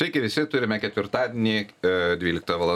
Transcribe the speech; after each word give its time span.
Sveiki 0.00 0.22
visi, 0.24 0.40
turime 0.48 0.78
ketvirtadienį, 0.80 1.56
e, 1.84 1.90
12 2.16 2.54
val. 2.56 2.70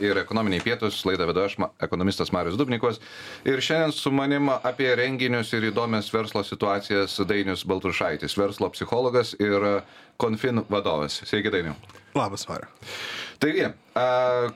ir 0.00 0.16
ekonominiai 0.16 0.62
pietus, 0.64 1.02
laidą 1.04 1.26
vedu 1.28 1.42
aš, 1.42 1.58
ekonomistas 1.84 2.32
Marius 2.32 2.56
Dubnikos. 2.56 3.02
Ir 3.44 3.60
šiandien 3.60 3.92
su 3.92 4.10
manim 4.10 4.48
apie 4.48 4.88
renginius 4.96 5.52
ir 5.52 5.66
įdomias 5.68 6.08
verslo 6.08 6.40
situacijas 6.42 7.18
Dainius 7.28 7.66
Baltrušaitis, 7.66 8.38
verslo 8.38 8.70
psichologas 8.70 9.34
ir 9.38 9.82
Confin 10.16 10.64
vadovas. 10.70 11.20
Sveiki, 11.28 11.52
Dainiu. 11.52 11.74
Labas, 12.14 12.48
Mariu. 12.48 12.72
Taigi, 13.38 13.68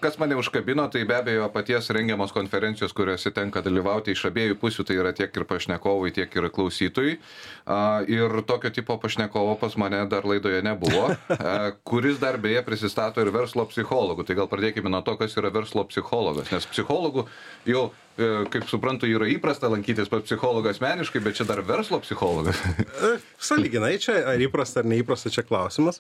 kas 0.01 0.19
mane 0.19 0.37
užkabino, 0.37 0.87
tai 0.93 1.05
be 1.05 1.17
abejo 1.17 1.49
paties 1.53 1.91
rengiamos 1.91 2.33
konferencijos, 2.33 2.93
kuriuose 2.95 3.33
tenka 3.35 3.63
dalyvauti 3.65 4.15
iš 4.15 4.29
abiejų 4.31 4.59
pusių, 4.61 4.87
tai 4.87 4.99
yra 5.01 5.13
tiek 5.17 5.35
ir 5.35 5.47
pašnekovai, 5.51 6.13
tiek 6.15 6.37
ir 6.39 6.49
klausytojai. 6.55 7.17
Ir 8.15 8.37
tokio 8.47 8.71
tipo 8.71 8.97
pašnekovo 9.03 9.57
pas 9.59 9.75
mane 9.81 10.05
dar 10.11 10.27
laidoje 10.29 10.63
nebuvo, 10.63 11.09
kuris 11.89 12.21
dar 12.23 12.39
beje 12.39 12.63
prisistato 12.67 13.25
ir 13.25 13.33
verslo 13.35 13.67
psichologų. 13.71 14.27
Tai 14.29 14.39
gal 14.39 14.51
pradėkime 14.51 14.93
nuo 14.93 15.03
to, 15.03 15.17
kas 15.19 15.35
yra 15.41 15.51
verslo 15.55 15.85
psichologas, 15.91 16.53
nes 16.55 16.67
psichologų 16.71 17.27
jau, 17.69 17.85
e, 18.15 18.31
kaip 18.55 18.69
suprantu, 18.71 19.09
yra 19.11 19.27
įprasta 19.33 19.71
lankytis 19.73 20.11
pas 20.13 20.23
psichologą 20.23 20.71
asmeniškai, 20.75 21.23
bet 21.25 21.41
čia 21.41 21.49
dar 21.49 21.65
verslo 21.67 21.99
psichologas. 22.05 22.61
E, 22.95 23.17
Saliginai 23.43 23.97
čia, 23.99 24.21
ar 24.31 24.41
įprasta 24.41 24.85
ar 24.85 24.89
neįprasta, 24.89 25.33
čia 25.35 25.43
klausimas. 25.47 25.99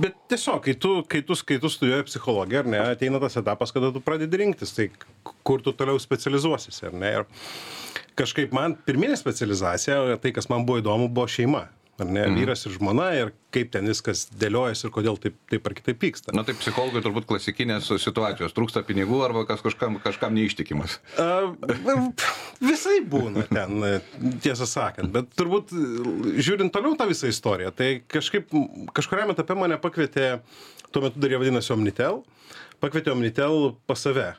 Bet 0.00 0.16
tiesiog, 0.32 0.62
kai 0.64 0.74
tu, 0.80 0.96
kai 1.10 1.20
tu, 1.26 1.36
kai 1.46 1.60
tu 1.62 1.70
studijuoji 1.70 2.06
psichologiją, 2.14 2.64
ar 2.64 2.72
ne, 2.72 2.82
ateina 2.94 3.20
tas 3.22 3.36
etapas, 3.42 3.74
kada 3.74 3.92
tu 3.92 4.02
pradedi 4.04 4.40
rinktis, 4.40 4.74
tai 4.76 4.88
kur 5.44 5.62
tu 5.62 5.74
toliau 5.76 6.00
specializuosiesi, 6.00 6.86
ar 6.88 6.98
ne. 6.98 7.14
Ir 7.20 8.04
kažkaip 8.18 8.54
man 8.54 8.78
pirminė 8.86 9.18
specializacija, 9.18 10.20
tai 10.22 10.34
kas 10.34 10.48
man 10.52 10.66
buvo 10.68 10.82
įdomu, 10.82 11.10
buvo 11.12 11.26
šeima. 11.30 11.66
Ar 11.94 12.08
ne, 12.10 12.24
mm. 12.26 12.38
vyras 12.40 12.64
ir 12.66 12.72
žmona 12.74 13.04
ir 13.14 13.28
kaip 13.54 13.68
ten 13.70 13.86
viskas 13.86 14.24
dėliojasi 14.34 14.88
ir 14.88 14.92
kodėl 14.96 15.18
taip, 15.22 15.36
taip 15.50 15.68
ar 15.68 15.76
kitaip 15.78 16.00
vyksta. 16.02 16.32
Na 16.34 16.42
tai 16.42 16.56
psichologui 16.58 16.98
turbūt 17.04 17.28
klasikinės 17.28 17.86
situacijos, 18.02 18.54
trūksta 18.56 18.82
pinigų 18.88 19.20
arba 19.22 19.44
kas 19.46 19.62
kažkam, 19.62 20.00
kažkam 20.02 20.34
neištikimas. 20.34 20.96
A, 21.22 21.52
visai 22.58 22.96
būna 23.06 23.46
ten, 23.46 23.86
tiesą 24.42 24.66
sakant, 24.66 25.12
bet 25.14 25.30
turbūt 25.38 25.70
žiūrint 26.34 26.74
toliau 26.74 26.98
tą 26.98 27.06
visą 27.12 27.30
istoriją, 27.30 27.70
tai 27.78 27.92
kažkaip 28.10 28.50
kažkuriam 28.96 29.30
etape 29.30 29.54
mane 29.58 29.78
pakvietė, 29.78 30.40
tuo 30.94 31.02
metu 31.02 31.20
dar 31.20 31.32
jie 31.34 31.40
vadinasi 31.42 31.72
Omnitel, 31.74 32.22
pakvietė 32.82 33.12
Omnitel 33.14 33.72
pas 33.90 34.06
save. 34.06 34.32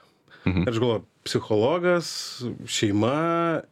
Mhm. 0.46 0.64
Ir 0.64 0.72
aš 0.72 0.80
galvoju, 0.80 1.04
psichologas, 1.26 2.08
šeima 2.70 3.18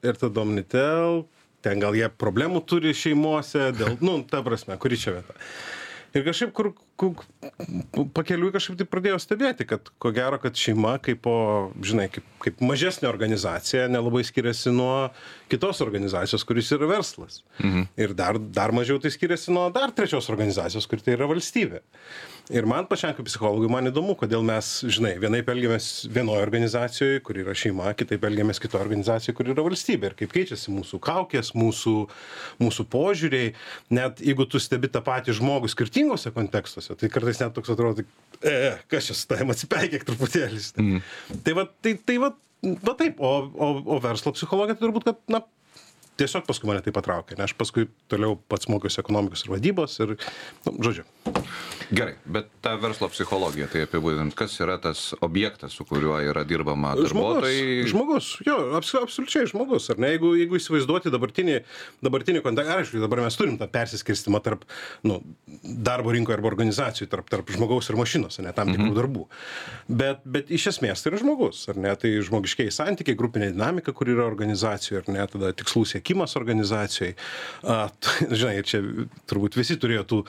ir 0.04 0.20
tada 0.20 0.42
Omnitel, 0.44 1.24
ten 1.64 1.80
gal 1.80 1.96
jie 1.96 2.10
problemų 2.10 2.64
turi 2.68 2.92
šeimose, 2.98 3.70
dėl, 3.78 3.96
nu, 4.04 4.18
ta 4.28 4.42
prasme, 4.44 4.76
kuri 4.82 5.00
čia 5.00 5.16
vieta. 5.20 5.38
Ir 6.14 6.26
kažkaip, 6.26 6.52
kur, 6.54 6.74
kur 7.00 7.26
pakeliui 8.14 8.52
kažkaip 8.54 8.78
tai 8.80 8.86
pradėjau 8.90 9.20
stebėti, 9.22 9.66
kad 9.68 9.90
ko 10.02 10.12
gero, 10.16 10.38
kad 10.42 10.58
šeima 10.60 10.96
kaip, 11.04 11.24
po, 11.26 11.36
žinai, 11.84 12.06
kaip, 12.14 12.28
kaip 12.44 12.62
mažesnė 12.64 13.10
organizacija 13.10 13.88
nelabai 13.92 14.22
skiriasi 14.28 14.74
nuo 14.76 15.10
kitos 15.52 15.82
organizacijos, 15.86 16.46
kuris 16.48 16.70
yra 16.76 16.90
verslas. 16.90 17.42
Mhm. 17.60 17.88
Ir 17.98 18.14
dar, 18.18 18.38
dar 18.38 18.76
mažiau 18.76 19.02
tai 19.02 19.14
skiriasi 19.14 19.54
nuo 19.54 19.70
dar 19.74 19.94
trečios 19.96 20.30
organizacijos, 20.34 20.88
kuri 20.90 21.06
tai 21.06 21.18
yra 21.18 21.30
valstybė. 21.30 21.82
Ir 22.52 22.66
man 22.68 22.84
pačiam 22.90 23.14
kaip 23.16 23.24
psichologui 23.30 23.70
man 23.72 23.88
įdomu, 23.88 24.18
kodėl 24.20 24.44
mes, 24.44 24.68
žinai, 24.92 25.14
vienaip 25.22 25.48
elgiamės 25.54 25.86
vienoje 26.12 26.44
organizacijoje, 26.44 27.22
kur 27.24 27.38
yra 27.40 27.54
šeima, 27.56 27.94
kitaip 27.96 28.26
elgiamės 28.28 28.60
kitoje 28.60 28.84
organizacijoje, 28.84 29.36
kur 29.38 29.52
yra 29.54 29.64
valstybė. 29.64 30.10
Ir 30.10 30.16
kaip 30.20 30.34
keičiasi 30.36 30.74
mūsų 30.76 31.00
kaukės, 31.08 31.54
mūsų, 31.56 31.94
mūsų 32.60 32.86
požiūriai. 32.92 33.54
Net 33.96 34.20
jeigu 34.20 34.44
tu 34.52 34.60
stebi 34.60 34.92
tą 34.92 35.00
patį 35.06 35.38
žmogų 35.40 35.72
skirtingose 35.72 36.34
kontekstuose, 36.36 36.83
tai 37.00 37.10
kartais 37.14 37.40
net 37.42 37.56
toks 37.56 37.74
atrodo, 37.74 38.06
e, 38.42 38.54
kas 38.92 39.10
čia 39.10 39.18
su 39.18 39.28
tavim 39.30 39.54
atsipeikėk 39.54 40.06
truputėlį. 40.08 40.62
Mm. 40.84 41.04
Tai 41.46 41.58
va, 41.60 41.68
tai, 41.86 41.96
tai 42.04 42.20
va, 42.22 42.34
va 42.84 42.96
taip, 43.00 43.22
o, 43.24 43.34
o, 43.54 43.70
o 43.96 44.00
verslo 44.04 44.34
psichologija 44.36 44.78
tai 44.78 44.86
turbūt, 44.88 45.08
kad, 45.10 45.22
na, 45.32 45.44
tiesiog 46.20 46.46
paskui 46.48 46.70
mane 46.70 46.84
tai 46.86 46.94
patraukė, 46.96 47.38
nes 47.38 47.50
aš 47.50 47.56
paskui 47.58 47.88
toliau 48.12 48.38
pats 48.52 48.70
mokiausi 48.70 49.02
ekonomikos 49.02 49.46
ir 49.46 49.54
vadybos 49.54 49.98
ir, 50.04 50.16
nu, 50.68 50.76
žodžiu. 50.86 51.06
Gerai, 51.94 52.14
bet 52.26 52.50
ta 52.64 52.74
verslo 52.80 53.10
psichologija, 53.12 53.68
tai 53.70 53.84
apibūdint, 53.86 54.34
kas 54.38 54.56
yra 54.64 54.80
tas 54.82 55.12
objektas, 55.26 55.76
su 55.78 55.86
kuriuo 55.86 56.16
yra 56.24 56.44
dirbama 56.48 56.94
darbuotojai? 56.98 57.84
Žmogus, 57.90 57.92
žmogus, 57.92 58.30
jo, 58.48 58.58
abs, 58.80 58.94
absoliučiai 59.02 59.50
žmogus, 59.52 59.90
ar 59.94 60.02
ne, 60.02 60.14
jeigu, 60.16 60.34
jeigu 60.40 60.58
įsivaizduoti 60.58 61.14
dabartinį, 61.14 61.60
dabartinį 62.06 62.44
kontekstą, 62.46 62.80
aišku, 62.82 63.02
dabar 63.04 63.24
mes 63.26 63.38
turim 63.38 63.58
tą 63.62 63.68
persiskirstimą 63.74 64.42
tarp, 64.46 64.66
nu, 65.06 65.20
darbo 65.64 66.14
rinkoje 66.16 66.38
arba 66.38 66.50
organizacijų, 66.54 67.10
tarp, 67.12 67.30
tarp 67.34 67.52
žmogaus 67.54 67.90
ir 67.92 68.00
mašinos, 68.00 68.40
ne, 68.42 68.54
tam 68.56 68.74
tikrų 68.74 68.90
mhm. 68.90 68.98
darbų. 68.98 69.28
Bet, 69.90 70.24
bet 70.26 70.54
iš 70.54 70.72
esmės 70.76 71.04
tai 71.04 71.14
yra 71.14 71.22
žmogus, 71.22 71.66
ar 71.74 71.82
ne, 71.84 71.94
tai 72.00 72.16
žmogiškiai 72.26 72.74
santykiai, 72.74 73.18
grupinė 73.20 73.52
dinamika, 73.54 73.94
kur 73.96 74.10
yra 74.14 74.26
organizacijoje, 74.30 75.04
ar 75.04 75.14
ne, 75.14 75.28
tada 75.30 75.54
tikslų 75.58 75.86
siekimas 75.90 76.03
organizacijai. 76.40 77.16
A, 77.64 77.88
žinai, 78.40 78.60
čia 78.68 78.84
turbūt 79.30 79.58
visi 79.60 79.80
turėjo 79.80 80.06
tų 80.10 80.22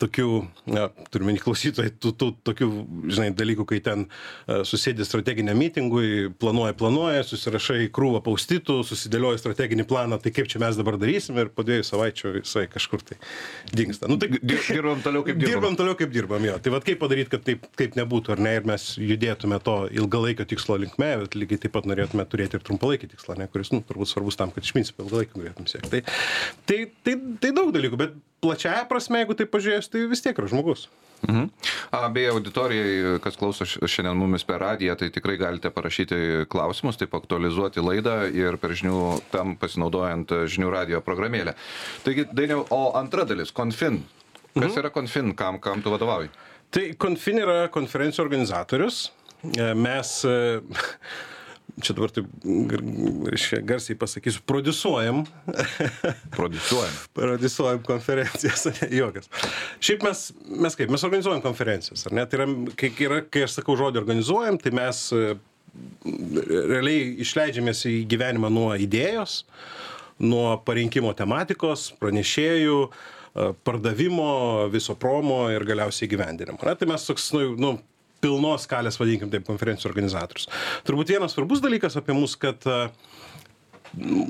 tokių, 0.00 0.28
na, 0.70 0.88
turime 1.12 1.34
klausytojai, 1.40 1.92
tų, 2.00 2.12
tų 2.18 2.30
tokių, 2.46 2.68
žinai, 3.12 3.28
dalykų, 3.36 3.66
kai 3.68 3.80
ten 3.84 4.06
uh, 4.06 4.62
susėdi 4.68 5.04
strateginiam 5.06 5.58
mitingui, 5.60 6.30
planuoja, 6.40 6.74
planuoja, 6.78 7.24
susirašai 7.26 7.88
krūvą 7.94 8.22
paustytų, 8.26 8.80
susidėlioji 8.88 9.42
strateginį 9.42 9.86
planą, 9.90 10.20
tai 10.22 10.32
kaip 10.34 10.50
čia 10.50 10.62
mes 10.62 10.78
dabar 10.78 10.98
darysim 11.00 11.38
ir 11.40 11.52
po 11.54 11.64
dviejų 11.66 11.86
savaičių 11.90 12.34
jisai 12.40 12.66
kažkur 12.72 13.04
tai 13.06 13.18
dinksta. 13.76 14.08
Nu, 14.10 14.18
tai, 14.20 14.32
dirbam 14.40 15.02
toliau 15.04 15.24
kaip 15.26 15.38
dirbam. 15.38 15.52
Dirbam 15.54 15.78
toliau 15.80 15.98
kaip 15.98 16.14
dirbam, 16.14 16.48
jo. 16.48 16.56
Tai 16.62 16.74
vad 16.76 16.86
kaip 16.88 17.00
padaryti, 17.02 17.32
kad 17.34 17.44
taip, 17.46 17.68
taip 17.78 17.98
nebūtų, 17.98 18.36
ar 18.36 18.44
ne, 18.44 18.56
ir 18.60 18.68
mes 18.68 18.88
judėtume 19.00 19.60
to 19.64 19.76
ilgalaikio 20.00 20.48
tikslo 20.50 20.78
linkme, 20.80 21.12
bet 21.24 21.38
lygiai 21.38 21.64
taip 21.66 21.76
pat 21.76 21.88
norėtume 21.90 22.26
turėti 22.30 22.58
ir 22.58 22.66
trumpalaikį 22.66 23.12
tikslą, 23.14 23.38
ne, 23.40 23.48
kuris, 23.52 23.72
nu, 23.74 23.84
turbūt 23.86 24.12
svarbus 24.12 24.40
tam, 24.40 24.54
kad 24.54 24.66
iš 24.66 24.74
principo 24.76 25.06
ilgalaikį 25.06 25.38
galėtum 25.38 25.70
siekti. 25.70 25.90
Tai, 25.90 26.02
tai, 26.68 26.82
tai, 27.06 27.16
tai 27.42 27.54
daug 27.56 27.72
dalykų, 27.74 28.00
bet 28.00 28.18
plačiaja 28.40 28.88
prasme, 28.90 29.22
jeigu 29.22 29.36
tai 29.38 29.46
pažiūrėjus, 29.50 29.90
tai 29.92 30.08
vis 30.10 30.24
tiek 30.24 30.38
yra 30.38 30.50
žmogus. 30.50 30.88
Mhm. 31.28 31.48
Beje, 32.14 32.30
auditorijai, 32.32 33.18
kas 33.20 33.36
klauso 33.36 33.66
šiandien 33.68 34.16
mumis 34.16 34.44
per 34.48 34.62
radiją, 34.62 34.94
tai 34.96 35.10
tikrai 35.12 35.36
galite 35.40 35.70
parašyti 35.74 36.46
klausimus, 36.50 36.96
taip 37.00 37.14
aktualizuoti 37.18 37.84
laidą 37.84 38.22
ir 38.32 38.56
per 38.62 38.72
žinių, 38.78 39.00
tam 39.32 39.52
pasinaudojant 39.60 40.32
e, 40.32 40.40
žinių 40.48 40.70
radijo 40.72 41.02
programėlę. 41.04 41.54
Taigi, 42.06 42.24
dainiau, 42.32 42.64
o 42.72 42.82
antra 42.98 43.26
dalis, 43.28 43.52
Confin. 43.52 44.00
Kas 44.56 44.78
yra 44.80 44.90
Confin, 44.94 45.34
kam, 45.36 45.60
kam 45.62 45.84
tu 45.84 45.92
vadovauji? 45.92 46.32
Tai 46.72 46.86
Confin 47.02 47.42
yra 47.44 47.58
konferencijų 47.74 48.24
organizatorius. 48.24 49.10
E, 49.44 49.72
Mes, 49.76 50.14
e, 50.24 50.60
čia 51.82 51.94
dabar 51.96 52.10
taip 52.14 52.26
gar- 52.70 52.84
reiškia, 53.32 53.60
garsiai 53.66 53.96
pasakysiu, 53.98 54.42
produsuojam, 54.48 55.22
Produsuojam. 56.34 56.94
produsuojam 57.18 57.82
konferencijas, 57.86 58.66
jokas. 58.90 59.30
Šiaip 59.82 60.02
mes, 60.06 60.24
mes 60.66 60.76
kaip, 60.78 60.90
mes 60.92 61.04
organizuojam 61.06 61.42
konferencijas, 61.44 62.06
ar 62.08 62.16
ne? 62.18 62.26
Tai 62.30 62.40
yra, 62.40 62.48
kai, 62.80 62.90
yra, 63.06 63.20
kai 63.30 63.44
aš 63.46 63.58
sakau 63.60 63.76
žodį 63.80 64.00
organizuojam, 64.02 64.58
tai 64.62 64.72
mes 64.76 65.02
e, 65.16 65.34
realiai 66.50 67.14
išleidžiamės 67.24 67.84
į 67.90 67.94
gyvenimą 68.10 68.50
nuo 68.52 68.70
idėjos, 68.80 69.42
nuo 70.20 70.54
parinkimo 70.66 71.12
tematikos, 71.16 71.90
pranešėjų, 72.02 72.78
e, 72.90 73.50
pardavimo, 73.66 74.30
viso 74.72 74.96
promo 75.00 75.44
ir 75.54 75.64
galiausiai 75.68 76.10
gyvendinimo. 76.10 76.58
Na, 76.66 76.74
tai 76.76 76.90
mes 76.90 77.06
toks, 77.08 77.30
nu, 77.36 77.46
nu, 77.60 77.72
pilnos 78.20 78.66
skalės, 78.68 79.00
vadinkim 79.00 79.32
taip, 79.32 79.46
konferencijų 79.48 79.90
organizatorius. 79.90 80.48
Turbūt 80.88 81.14
vienas 81.14 81.36
svarbus 81.36 81.62
dalykas 81.64 81.98
apie 82.00 82.16
mus, 82.16 82.36
kad 82.40 82.64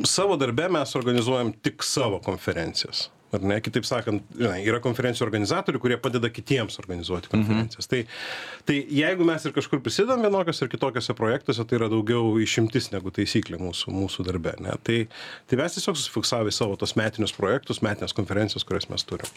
savo 0.08 0.36
darbe 0.40 0.68
mes 0.72 0.94
organizuojam 0.96 1.52
tik 1.62 1.82
savo 1.84 2.20
konferencijas. 2.24 3.08
Ar 3.30 3.44
ne? 3.46 3.60
Kitaip 3.62 3.86
sakant, 3.86 4.24
yra 4.40 4.80
konferencijų 4.82 5.22
organizatorių, 5.28 5.80
kurie 5.82 5.98
padeda 6.02 6.26
kitiems 6.34 6.80
organizuoti 6.82 7.30
konferencijas. 7.30 7.86
Mhm. 7.86 7.90
Tai, 7.92 8.64
tai 8.66 8.78
jeigu 9.00 9.26
mes 9.28 9.44
ir 9.46 9.54
kažkur 9.54 9.82
prisidam 9.84 10.24
vienokios 10.24 10.58
ir 10.64 10.70
kitokiose 10.72 11.14
projektuose, 11.18 11.62
tai 11.62 11.78
yra 11.78 11.86
daugiau 11.92 12.32
išimtis 12.42 12.90
negu 12.90 13.12
taisyklė 13.14 13.60
mūsų, 13.62 13.94
mūsų 13.94 14.26
darbe. 14.26 14.56
Ne? 14.64 14.74
Tai, 14.86 14.98
tai 15.46 15.60
mes 15.60 15.78
tiesiog 15.78 16.00
susifiksavę 16.00 16.54
savo 16.54 16.74
tos 16.80 16.96
metinius 16.98 17.36
projektus, 17.36 17.84
metinės 17.86 18.16
konferencijas, 18.18 18.66
kurias 18.66 18.90
mes 18.90 19.06
turim. 19.06 19.30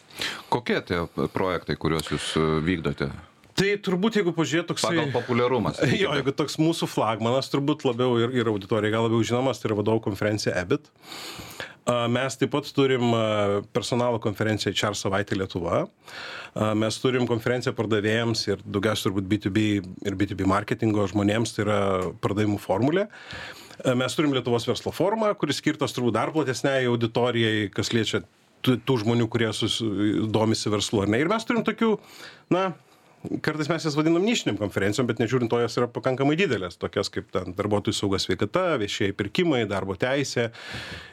Kokie 0.54 0.80
tie 0.90 1.04
projektai, 1.36 1.78
kuriuos 1.78 2.10
jūs 2.16 2.34
e, 2.40 2.48
vykdote? 2.66 3.12
Tai 3.54 3.70
turbūt, 3.86 4.18
jeigu 4.18 4.34
pažiūrėt 4.34 4.72
toksai... 4.72 4.96
Pagal 4.96 5.12
populiarumą. 5.14 5.74
Jo, 6.04 6.14
jeigu 6.18 6.34
toks 6.36 6.58
mūsų 6.62 6.90
flagmanas, 6.90 7.52
turbūt 7.54 7.86
labiau 7.86 8.18
ir, 8.22 8.34
ir 8.34 8.50
auditorijai 8.50 8.94
gal 8.96 9.06
labiau 9.08 9.22
žinomas, 9.26 9.62
tai 9.62 9.70
yra 9.70 9.78
vadovų 9.82 10.04
konferencija 10.08 10.56
EBIT. 10.64 10.90
Mes 11.84 12.38
taip 12.40 12.54
pat 12.54 12.68
turim 12.72 13.12
personalo 13.76 14.20
konferenciją 14.24 14.72
HR 14.72 14.96
savaitė 14.96 15.36
Lietuva. 15.36 15.82
Mes 16.80 17.00
turim 17.04 17.28
konferenciją 17.28 17.74
pardavėjams 17.76 18.46
ir 18.48 18.64
daugiausiai 18.64 19.10
turbūt 19.10 19.28
B2B 19.28 19.66
ir 20.08 20.16
B2B 20.16 20.48
marketingo 20.48 21.04
žmonėms, 21.12 21.52
tai 21.56 21.66
yra 21.66 21.80
pardavimų 22.24 22.62
formulė. 22.64 23.10
Mes 24.00 24.16
turim 24.16 24.32
Lietuvos 24.32 24.68
verslo 24.70 24.94
forumą, 24.96 25.34
kuris 25.36 25.60
skirtas 25.60 25.92
turbūt 25.96 26.16
dar 26.16 26.32
platesniai 26.32 26.88
auditorijai, 26.88 27.68
kas 27.74 27.92
liečia 27.92 28.24
tų, 28.64 28.78
tų 28.88 29.00
žmonių, 29.04 29.28
kurie 29.34 29.52
sus, 29.58 29.82
domisi 30.32 30.72
verslu. 30.72 31.04
Ir 31.20 31.32
mes 31.32 31.48
turim 31.50 31.66
tokių, 31.68 31.98
na, 32.54 32.70
kartais 33.44 33.70
mes 33.72 33.86
jas 33.86 33.96
vadinam 33.96 34.24
nišiniam 34.26 34.58
konferencijom, 34.60 35.08
bet 35.08 35.22
nežiūrint 35.22 35.52
to, 35.52 35.60
jos 35.64 35.78
yra 35.80 35.88
pakankamai 35.92 36.36
didelės, 36.40 36.76
tokios 36.80 37.12
kaip 37.14 37.30
ten 37.34 37.56
darbuotojų 37.58 37.96
saugas 37.96 38.28
sveikata, 38.28 38.66
viešieji 38.82 39.16
pirkimai, 39.20 39.64
darbo 39.70 39.96
teisė. 40.00 40.50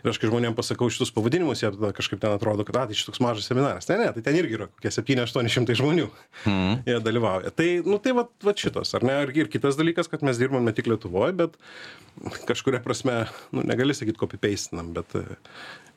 Ir 0.03 0.13
aš 0.13 0.19
kai 0.21 0.31
žmonėms 0.31 0.59
pasakau 0.59 0.91
šitus 0.91 1.13
pavadinimus, 1.15 1.63
jie 1.63 1.71
tada 1.75 1.93
kažkaip 1.97 2.23
ten 2.23 2.35
atrodo, 2.35 2.67
kad, 2.69 2.81
a, 2.83 2.87
tai 2.91 2.99
šitoks 2.99 3.23
mažas 3.23 3.51
seminaras. 3.51 3.89
Ne, 3.91 4.01
ne, 4.03 4.11
tai 4.17 4.25
ten 4.27 4.41
irgi 4.41 4.59
yra 4.59 4.71
kokie 4.73 4.93
7-800 4.95 5.79
žmonių. 5.81 6.09
Mm. 6.51 6.81
Jie 6.89 6.99
dalyvauja. 7.07 7.55
Tai, 7.55 7.69
nu, 7.87 8.01
tai 8.03 8.17
va, 8.19 8.27
va 8.47 8.57
šitos, 8.59 8.95
ar 8.99 9.07
ne? 9.07 9.21
Ir, 9.27 9.35
ir 9.45 9.53
kitas 9.53 9.79
dalykas, 9.79 10.11
kad 10.11 10.27
mes 10.27 10.41
dirbam 10.41 10.67
ne 10.67 10.75
tik 10.77 10.91
Lietuvoje, 10.91 11.37
bet 11.39 11.61
kažkuria 12.49 12.83
prasme, 12.85 13.23
nu, 13.55 13.63
negali 13.67 13.95
sakyti 13.97 14.19
copy-pastinam, 14.21 14.91
bet 14.97 15.15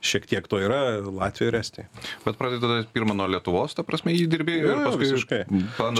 šiek 0.04 0.28
tiek 0.28 0.48
to 0.52 0.60
yra 0.60 1.00
Latvijoje 1.00 1.52
ir 1.52 1.58
Estijoje. 1.60 1.88
Bet 2.26 2.38
pradedate 2.40 2.88
pirmą 2.96 3.16
nuo 3.18 3.28
Lietuvos, 3.32 3.76
ta 3.78 3.86
prasme, 3.88 4.14
įdirbėjai 4.20 4.66
ir 4.66 4.82
paskui 4.84 5.06
visiškai. 5.06 5.40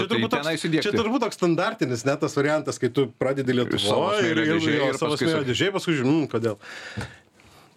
Čia 0.04 0.12
turbūt, 0.12 0.34
toks, 0.36 0.64
čia 0.84 0.92
turbūt 0.94 1.22
toks 1.24 1.38
standartinis, 1.40 2.04
net 2.06 2.20
tas 2.22 2.36
variantas, 2.36 2.78
kai 2.80 2.90
tu 2.92 3.06
pradedi 3.20 3.56
Lietuvoje 3.56 4.30
ir, 4.30 4.40
ir, 4.44 4.56
ir, 4.60 4.80
ir, 4.90 4.98
savo 5.00 5.16
smėlio 5.20 5.44
dėžiai, 5.48 5.72
paskui 5.74 5.96
žinom, 5.96 6.24
mm, 6.24 6.30
kodėl. 6.34 6.58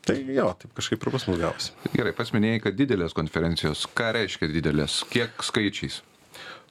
Tai 0.08 0.16
jo, 0.32 0.48
taip 0.62 0.76
kažkaip 0.78 1.04
ir 1.04 1.14
pas 1.16 1.26
mus 1.28 1.40
gavosi. 1.40 1.74
Gerai, 1.96 2.14
pasminėjai, 2.16 2.62
kad 2.64 2.78
didelės 2.80 3.16
konferencijos. 3.16 3.88
Ką 3.98 4.14
reiškia 4.16 4.48
didelės? 4.52 5.02
Kiek 5.12 5.44
skaičiais? 5.44 6.00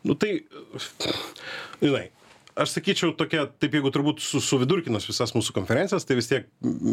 Nu 0.06 0.17
tai, 0.17 0.38
žinai, 1.82 2.06
aš 2.56 2.73
sakyčiau 2.73 3.12
tokia 3.17 3.44
taip 3.61 3.75
jeigu 3.76 3.91
turbūt 3.93 4.23
su 4.25 4.41
suvidurkinus 4.43 5.06
visas 5.11 5.35
mūsų 5.37 5.55
konferencijas 5.56 6.06
tai 6.08 6.17
vis 6.19 6.31
tiek 6.31 6.49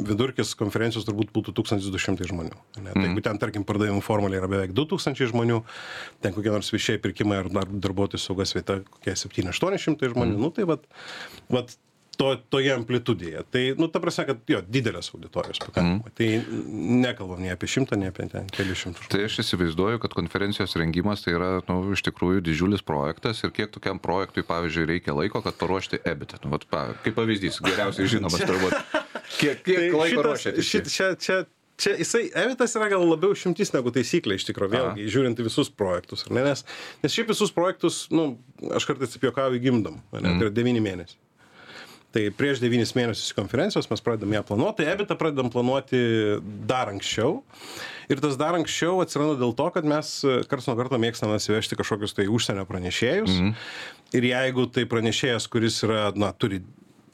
vidurkis 0.09 0.51
konferencijos 0.59 1.07
turbūt 1.07 1.31
būtų 1.35 1.55
tūkstantis 1.55 1.91
du 1.93 2.01
šimtai 2.01 2.27
žmonių 2.29 2.57
ane? 2.81 2.91
Tai 2.91 3.05
jeigu 3.07 3.23
ten 3.25 3.39
tarkim 3.41 3.65
pardavimų 3.67 4.03
formulė 4.05 4.41
yra 4.41 4.51
beveik 4.51 4.75
du 4.75 4.85
tūkstančiai 4.91 5.31
žmonių 5.31 5.61
ten 6.25 6.35
kokie 6.35 6.51
nors 6.51 6.73
viešieji 6.73 7.01
pirkimai 7.03 7.39
ar 7.43 7.51
dar 7.53 7.71
darbuotojų 7.87 8.21
saugos 8.25 8.55
vieta 8.57 8.81
kokie 8.91 9.15
septyni 9.19 9.53
aštuoni 9.53 9.79
šimtai 9.81 10.11
žmonių 10.13 10.39
nu 10.43 10.51
tai 10.53 10.67
vat 10.69 10.85
vat 11.53 11.77
to 12.19 12.29
toje 12.53 12.71
amplitudėje. 12.75 13.41
Tai 13.53 13.61
nu 13.79 13.87
ta 13.91 14.01
prasme 14.03 14.25
kad 14.29 14.41
jo 14.51 14.59
didelės 14.65 15.09
auditorijos 15.15 15.61
pakankamai. 15.63 16.11
Tai 16.17 16.27
nekalbam 17.03 17.41
nei 17.43 17.53
apie 17.53 17.69
šimtą 17.71 17.97
nei 17.99 18.11
apie 18.11 18.27
ten 18.31 18.47
kelis 18.53 18.83
šimtus 18.83 19.09
Tai 19.13 19.23
aš 19.27 19.39
įsivaizduoju, 19.43 20.01
kad 20.03 20.13
konferencijos 20.17 20.75
rengimas 20.79 21.25
tai 21.25 21.33
yra, 21.37 21.49
nu, 21.69 21.79
iš 21.95 22.05
tikrųjų 22.09 22.43
didžiulis 22.45 22.85
projektas 22.85 23.41
ir 23.45 23.53
kiek 23.55 23.73
tokiam 23.73 24.01
projektui, 24.03 24.45
pavyzdžiui, 24.47 24.85
reikia 24.93 25.15
laiko, 25.17 25.41
kad 25.45 25.57
paruošti 25.59 26.01
EBIT. 26.05 26.37
Nu, 26.45 26.53
vat, 26.53 26.67
pa, 26.69 26.85
kaip 27.05 27.17
pavyzdys, 27.17 27.59
geriausiai 27.65 28.09
žinomas 28.11 28.43
turbūt. 28.45 28.77
Kiek, 29.39 29.63
kiek 29.65 29.83
Tai 29.89 29.91
laiko 30.03 30.23
ruošiate? 30.29 30.63
šit- 30.65 30.89
čia 30.93 31.13
čia 31.17 31.43
čia 31.79 31.95
jisai 31.97 32.27
evitas 32.37 32.75
yra 32.77 32.85
gal 32.91 33.01
labiau 33.01 33.33
išimtis 33.33 33.71
negu 33.73 33.89
taisyklė 33.95 34.35
iš 34.37 34.45
tikro 34.45 34.67
vėlgi 34.69 35.07
žiūrint 35.09 35.39
į 35.41 35.45
visus 35.47 35.71
projektus 35.73 36.27
ne? 36.29 36.43
Nes 36.45 36.61
nes 37.01 37.15
šiaip 37.15 37.31
visus 37.33 37.49
projektus 37.55 38.03
nu 38.13 38.35
aš 38.77 38.85
kartais 38.85 39.15
taip 39.15 39.25
juokauju 39.25 39.57
gimdom 39.63 39.97
ane 40.13 40.35
tai 40.35 40.45
yra 40.45 40.53
devyni 40.53 40.83
mėnesiai 40.85 41.17
tai 42.13 42.27
prieš 42.35 42.61
devynis 42.63 42.93
mėnesius 42.97 43.31
iki 43.31 43.39
konferencijos 43.39 43.89
mes 43.91 44.03
pradedam 44.05 44.35
ją 44.35 44.43
planuot 44.47 44.77
tai 44.79 44.89
ebitą 44.93 45.17
pradedam 45.19 45.49
planuoti 45.53 46.03
dar 46.69 46.91
anksčiau 46.93 47.41
ir 48.11 48.21
tas 48.23 48.37
dar 48.39 48.57
anksčiau 48.59 49.01
atsiranda 49.03 49.39
dėl 49.41 49.55
to 49.57 49.69
kad 49.75 49.87
mes 49.87 50.13
e, 50.21 50.37
karts 50.49 50.69
nuo 50.69 50.77
karto 50.79 50.99
mėgstam 51.01 51.33
atsivežti 51.33 51.79
kažkokius 51.79 52.15
tai 52.19 52.29
užsienio 52.31 52.67
pranešėjus 52.69 53.41
ir 54.13 54.29
jeigu 54.29 54.69
tai 54.73 54.85
pranešėjas 54.89 55.49
kuris 55.51 55.81
yra 55.87 56.07
na 56.15 56.31
turi 56.37 56.61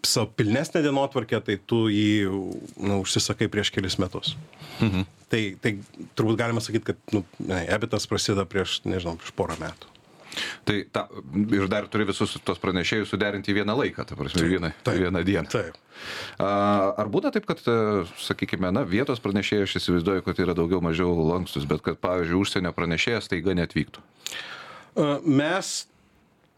savo 0.05 0.27
pilnesnę 0.35 0.81
dienotvarkę, 0.83 1.41
tai 1.43 1.57
tu 1.67 1.87
jį 1.91 2.29
nu, 2.29 2.99
užsisakai 3.03 3.49
prieš 3.51 3.71
kelis 3.75 3.99
metus. 3.99 4.35
Mhm. 4.79 5.05
Tai, 5.29 5.41
tai 5.61 5.75
turbūt 6.17 6.39
galima 6.39 6.63
sakyti, 6.63 6.91
kad 6.91 7.13
nu, 7.13 7.23
ne, 7.43 7.61
ebitas 7.69 8.07
prasideda 8.09 8.47
prieš, 8.49 8.79
nežinau, 8.87 9.17
prieš 9.19 9.35
porą 9.37 9.59
metų. 9.61 9.91
Tai 10.67 10.75
ta, 10.93 11.05
ir 11.55 11.67
dar 11.71 11.87
turi 11.91 12.05
visus 12.09 12.35
tos 12.45 12.61
pranešėjus 12.61 13.11
suderinti 13.13 13.53
į 13.53 13.59
vieną 13.61 13.75
laiką, 13.79 14.05
ta 14.07 14.17
prasme, 14.19 14.45
į 14.45 14.53
vieną, 14.55 14.71
taip, 14.85 14.99
vieną 15.01 15.23
dieną. 15.27 15.51
Taip. 15.51 15.79
Ar 16.39 17.11
būna 17.11 17.31
taip, 17.35 17.47
kad, 17.49 17.63
e, 17.67 18.05
sakykime, 18.23 18.71
na, 18.75 18.85
vietos 18.87 19.21
pranešėjai, 19.23 19.67
aš 19.67 19.77
įsivaizduoju, 19.81 20.25
kad 20.27 20.41
yra 20.45 20.55
daugiau 20.57 20.81
mažiau 20.85 21.15
lankstus, 21.31 21.67
bet 21.69 21.83
kad, 21.85 21.99
pavyzdžiui, 22.03 22.39
užsienio 22.39 22.73
pranešėjas 22.77 23.31
taiga 23.31 23.57
netvyktų? 23.57 24.03
Mes, 25.25 25.73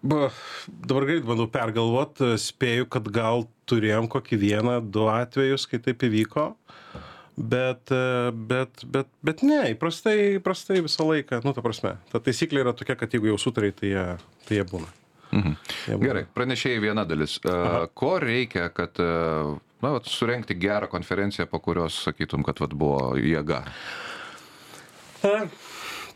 ba, 0.01 0.29
dabar 0.67 1.07
greit 1.09 1.25
bandau 1.27 1.47
pergalvot, 1.51 2.21
spėju, 2.41 2.89
kad 2.91 3.09
gal 3.13 3.47
turėjom 3.71 4.09
kokį 4.11 4.41
vieną, 4.41 4.79
du 4.93 5.07
atvejus, 5.11 5.67
kai 5.69 5.81
taip 5.83 6.03
įvyko. 6.07 6.51
Bet, 7.35 7.91
a, 7.95 8.31
bet, 8.31 8.83
bet, 8.91 9.07
bet 9.23 9.43
ne, 9.47 9.61
įprastai, 9.73 10.37
įprastai 10.39 10.81
visą 10.83 11.07
laiką, 11.07 11.41
nu, 11.45 11.53
ta 11.55 11.63
prasme, 11.63 11.95
ta 12.11 12.19
taisyklė 12.23 12.65
yra 12.65 12.73
tokia, 12.77 12.97
kad 12.99 13.13
jeigu 13.15 13.31
jau 13.31 13.39
sutarai, 13.39 13.71
tai 13.75 13.93
jie, 13.93 14.05
tai 14.47 14.59
jie 14.59 14.65
būna. 14.67 14.89
Mhm. 15.31 15.57
Jie 15.87 15.95
būna. 15.95 16.07
Gerai, 16.09 16.23
pranešėjai 16.35 16.83
viena 16.83 17.05
dalis. 17.07 17.37
A, 17.47 17.85
Ko 17.97 18.17
reikia, 18.21 18.67
kad, 18.75 18.99
a, 18.99 19.55
na, 19.81 19.93
vat, 19.95 20.09
surenkti 20.11 20.59
gerą 20.59 20.91
konferenciją, 20.91 21.47
po 21.51 21.61
kurios 21.63 22.01
sakytum, 22.05 22.43
kad 22.47 22.59
vat, 22.63 22.75
buvo 22.77 23.13
jėga? 23.19 23.63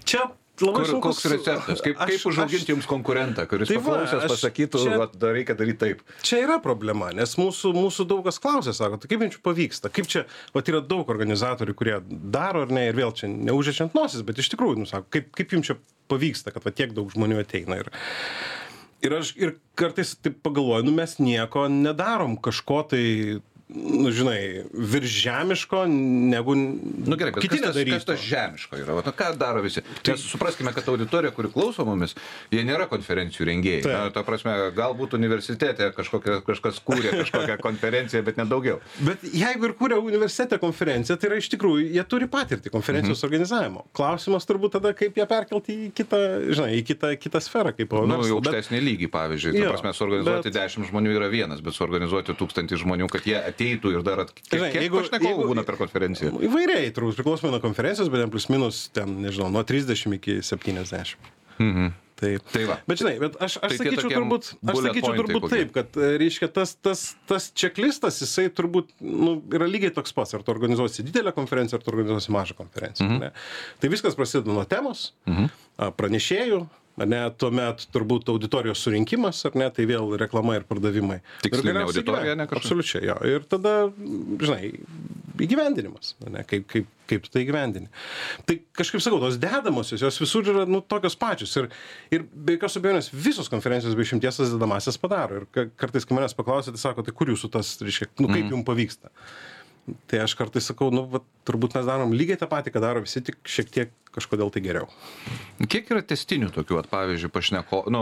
Čia 0.06 0.27
labai 0.62 0.84
Kur, 0.86 0.92
sunkus- 0.94 1.19
koks 1.19 1.25
receptas? 1.34 1.81
Kaip, 1.84 1.98
aš- 2.00 2.10
kaip 2.12 2.25
užauginti 2.31 2.72
jums 2.72 2.86
konkurentą, 2.88 3.46
kuris 3.50 3.68
Tai 3.68 3.78
paklausęs 3.78 4.24
aš 4.24 4.31
pasakytų, 4.31 4.81
čia- 4.86 4.98
kad 5.02 5.25
reikia 5.36 5.56
daryti 5.57 5.78
taip. 5.81 6.02
Čia 6.22 6.38
yra 6.46 6.60
problema, 6.63 7.12
nes 7.13 7.36
mūsų, 7.36 7.74
mūsų 7.75 8.07
daug 8.07 8.24
kas 8.24 8.40
klausia, 8.40 8.74
sako, 8.74 8.98
tai 9.02 9.07
kaip 9.12 9.19
jums 9.25 9.40
pavyksta, 9.44 9.90
kaip 9.92 10.07
čia, 10.07 10.25
va, 10.54 10.62
yra 10.62 10.81
daug 10.81 11.06
organizatorių, 11.07 11.74
kurie 11.75 11.98
daro 12.31 12.62
ar 12.63 12.68
ne, 12.72 12.88
ir 12.88 12.94
vėl 12.94 13.12
čia 13.13 13.28
neužėčiant 13.28 13.94
nosis, 13.94 14.22
bet 14.24 14.38
iš 14.38 14.50
tikrųjų, 14.56 14.78
nu, 14.78 14.86
sako, 14.86 15.06
kaip, 15.10 15.31
kaip 15.36 15.50
jums 15.50 15.66
čia 15.68 15.75
pavyksta, 16.07 16.54
kad 16.54 16.63
va, 16.63 16.72
tiek 16.72 16.94
daug 16.94 17.12
žmonių 17.12 17.40
ateina. 17.44 17.80
Ir, 17.81 17.90
ir 19.02 19.12
aš 19.19 19.34
ir 19.38 19.56
kartais 19.75 20.16
taip 20.22 20.42
pagalvoju, 20.46 20.86
nu 20.86 20.92
mes 20.92 21.18
nieko 21.19 21.68
nedarom 21.69 22.38
kažko 22.42 22.88
tai, 22.90 23.42
nu, 23.67 24.12
žinai, 24.13 24.62
virš 24.73 25.09
žemiško, 25.25 25.85
negu 26.29 26.53
Nu 26.56 27.15
gerai, 27.17 27.31
bet 27.33 27.41
kiti 27.41 27.57
kas 27.57 27.71
nedarytų. 27.73 27.95
kas 27.97 28.06
tas 28.06 28.19
žemiško 28.21 28.77
yra? 28.77 28.94
Vat, 29.00 29.07
nu, 29.09 29.13
ką 29.17 29.29
daro 29.41 29.63
visi? 29.65 29.81
Nes 30.06 30.21
supraskime, 30.21 30.69
kad 30.75 30.85
auditorija, 30.91 31.31
kuri 31.33 31.50
klauso 31.50 31.85
mumis, 31.85 32.13
jie 32.53 32.62
nėra 32.67 32.85
konferencijų 32.91 33.47
rengėjai. 33.50 33.81
Taip. 33.81 33.91
Na, 33.95 34.12
ta 34.13 34.21
prasme, 34.27 34.53
galbūt 34.77 35.15
universitete 35.17 35.89
kažkokia, 35.97 36.38
kažkas 36.45 36.77
kūrė 36.85 37.15
kažkokią 37.23 37.57
konferenciją, 37.67 38.21
bet 38.27 38.38
nedaugiau. 38.38 38.77
Bet 39.01 39.25
jeigu 39.33 39.71
ir 39.71 39.73
kūrė 39.79 39.97
universitete 39.97 40.59
konferenciją, 40.61 41.18
tai 41.18 41.31
yra 41.31 41.41
iš 41.41 41.50
tikrųjų, 41.56 41.89
jie 41.97 42.06
turi 42.06 42.29
patirtį 42.29 42.69
konferencijos 42.69 43.18
Mhm. 43.23 43.27
organizavimo. 43.31 43.85
Klausimas 43.97 44.45
turbūt 44.45 44.77
tada, 44.77 44.94
kaip 44.94 45.18
ją 45.18 45.25
perkelti 45.25 45.73
į 45.88 45.91
kitą, 45.97 46.21
žinai, 46.53 46.69
į 46.77 46.85
kitą, 46.94 47.15
kitą 47.18 47.41
sferą, 47.41 47.73
kaip 47.73 47.89
Nu, 47.97 48.06
į 48.06 48.13
verslo. 48.13 48.41
Bet- 48.45 48.53
aukštesnį 48.53 48.83
lygį, 48.85 49.09
pavyzdžiui. 49.09 49.57
Ta 49.63 49.73
prasme, 49.73 49.94
suorganizuoti 49.97 50.51
bet- 50.51 50.57
dešimt 50.61 50.90
žmonių 50.94 51.18
yra 51.18 51.30
vienas, 51.33 51.61
bet 51.66 51.73
suorganizuoti 51.73 52.37
tūkstantį 52.37 52.78
žmonių, 52.85 53.09
kad 53.09 53.25
jie 53.25 53.42
ateitų 53.56 53.95
ir 53.95 54.06
dar... 54.06 54.26
At... 54.28 54.35
Kiek, 54.35 54.54
Žinai, 54.59 54.71
jeigu- 54.76 55.02
pašnekovų 55.02 55.33
jeigu- 55.33 55.50
būna 55.54 55.66
per 55.66 55.80
konferenciją? 55.80 56.35
Įvairiai, 56.45 56.92
turbūt 56.95 57.19
priklausomai 57.21 57.56
nuo 57.56 57.64
konferencijos, 57.64 58.12
bet 58.14 58.26
ten 58.26 58.33
plus 58.35 58.50
minus, 58.52 58.85
ten, 58.95 59.19
nežinau, 59.24 59.50
nuo 59.54 59.64
30 59.66 60.19
iki 60.19 60.42
70. 60.45 61.16
Mhm. 61.59 61.94
Tai, 62.16 62.30
Tai 62.47 62.62
va. 62.64 62.76
Bet 62.88 63.02
žinai, 63.02 63.18
bet 63.19 63.33
aš, 63.44 63.57
aš 63.59 63.74
Tai 63.74 63.78
sakyčiau 63.81 64.07
turbūt, 64.14 64.45
aš 64.64 64.78
sakyčiau 64.85 65.18
turbūt 65.18 65.42
kokie. 65.44 65.52
taip, 65.52 65.74
kad, 65.76 65.97
e, 66.00 66.14
reiškia, 66.21 66.47
tas, 66.47 66.71
tas, 66.80 67.02
tas 67.28 67.50
čeklistas, 67.52 68.21
jisai 68.24 68.45
turbūt, 68.56 68.94
nu, 69.04 69.33
yra 69.52 69.68
lygiai 69.68 69.92
toks 69.92 70.16
pats, 70.16 70.31
ar 70.38 70.45
tu 70.47 70.54
organizuosi 70.54 71.04
didelę 71.04 71.33
konferenciją, 71.35 71.81
ar 71.81 71.83
tu 71.83 71.92
organizuosi 71.92 72.31
mažą 72.31 72.56
konferenciją. 72.56 73.09
Mhm. 73.09 73.35
Tai 73.83 73.92
viskas 73.92 74.16
prasideda 74.16 74.56
nuo 74.56 74.64
temos, 74.64 75.09
mhm. 75.28 75.52
pranešėjų, 76.00 76.62
ar 76.97 77.09
ne, 77.11 77.21
tuomet 77.42 77.87
turbūt 77.94 78.30
auditorijos 78.31 78.81
surinkimas, 78.85 79.42
ar 79.49 79.56
ne, 79.59 79.69
tai 79.75 79.85
vėl 79.90 80.14
reklama 80.21 80.56
ir 80.59 80.64
pardavimai. 80.69 81.21
Tikslinė 81.44 81.83
auditorija, 81.87 82.35
ne 82.40 82.45
kažkokia? 82.47 82.61
Absoliučiai, 82.64 83.04
jo. 83.09 83.18
Ir 83.35 83.47
tada, 83.52 83.73
žinai, 84.45 84.71
įgyvendinimas, 85.44 86.14
ar 86.23 86.31
ne, 86.37 86.44
kaip, 86.47 86.66
kaip, 86.71 86.87
kaip 87.09 87.25
tu 87.25 87.31
tai 87.33 87.44
įgyvendini. 87.44 87.90
Tai 88.47 88.56
kažkaip 88.80 89.04
sakau, 89.04 89.19
tos 89.23 89.35
dedamosios, 89.42 90.02
jos 90.02 90.19
visur 90.23 90.47
yra 90.54 90.64
nu, 90.69 90.80
tokios 90.81 91.18
pačios. 91.19 91.56
Ir, 91.59 91.68
ir 92.16 92.23
be 92.31 92.56
jokios 92.56 92.80
abejonės 92.80 93.11
visos 93.14 93.52
konferencijos 93.52 93.97
be 93.99 94.06
išimties 94.07 94.40
tas 94.42 94.54
dedamasias 94.56 94.99
padaro. 95.02 95.42
Ir 95.44 95.49
ka- 95.56 95.68
kartais, 95.83 96.07
kai 96.07 96.18
manęs 96.18 96.37
paklausia, 96.37 96.71
tai 96.75 96.81
sako, 96.81 97.04
tai 97.06 97.14
kur 97.16 97.33
jūsų 97.33 97.52
tas, 97.57 97.75
reiškia, 97.83 98.09
nu, 98.23 98.31
kaip 98.31 98.47
jums 98.56 98.66
pavyksta. 98.71 99.11
Tai 100.09 100.23
aš 100.23 100.33
kartais 100.33 100.65
sakau, 100.65 100.87
nu, 100.94 101.04
va, 101.09 101.19
turbūt 101.45 101.75
mes 101.77 101.85
darom 101.85 102.13
lygiai 102.18 102.39
tą 102.42 102.47
patį, 102.49 102.71
ką 102.73 102.81
daro 102.81 103.04
visi, 103.04 103.21
tik 103.21 103.37
šiek 103.45 103.68
tiek 103.69 103.92
kažkodėl 104.15 104.49
tai 104.49 104.63
geriau. 104.65 104.87
Kiek 105.69 105.92
yra 105.94 106.01
testinių 106.07 106.49
tokių, 106.56 106.80
at, 106.80 106.87
pavyzdžiui, 106.89 107.30
pašneko, 107.35 107.83
nu, 107.94 108.01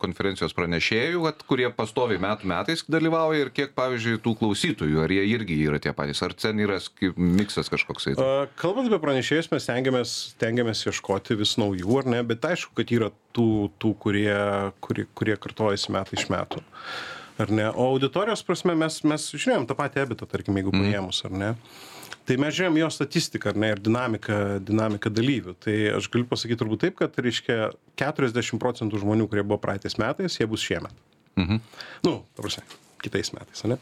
konferencijos 0.00 0.54
pranešėjų, 0.56 1.26
at, 1.28 1.44
kurie 1.50 1.68
pastoviai 1.76 2.22
metų 2.22 2.48
metais 2.48 2.86
dalyvauja 2.88 3.44
ir 3.44 3.52
kiek, 3.52 3.74
pavyzdžiui, 3.76 4.22
tų 4.24 4.36
klausytojų, 4.40 5.02
ar 5.04 5.12
jie 5.12 5.26
irgi 5.34 5.60
yra 5.66 5.82
tie 5.82 5.92
patys, 5.96 6.22
ar 6.24 6.36
ten 6.38 6.62
yra 6.64 6.80
kaip 7.02 7.20
miksas 7.20 7.68
kažkoksai. 7.72 8.16
A, 8.16 8.48
Kalbant 8.60 8.88
apie 8.88 9.02
pranešėjus, 9.04 9.52
mes 9.52 9.66
stengiamės, 9.66 10.16
stengiamės 10.38 10.86
ieškoti 10.88 11.36
vis 11.42 11.58
naujų, 11.60 12.00
ar 12.00 12.12
ne, 12.16 12.24
bet 12.32 12.48
aišku, 12.48 12.78
kad 12.80 12.96
yra 12.96 13.12
tų, 13.36 13.50
tų 13.82 13.96
kurie, 14.06 14.36
kurie, 14.80 15.10
kurie 15.18 15.36
kartojasi 15.40 15.98
metai 15.98 16.16
iš 16.16 16.30
metų. 16.32 16.64
Ar 17.40 17.50
ne? 17.54 17.70
O 17.72 17.86
auditorijos 17.94 18.42
prasme 18.44 18.74
mes, 18.76 19.00
mes 19.08 19.30
žinojom 19.32 19.64
tą 19.70 19.76
patį 19.78 20.04
ebitą, 20.04 20.28
tarkim, 20.28 20.58
jeigu 20.60 20.74
paėmus, 20.76 21.22
ar 21.28 21.32
ne? 21.32 21.54
tai 22.28 22.36
mes 22.38 22.54
žiūrėjom 22.54 22.78
jo 22.78 22.88
statistiką 22.94 23.50
ar 23.50 23.58
ne 23.58 23.70
ir 23.74 23.80
dinamiką 23.82 24.36
dinamiką 24.62 25.10
dalyvių 25.14 25.54
tai 25.64 25.76
aš 25.96 26.06
galiu 26.12 26.28
pasakyt 26.30 26.60
turbūt 26.60 26.84
taip 26.84 26.98
kad 27.00 27.16
reiškia 27.18 27.72
keturiasdešim 27.98 28.60
procentų 28.62 29.00
žmonių 29.02 29.26
kurie 29.30 29.42
buvo 29.46 29.58
praeitais 29.62 29.96
metais 29.98 30.38
jie 30.38 30.46
bus 30.50 30.62
šiemet 30.62 30.94
Mhm. 31.40 31.60
nu 32.04 32.12
ta 32.36 32.42
prasme 32.42 32.62
kitais 33.02 33.32
metais 33.32 33.64
ane 33.64 33.78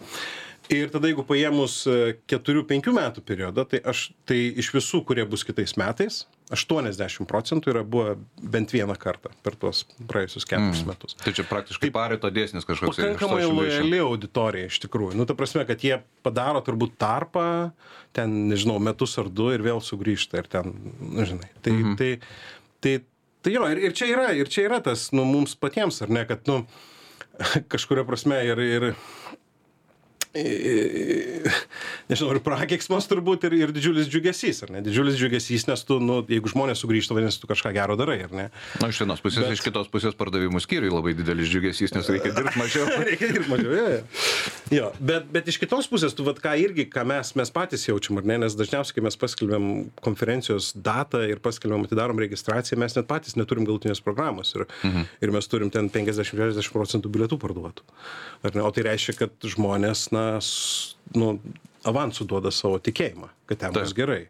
ir 0.70 0.90
tada 0.92 1.08
jeigu 1.10 1.24
paėmus 1.26 1.80
e, 1.88 2.16
keturių 2.30 2.64
penkių 2.68 2.92
metų 2.94 3.24
periodą 3.26 3.64
tai 3.68 3.80
aš 3.84 4.10
tai 4.28 4.40
iš 4.62 4.70
visų 4.76 5.02
kurie 5.08 5.24
bus 5.28 5.44
kitais 5.44 5.74
metais 5.80 6.26
aštuoniasdešim 6.54 7.26
procentų 7.28 7.72
yra 7.72 7.82
buvę 7.84 8.14
bent 8.40 8.72
vieną 8.72 8.94
kartą 9.00 9.32
per 9.44 9.56
tuos 9.60 9.82
praėjusius 10.08 10.46
keturis 10.48 10.84
metus. 10.88 11.16
Tai 11.20 11.34
čia 11.36 11.44
praktiškai 11.48 11.90
parito 11.92 12.30
dėsnis 12.32 12.66
kažkoks. 12.68 12.96
pakankamai 12.96 13.44
lojali 13.44 14.00
auditorija 14.04 14.70
iš 14.70 14.80
tikrųjų. 14.86 15.18
Nu 15.18 15.28
ta 15.28 15.36
prasme 15.38 15.66
kad 15.68 15.84
jie 15.84 16.00
padaro 16.24 16.62
turbūt 16.64 16.96
tarpą 17.00 17.44
ten 18.16 18.38
nežinau 18.48 18.78
metus 18.82 19.18
ar 19.20 19.28
du 19.28 19.50
ir 19.52 19.64
vėl 19.64 19.82
sugrįžta 19.84 20.40
ir 20.40 20.50
ten 20.50 20.72
nu 21.00 21.28
žinai. 21.28 21.52
Tai 21.64 21.76
tai 22.00 22.10
tai 22.80 22.94
tai 23.44 23.54
jo 23.54 23.68
ir 23.68 23.84
ir 23.90 23.96
čia 23.96 24.08
yra 24.14 24.30
ir 24.36 24.48
čia 24.48 24.68
yra 24.70 24.80
tas 24.84 25.10
nu 25.12 25.26
mums 25.28 25.56
patiems 25.58 26.00
ar 26.04 26.12
ne 26.12 26.24
kad 26.28 26.48
nu 26.48 26.62
kažkuria 27.72 28.08
prasme 28.08 28.40
ir 28.46 28.64
ir 28.64 28.88
nežinau, 32.10 32.32
ir 32.34 32.40
prakeiksmas 32.44 33.08
turbūt, 33.10 33.46
ir, 33.48 33.56
ir 33.62 33.72
didžiulis 33.74 34.08
džiugesys, 34.10 34.62
ar 34.66 34.72
ne? 34.74 34.82
Didžiulis 34.84 35.18
džiugesys, 35.18 35.66
nes 35.70 35.84
tu, 35.86 35.98
nu, 36.02 36.20
jeigu 36.28 36.50
žmonės 36.52 36.82
sugrįžta, 36.82 37.16
vadinasi, 37.16 37.40
tu 37.42 37.50
kažką 37.50 37.72
gero 37.76 37.96
darai, 37.98 38.20
ar 38.26 38.34
ne? 38.34 38.46
Na, 38.82 38.90
iš 38.92 39.02
vienos 39.04 39.22
pusės, 39.24 39.46
Bet- 39.46 39.58
iš 39.58 39.64
kitos 39.66 39.90
pusės 39.92 40.16
pardavimų 40.18 40.62
skyriui 40.64 40.92
labai 40.92 41.14
didelis 41.18 41.50
džiugesys, 41.52 41.94
nes 41.96 42.10
reikia 42.12 42.34
dirbti 42.36 42.60
mažiau. 42.60 42.88
Reikia 43.08 43.30
dirbti 43.32 43.52
mažiau, 43.52 43.72
jo, 43.72 43.88
jo. 43.94 44.00
jo 44.78 44.90
bet, 45.10 45.28
bet 45.32 45.48
iš 45.50 45.60
kitos 45.62 45.88
pusės, 45.90 46.14
tu 46.16 46.26
vad 46.26 46.40
ką 46.42 46.54
irgi, 46.60 46.88
ką 46.90 47.04
mes, 47.08 47.32
mes 47.38 47.52
patys 47.54 47.86
jaučiam, 47.88 48.20
ar 48.20 48.28
ne, 48.28 48.40
nes 48.44 48.56
dažniausiai, 48.58 48.98
kai 48.98 49.04
mes 49.06 49.18
paskelbėm 49.20 49.68
konferencijos 50.04 50.72
datą 50.74 51.22
ir 51.28 51.42
paskelbėm, 51.44 51.86
atidarom 51.88 52.20
registraciją, 52.22 52.80
mes 52.82 52.96
net 52.98 53.08
patys 53.10 53.38
neturim 53.38 53.66
galutinės 53.68 54.02
programos 54.04 54.54
ir, 54.56 54.66
mhm. 54.82 55.08
ir 55.24 55.34
mes 55.34 55.50
turim 55.50 55.72
ten 55.74 55.90
50-60 55.92 56.74
procentų 56.74 57.12
bilietų 57.14 57.40
parduotų. 57.40 57.86
Ar 58.46 58.54
ne? 58.54 58.64
O 58.66 58.70
tai 58.74 58.84
reiškia, 58.86 59.16
kad 59.18 59.48
žmonės, 59.54 60.08
na, 60.14 60.24
nu, 61.16 61.34
avansų 61.88 62.26
duoda 62.28 62.52
savo 62.54 62.80
tikėjimą, 62.82 63.32
kad 63.48 63.64
ten 63.64 63.76
bus 63.76 63.94
gerai. 63.96 64.26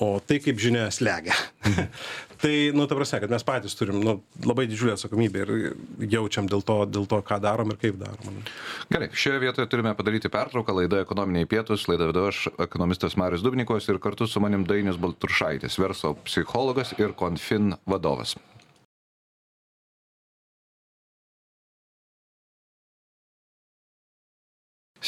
O 0.00 0.14
tai, 0.24 0.38
kaip 0.40 0.56
žinia, 0.56 0.86
slegia. 0.88 1.34
tai, 2.40 2.52
nu, 2.72 2.86
ta 2.88 2.96
prasme, 2.96 3.18
kad 3.20 3.32
mes 3.34 3.42
patys 3.44 3.76
turim 3.76 3.98
nu, 4.00 4.14
labai 4.48 4.64
didžiulę 4.70 4.94
atsakomybę 4.96 5.42
ir 5.42 5.50
jaučiam 6.14 6.48
dėl 6.48 6.64
to, 6.64 6.76
dėl 6.88 7.04
to, 7.10 7.18
ką 7.26 7.36
darom 7.44 7.74
ir 7.74 7.76
kaip 7.82 7.98
darom. 8.00 8.38
Gerai, 8.88 9.10
šioje 9.12 9.42
vietoje 9.44 9.68
turime 9.68 9.92
padaryti 9.98 10.32
pertrauką. 10.32 10.78
Laida 10.78 11.02
ekonominiai 11.04 11.48
pietus, 11.50 11.84
laida 11.90 12.08
vedu 12.08 12.24
aš, 12.30 12.46
ekonomistas 12.64 13.18
Marius 13.20 13.44
Dubnikovas 13.44 13.90
ir 13.92 14.00
kartu 14.00 14.24
su 14.24 14.40
manim 14.40 14.64
Dainis 14.68 14.96
Baltrušaitis, 15.00 15.76
verslo 15.82 16.14
psichologas 16.24 16.96
ir 16.96 17.12
Confin 17.20 17.74
vadovas. 17.84 18.38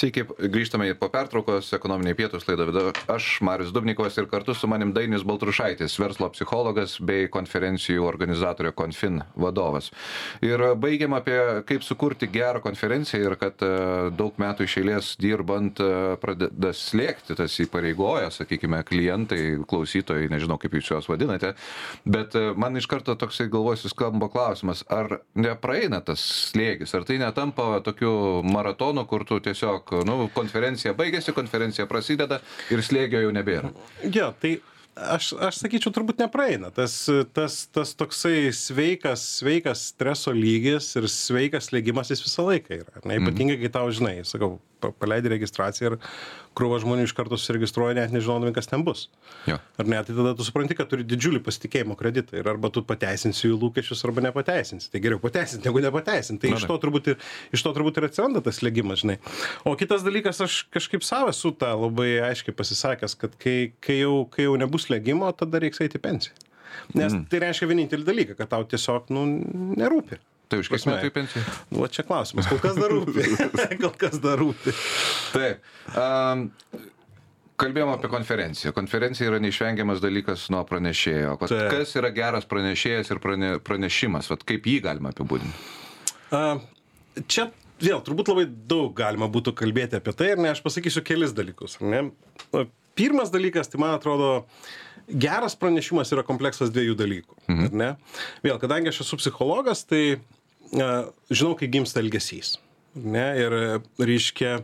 Sveiki, 0.03 0.25
grįžtame 0.51 0.89
po 0.99 1.07
pertraukos, 1.15 1.69
ekonominiai 1.77 2.17
pietus 2.19 2.43
laidą 2.49 2.65
vedu 2.67 2.81
aš, 3.13 3.37
Marius 3.47 3.69
Dubnikovas 3.71 4.17
ir 4.19 4.27
kartu 4.27 4.51
su 4.59 4.67
manim 4.67 4.91
Dainis 4.91 5.23
Baltrušaitis, 5.23 5.95
verslo 6.03 6.27
psichologas 6.35 6.97
bei 6.99 7.29
konferencijų 7.31 8.03
organizatorių 8.09 8.73
Confin 8.75 9.21
vadovas. 9.39 9.93
Ir 10.43 10.65
baigiam 10.83 11.15
apie 11.15 11.37
kaip 11.69 11.87
sukurti 11.87 12.27
gerą 12.35 12.59
konferenciją 12.65 13.29
ir 13.29 13.37
kad 13.39 13.63
e, 13.63 13.69
daug 14.19 14.41
metų 14.43 14.67
iš 14.67 14.75
eilės 14.81 15.13
dirbant 15.23 15.79
e, 15.79 15.93
pradeda 16.25 16.73
slėgti 16.75 17.39
tas 17.39 17.61
įpareigoja, 17.63 18.33
sakykime, 18.35 18.83
klientai, 18.89 19.39
klausytojai, 19.71 20.27
nežinau 20.35 20.59
kaip 20.59 20.75
jūs 20.81 20.91
juos 20.97 21.11
vadinate, 21.13 21.53
bet 22.03 22.35
e, 22.35 22.49
man 22.59 22.75
iš 22.83 22.91
karto 22.91 23.15
toksai 23.23 23.47
galvosiu 23.55 23.95
skamba 23.95 24.33
klausimas, 24.35 24.83
ar 24.91 25.21
nepraeina 25.39 26.03
tas 26.03 26.27
slėgis, 26.51 26.91
ar 26.99 27.07
tai 27.07 27.23
netampa 27.23 27.79
tokiu 27.87 28.43
maratonu, 28.43 29.07
kur 29.07 29.23
tu 29.31 29.39
tiesiog, 29.47 29.92
nu, 30.09 30.27
konferencija 30.35 30.95
baigėsi, 30.97 31.35
konferencija 31.37 31.87
prasideda 31.91 32.41
ir 32.73 32.83
slėgio 32.85 33.23
jau 33.27 33.33
nebėra. 33.35 33.73
Jo, 34.09 34.33
tai 34.41 34.57
aš, 34.97 35.33
aš 35.41 35.61
sakyčiau, 35.63 35.93
turbūt 35.95 36.21
nepraeina. 36.23 36.73
Tas, 36.75 36.97
tas, 37.37 37.63
tas 37.73 37.95
toksai 37.99 38.51
sveikas, 38.57 39.25
sveikas 39.41 39.87
streso 39.93 40.35
lygis 40.37 40.93
ir 41.01 41.09
sveikas 41.13 41.73
lėgimas 41.75 42.13
jis 42.13 42.25
visą 42.25 42.47
laiką 42.49 42.81
yra. 42.81 43.05
Ne, 43.07 43.21
ypatingai, 43.21 43.59
kai 43.63 43.73
tau 43.73 43.93
žinai, 43.95 44.21
sakau, 44.29 44.57
paleidi 44.91 45.31
registraciją 45.33 45.93
ir 45.93 45.97
krūva 46.59 46.81
žmonių 46.83 47.07
iš 47.07 47.15
karto 47.17 47.39
susiregistruoja, 47.39 47.95
net 47.97 48.13
nežinodami, 48.15 48.53
kas 48.57 48.69
ten 48.69 48.85
bus. 48.85 49.07
Jo. 49.49 49.57
Ar 49.81 49.89
ne, 49.89 50.01
tai 50.05 50.17
tada 50.17 50.35
tu 50.37 50.45
supranti, 50.47 50.77
kad 50.77 50.91
turi 50.91 51.07
didžiulį 51.09 51.41
pasitikėjimo 51.47 51.97
kreditą 51.99 52.37
ir 52.41 52.51
arba 52.51 52.71
tu 52.75 52.83
pateisinsi 52.87 53.47
jų 53.49 53.59
lūkesčius, 53.63 54.05
arba 54.09 54.27
nepateisinsi. 54.29 54.91
Tai 54.93 55.03
geriau 55.05 55.23
pateisinti, 55.23 55.65
negu 55.69 55.83
nepateisinti. 55.85 56.43
Tai 56.45 56.59
iš 56.59 56.69
to, 56.69 56.79
turbūt 56.83 57.13
ir, 57.15 57.19
iš 57.57 57.65
to 57.65 57.73
turbūt 57.77 58.01
ir 58.01 58.09
atsiranda 58.11 58.45
tas 58.45 58.61
lėgimas, 58.65 59.05
žinai. 59.05 59.19
O 59.69 59.77
kitas 59.81 60.05
dalykas, 60.07 60.43
aš 60.45 60.63
kažkaip 60.75 61.07
savo 61.07 61.33
esu 61.33 61.55
tą 61.57 61.73
labai 61.79 62.15
aiškiai 62.33 62.57
pasisakęs, 62.59 63.17
kad 63.21 63.37
kai, 63.41 63.73
kai, 63.85 64.03
jau, 64.03 64.25
kai 64.33 64.49
jau 64.49 64.59
nebus 64.61 64.91
lėgimo, 64.93 65.31
tada 65.37 65.63
reiks 65.63 65.81
eiti 65.85 66.03
pensiją. 66.03 66.37
Nes 66.97 67.13
mm. 67.13 67.27
tai 67.31 67.41
reiškia 67.47 67.69
vienintelį 67.71 68.07
dalyką, 68.07 68.37
kad 68.39 68.51
tau 68.53 68.67
tiesiog, 68.69 69.11
nu, 69.15 69.25
nerūpi. 69.79 70.19
Tai 70.53 70.59
už 70.61 70.69
kiek 70.69 70.83
metų 70.85 71.09
į 71.09 71.13
pensiją? 71.15 71.43
Nu, 71.73 71.87
čia 71.89 72.05
klausimas, 72.05 72.49
kol 72.51 72.59
kas 72.61 72.77
dar 72.77 72.93
rūpi. 72.93 73.23
kol 73.83 73.93
kas 73.97 74.19
dar 74.21 74.37
rūpi. 74.43 74.75
Taip. 75.33 75.63
Um, 75.97 76.51
Kalbėjom 77.63 77.93
apie 77.95 78.11
konferenciją. 78.11 78.73
Konferencija 78.77 79.31
yra 79.31 79.39
neišvengiamas 79.41 80.03
dalykas 80.03 80.45
nuo 80.53 80.61
pranešėjo. 80.69 81.37
Vat 81.41 81.53
Taip. 81.53 81.71
Kas 81.73 81.95
yra 81.97 82.11
geras 82.13 82.49
pranešėjas 82.51 83.13
ir 83.15 83.23
prane, 83.23 83.55
pranešimas? 83.65 84.29
Vat 84.33 84.45
kaip 84.49 84.69
jį 84.69 84.77
galima 84.85 85.13
apibūdinti? 85.15 85.57
A, 86.37 86.43
čia 87.33 87.49
vėl 87.81 88.05
turbūt 88.05 88.33
labai 88.33 88.45
daug 88.49 88.93
galima 88.99 89.31
būtų 89.33 89.55
kalbėti 89.57 90.01
apie 90.01 90.17
tai, 90.17 90.35
ir 90.35 90.43
ne, 90.43 90.53
aš 90.53 90.61
pasakysiu 90.65 91.05
kelis 91.07 91.33
dalykus. 91.37 91.79
Ne? 91.81 92.11
A, 92.53 92.67
Pirmas 92.93 93.31
dalykas, 93.33 93.71
tai 93.73 93.81
man 93.81 93.95
atrodo, 93.97 94.43
geras 95.09 95.55
pranešimas 95.57 96.13
yra 96.13 96.25
kompleksas 96.29 96.73
dviejų 96.75 96.97
dalykų. 96.99 97.39
Mhm. 97.49 97.71
Ne? 97.81 97.95
Vėl, 98.45 98.59
kadangi 98.61 98.93
aš 98.93 99.05
esu 99.07 99.17
psichologas, 99.21 99.87
tai 99.89 100.21
žinau, 100.73 101.55
kai 101.59 101.69
gimsta 101.73 102.01
elgesys. 102.03 102.57
Ne? 102.95 103.27
Ir 103.41 103.57
reiškia, 104.01 104.59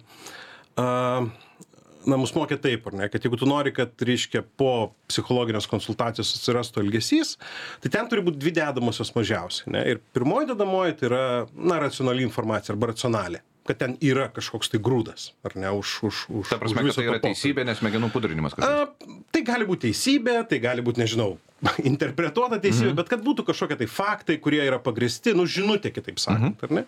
na, 0.78 2.16
mus 2.20 2.34
mokė 2.36 2.58
taip, 2.60 2.86
ar 2.90 2.96
ne, 2.96 3.08
kad 3.12 3.24
jeigu 3.24 3.38
tu 3.40 3.48
nori, 3.48 3.72
kad, 3.76 3.92
reiškia, 4.04 4.44
po 4.60 4.92
psichologinės 5.10 5.68
konsultacijos 5.70 6.34
atsirastų 6.38 6.84
elgesys, 6.84 7.36
tai 7.84 7.92
ten 7.94 8.08
turi 8.10 8.24
būti 8.26 8.40
dvi 8.42 8.54
dedamosios 8.60 9.14
mažiausiai. 9.16 9.72
Ne? 9.76 9.84
Ir 9.94 10.02
pirmoji 10.16 10.50
dedamoji 10.52 10.98
tai 11.00 11.10
yra, 11.12 11.22
na, 11.56 11.80
racionali 11.84 12.24
informacija 12.26 12.76
arba 12.76 12.92
racionali 12.92 13.42
kad 13.68 13.76
ten 13.80 13.96
yra 14.04 14.30
kažkoks 14.32 14.70
tai 14.72 14.80
grūdas, 14.80 15.32
ar 15.44 15.54
ne, 15.60 15.68
už, 15.76 15.90
už, 16.08 16.22
už. 16.40 16.48
Ta 16.54 16.56
prasme, 16.60 16.86
už 16.88 16.96
tai 16.96 17.04
yra 17.04 17.18
teisybė, 17.20 17.66
nes 17.68 17.82
smegenų 17.82 18.08
pudrinimas. 18.14 18.56
kažkoks. 18.56 19.04
A, 19.04 19.20
tai 19.34 19.42
gali 19.44 19.68
būti 19.68 19.90
teisybė, 19.90 20.38
tai 20.48 20.58
gali 20.64 20.84
būti, 20.86 21.02
nežinau, 21.04 21.34
interpretuota 21.90 22.56
teisybė, 22.62 22.94
bet 23.02 23.10
kad 23.12 23.22
būtų 23.26 23.44
kažkokie 23.50 23.76
tai 23.82 23.88
faktai, 23.90 24.38
kurie 24.40 24.62
yra 24.64 24.78
pagristi, 24.82 25.34
nu, 25.36 25.44
žinutė, 25.50 25.92
kitaip 25.92 26.20
sakant, 26.22 26.64
ar 26.64 26.74
ne? 26.80 26.84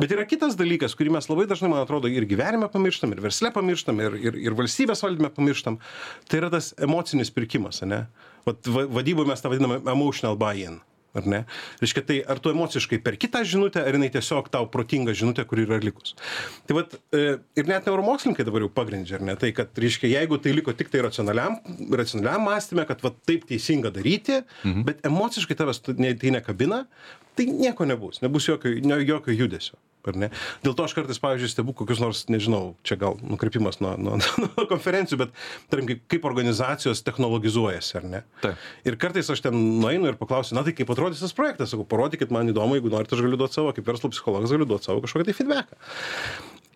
Bet 0.00 0.14
yra 0.16 0.24
kitas 0.30 0.56
dalykas, 0.56 0.96
kurį 0.96 1.12
mes 1.18 1.28
labai 1.28 1.46
dažnai, 1.50 1.70
man 1.74 1.84
atrodo, 1.84 2.08
ir 2.08 2.24
gyvenime 2.30 2.70
pamirštam, 2.72 3.12
ir 3.12 3.20
versle 3.28 3.52
pamirštam, 3.54 4.00
ir, 4.06 4.18
ir, 4.30 4.40
ir 4.48 4.56
valstybės 4.58 5.04
valdyme 5.04 5.28
pamirštam. 5.36 5.80
Tai 6.30 6.40
yra 6.40 6.52
tas 6.54 6.72
emocinis 6.82 7.32
pirkimas, 7.34 7.82
ar 7.84 7.92
ne? 7.92 8.02
Vat 8.46 8.68
va- 8.70 8.86
vadyboje 9.00 9.28
mes 9.34 9.42
tą 9.42 9.50
vadiname 9.52 9.82
emotional 9.90 10.38
buy-in. 10.38 10.78
Ar 11.16 11.26
ne? 11.30 11.42
Reiškia, 11.80 12.04
tai 12.04 12.18
ar 12.28 12.40
tu 12.42 12.52
emociškai 12.52 12.98
per 13.04 13.16
kitą 13.20 13.40
žinutę, 13.48 13.80
ar 13.80 13.96
jinai 13.96 14.10
tiesiog 14.12 14.50
tau 14.52 14.68
protinga 14.72 15.14
žinutė, 15.16 15.46
kuri 15.48 15.64
yra 15.64 15.78
likus. 15.80 16.12
Tai 16.68 16.76
vat, 16.80 16.96
e, 17.16 17.38
ir 17.56 17.70
net 17.70 17.88
neuromokslininkai 17.88 18.44
dabar 18.46 18.66
jau 18.66 18.70
pagrindžia, 18.76 19.16
ar 19.20 19.24
ne? 19.24 19.36
Tai, 19.40 19.52
kad, 19.56 19.72
reiškia, 19.80 20.10
jeigu 20.12 20.38
tai 20.42 20.52
liko 20.58 20.74
tik 20.76 20.92
tai 20.92 21.04
racionaliam, 21.06 21.56
racionaliam 21.96 22.44
mąstymė, 22.50 22.86
kad 22.90 23.04
vat, 23.06 23.18
taip 23.28 23.48
teisinga 23.48 23.92
daryti, 23.94 24.42
mhm. 24.62 24.84
bet 24.88 25.04
emociškai 25.08 25.56
tavęs 25.58 25.82
tai 25.86 26.34
nekabina, 26.36 26.84
tai 27.36 27.48
nieko 27.52 27.88
nebus, 27.88 28.20
nebus 28.24 28.48
jokio, 28.48 28.76
jokio 29.00 29.34
judesio. 29.36 29.80
Ar 30.06 30.18
ne? 30.18 30.28
Dėl 30.64 30.76
to 30.78 30.86
aš 30.86 30.94
kartais, 30.96 31.20
pavyzdžiui, 31.22 31.50
stebu 31.50 31.74
kokius 31.76 32.00
nors, 32.02 32.24
nežinau, 32.32 32.74
čia 32.86 32.98
gal 33.00 33.18
nukrypimas 33.22 33.80
nuo, 33.82 33.94
nuo, 34.00 34.18
nuo 34.42 34.66
konferencijų, 34.70 35.20
bet, 35.24 35.36
tarkim, 35.72 35.90
kaip, 35.90 36.02
kaip 36.14 36.28
organizacijos 36.28 37.02
technologizuojasi, 37.06 37.92
ar 38.00 38.10
ne? 38.10 38.24
Taip. 38.44 38.66
Ir 38.86 38.98
kartais 39.02 39.30
aš 39.32 39.44
ten 39.46 39.56
nueinu 39.82 40.10
ir 40.10 40.18
paklausiu, 40.20 40.56
na 40.58 40.64
tai 40.66 40.76
kaip 40.76 40.92
atrodys 40.94 41.22
tas 41.24 41.34
projektas, 41.36 41.72
sakau, 41.74 41.86
parodykit 41.88 42.34
man 42.34 42.52
įdomu, 42.52 42.78
jeigu 42.78 42.92
norite, 42.92 43.16
aš 43.16 43.24
galiu 43.26 43.40
duoti 43.40 43.58
savo, 43.58 43.74
kaip 43.76 43.88
verslo 43.88 44.12
psichologas 44.14 44.54
galiu 44.54 44.68
duoti 44.68 44.90
savo 44.90 45.02
kažkokį 45.04 45.28
tai 45.30 45.36
feedbacką. 45.40 45.80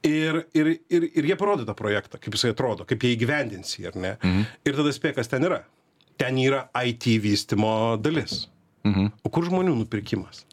Ir, 0.07 0.47
ir, 0.57 0.71
ir, 0.89 1.05
ir 1.13 1.27
jie 1.29 1.37
parodo 1.37 1.67
tą 1.69 1.75
projektą, 1.77 2.19
kaip 2.21 2.37
jisai 2.37 2.55
atrodo, 2.55 2.87
kaip 2.89 3.03
jie 3.05 3.13
įgyvendins 3.17 3.75
jį, 3.77 3.91
ar 3.91 3.99
ne? 4.01 4.13
Mhm. 4.23 4.47
Ir 4.65 4.79
tada 4.79 4.95
spėk, 4.97 5.19
kas 5.19 5.29
ten 5.29 5.45
yra. 5.45 5.61
Ten 6.21 6.39
yra 6.41 6.67
IT 6.87 7.07
vystimo 7.21 7.75
dalis. 8.01 8.47
Mhm. 8.89 9.13
O 9.25 9.33
kur 9.33 9.45
žmonių 9.49 9.75
nupirkimas? 9.83 10.47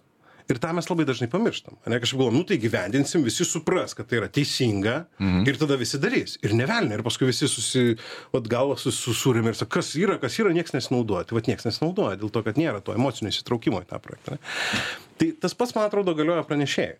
Ir 0.48 0.60
tą 0.63 0.70
mes 0.75 0.88
labai 0.88 1.04
dažnai 1.08 1.27
pamirštam. 1.32 1.75
Ne 1.92 1.98
kažkaip 2.00 2.22
galvom, 2.22 2.38
nu 2.39 2.46
tai 2.48 2.56
gyvendinsim, 2.62 3.24
visi 3.25 3.44
supras, 3.48 3.92
kad 3.98 4.08
tai 4.08 4.22
yra 4.22 4.30
teisinga 4.32 4.96
mhm. 5.20 5.42
ir 5.50 5.60
tada 5.60 5.75
visi 5.80 6.00
darys. 6.00 6.38
Ir 6.46 6.56
nevelnė. 6.56 6.96
Ir 6.96 7.04
paskui 7.04 7.27
visi 7.27 7.50
susi, 7.51 7.98
vat 8.32 8.48
galvą 8.51 8.77
susūrėm 8.80 9.50
ir 9.51 9.58
sako, 9.60 9.74
kas 9.75 9.92
yra, 10.00 10.16
kas 10.22 10.38
yra, 10.39 10.54
niekas 10.56 10.77
nesinaudoja. 10.77 11.27
Tai 11.27 11.39
vat 11.39 11.50
niekas 11.51 11.68
nesinaudoja 11.68 12.22
dėl 12.22 12.32
to, 12.32 12.46
kad 12.46 12.60
nėra 12.60 12.80
to 12.80 12.96
emocinio 12.96 13.34
įsitraukimo 13.34 13.84
į 13.84 13.89
tą 13.92 14.00
projektą. 14.04 14.38
Ne? 14.38 14.86
Tai 15.20 15.30
tas 15.44 15.58
pats, 15.58 15.75
man 15.75 15.89
atrodo, 15.89 16.16
galioja 16.16 16.46
pranešėjai. 16.48 16.96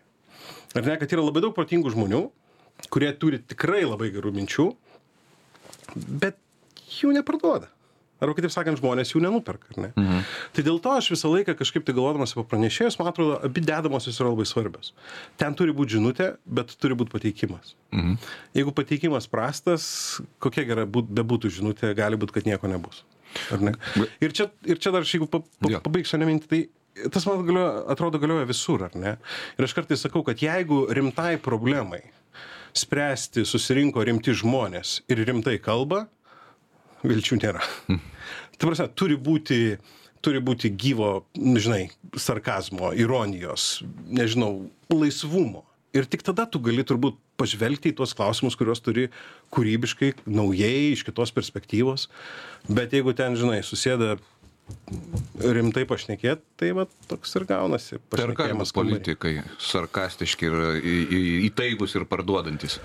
Ar 0.76 0.84
ne, 0.84 0.98
kad 1.00 1.16
yra 1.16 1.24
labai 1.24 1.40
daug 1.46 1.56
protingų 1.56 1.94
žmonių, 1.94 2.22
kurie 2.92 3.08
turi 3.16 3.40
tikrai 3.40 3.86
labai 3.86 4.10
gerų 4.12 4.34
minčių, 4.36 4.68
bet 5.96 6.36
jų 6.98 7.16
neparduoda. 7.16 7.70
Arba 8.18 8.34
kitaip 8.34 8.50
sakant, 8.50 8.80
žmonės 8.80 9.12
jų 9.12 9.22
nenuperka, 9.22 9.70
ne? 9.78 9.92
Mhm. 9.94 10.22
Tai 10.56 10.64
dėl 10.66 10.80
to 10.82 10.94
aš 10.98 11.10
visą 11.14 11.30
laiką 11.30 11.54
kažkaip 11.58 11.84
tai 11.86 11.94
galvodamas 11.94 12.34
apie 12.34 12.46
pranešėjus, 12.50 12.98
man 12.98 13.10
atrodo, 13.12 13.36
abi 13.46 13.62
dedamosios 13.62 14.18
yra 14.18 14.32
labai 14.32 14.46
svarbios. 14.48 14.90
Ten 15.38 15.54
turi 15.58 15.74
būti 15.76 15.98
žinutė, 15.98 16.32
bet 16.44 16.74
turi 16.82 16.98
būti 16.98 17.14
pateikimas. 17.14 17.76
Mhm. 17.94 18.18
Jeigu 18.58 18.74
pateikimas 18.74 19.30
prastas, 19.30 19.86
kokia 20.42 20.66
gera 20.66 20.88
būt, 20.88 21.12
bebūtų 21.20 21.52
žinutė, 21.60 21.94
gali 21.98 22.18
būti, 22.18 22.38
kad 22.40 22.50
nieko 22.50 22.70
nebus. 22.70 23.04
Ne? 23.60 23.74
Ir 24.24 24.32
čia, 24.34 24.48
ir 24.66 24.80
čia 24.80 24.90
dar, 24.94 25.06
jeigu 25.06 25.28
pa, 25.30 25.42
pa, 25.60 25.78
pabaigsiu 25.84 26.18
neminti, 26.18 26.48
tai 26.48 27.08
tas 27.12 27.26
man 27.28 27.44
galioja, 27.46 27.82
atrodo 27.92 28.18
galioja 28.18 28.48
visur, 28.48 28.82
ar 28.88 28.94
ne? 28.98 29.16
Ir 29.58 29.66
aš 29.66 29.74
kartais 29.76 30.02
sakau, 30.02 30.24
kad 30.26 30.40
jeigu 30.42 30.86
rimtai 30.96 31.36
problemai 31.42 32.02
spręsti 32.76 33.44
susirinko 33.48 34.02
rimti 34.04 34.34
žmonės 34.36 35.02
ir 35.10 35.22
rimtai 35.28 35.56
kalba, 35.62 36.06
vilčių 37.06 37.38
nėra. 37.42 37.62
Tai 38.58 38.70
prasme, 38.70 38.88
turi 38.98 39.14
būti, 39.14 39.78
turi 40.24 40.42
būti 40.42 40.72
gyvo, 40.74 41.12
žinai, 41.36 41.88
sarkazmo, 42.18 42.92
ironijos, 42.98 43.84
nežinau, 44.10 44.68
laisvumo. 44.90 45.64
Ir 45.96 46.08
tik 46.10 46.24
tada 46.26 46.44
tu 46.50 46.60
gali 46.60 46.84
turbūt 46.84 47.16
pažvelgti 47.40 47.92
į 47.92 47.98
tuos 48.00 48.12
klausimus, 48.18 48.58
kuriuos 48.58 48.82
turi 48.84 49.06
kūrybiškai, 49.54 50.10
naujai, 50.26 50.90
iš 50.92 51.04
kitos 51.06 51.32
perspektyvos. 51.34 52.08
Bet 52.68 52.92
jeigu 52.96 53.14
ten, 53.16 53.38
žinai, 53.38 53.62
susėda 53.64 54.16
rimtai 55.38 55.86
pašnekėt, 55.88 56.42
tai 56.60 56.72
va 56.76 56.84
toks 57.08 57.32
ir 57.38 57.46
gaunasi. 57.48 58.00
Tai 58.12 58.26
ar 58.26 58.34
galima 58.36 58.66
politikai 58.74 59.38
sarkastiški 59.64 60.50
ir 60.50 60.88
įtaigus 61.48 61.94
ir 61.96 62.04
parduodantis? 62.10 62.76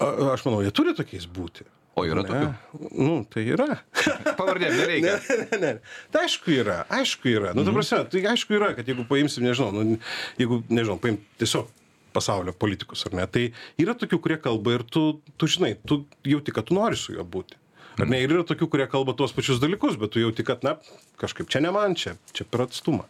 A, 0.00 0.32
aš 0.32 0.46
manau, 0.48 0.64
jie 0.64 0.72
turi 0.74 0.96
tokiais 0.98 1.28
būti. 1.30 1.68
O 1.98 2.04
yra 2.06 2.24
ne? 2.24 2.28
tokių? 2.28 2.90
Nu, 2.94 3.16
tai 3.32 3.44
yra. 3.54 3.68
Pavardė, 4.38 4.70
nereikia. 4.74 5.16
Ne, 5.18 5.38
ne, 5.50 5.58
ne. 5.62 5.72
Tai 6.14 6.24
aišku 6.26 6.54
yra, 6.54 6.80
aišku 6.98 7.32
yra. 7.32 7.52
Nu, 7.56 7.64
ta 7.64 7.72
mhm. 7.72 7.80
prasme, 7.80 8.00
tai 8.12 8.24
aišku 8.34 8.56
yra, 8.58 8.72
kad 8.78 8.88
jeigu 8.88 9.06
paimsim, 9.08 9.46
nežinau, 9.48 9.72
nu, 9.74 9.98
jeigu, 10.40 10.62
nežinau, 10.70 10.98
paim 11.02 11.20
tiesiog 11.40 11.70
pasaulio 12.14 12.54
politikus, 12.56 13.04
ar 13.06 13.16
ne, 13.18 13.26
tai 13.30 13.48
yra 13.80 13.94
tokių, 13.98 14.18
kurie 14.24 14.38
kalba 14.42 14.78
ir 14.78 14.84
tu, 14.88 15.04
tu 15.38 15.48
žinai, 15.50 15.74
tu 15.86 16.02
jauti, 16.26 16.54
kad 16.54 16.68
tu 16.68 16.76
nori 16.78 16.98
su 16.98 17.14
juo 17.14 17.26
būti. 17.26 17.58
Ar 17.98 18.06
ne? 18.06 18.20
Ir 18.22 18.30
yra 18.30 18.44
tokių, 18.46 18.68
kurie 18.70 18.86
kalba 18.90 19.14
tuos 19.18 19.32
pačius 19.34 19.58
dalykus, 19.62 19.96
bet 19.98 20.12
tu 20.14 20.22
jauti, 20.22 20.44
kad, 20.46 20.62
na, 20.66 20.76
kažkaip 21.18 21.50
čia 21.50 21.62
ne 21.64 21.72
man, 21.74 21.96
čia, 21.98 22.14
čia 22.36 22.46
per 22.46 22.64
atstumą. 22.68 23.08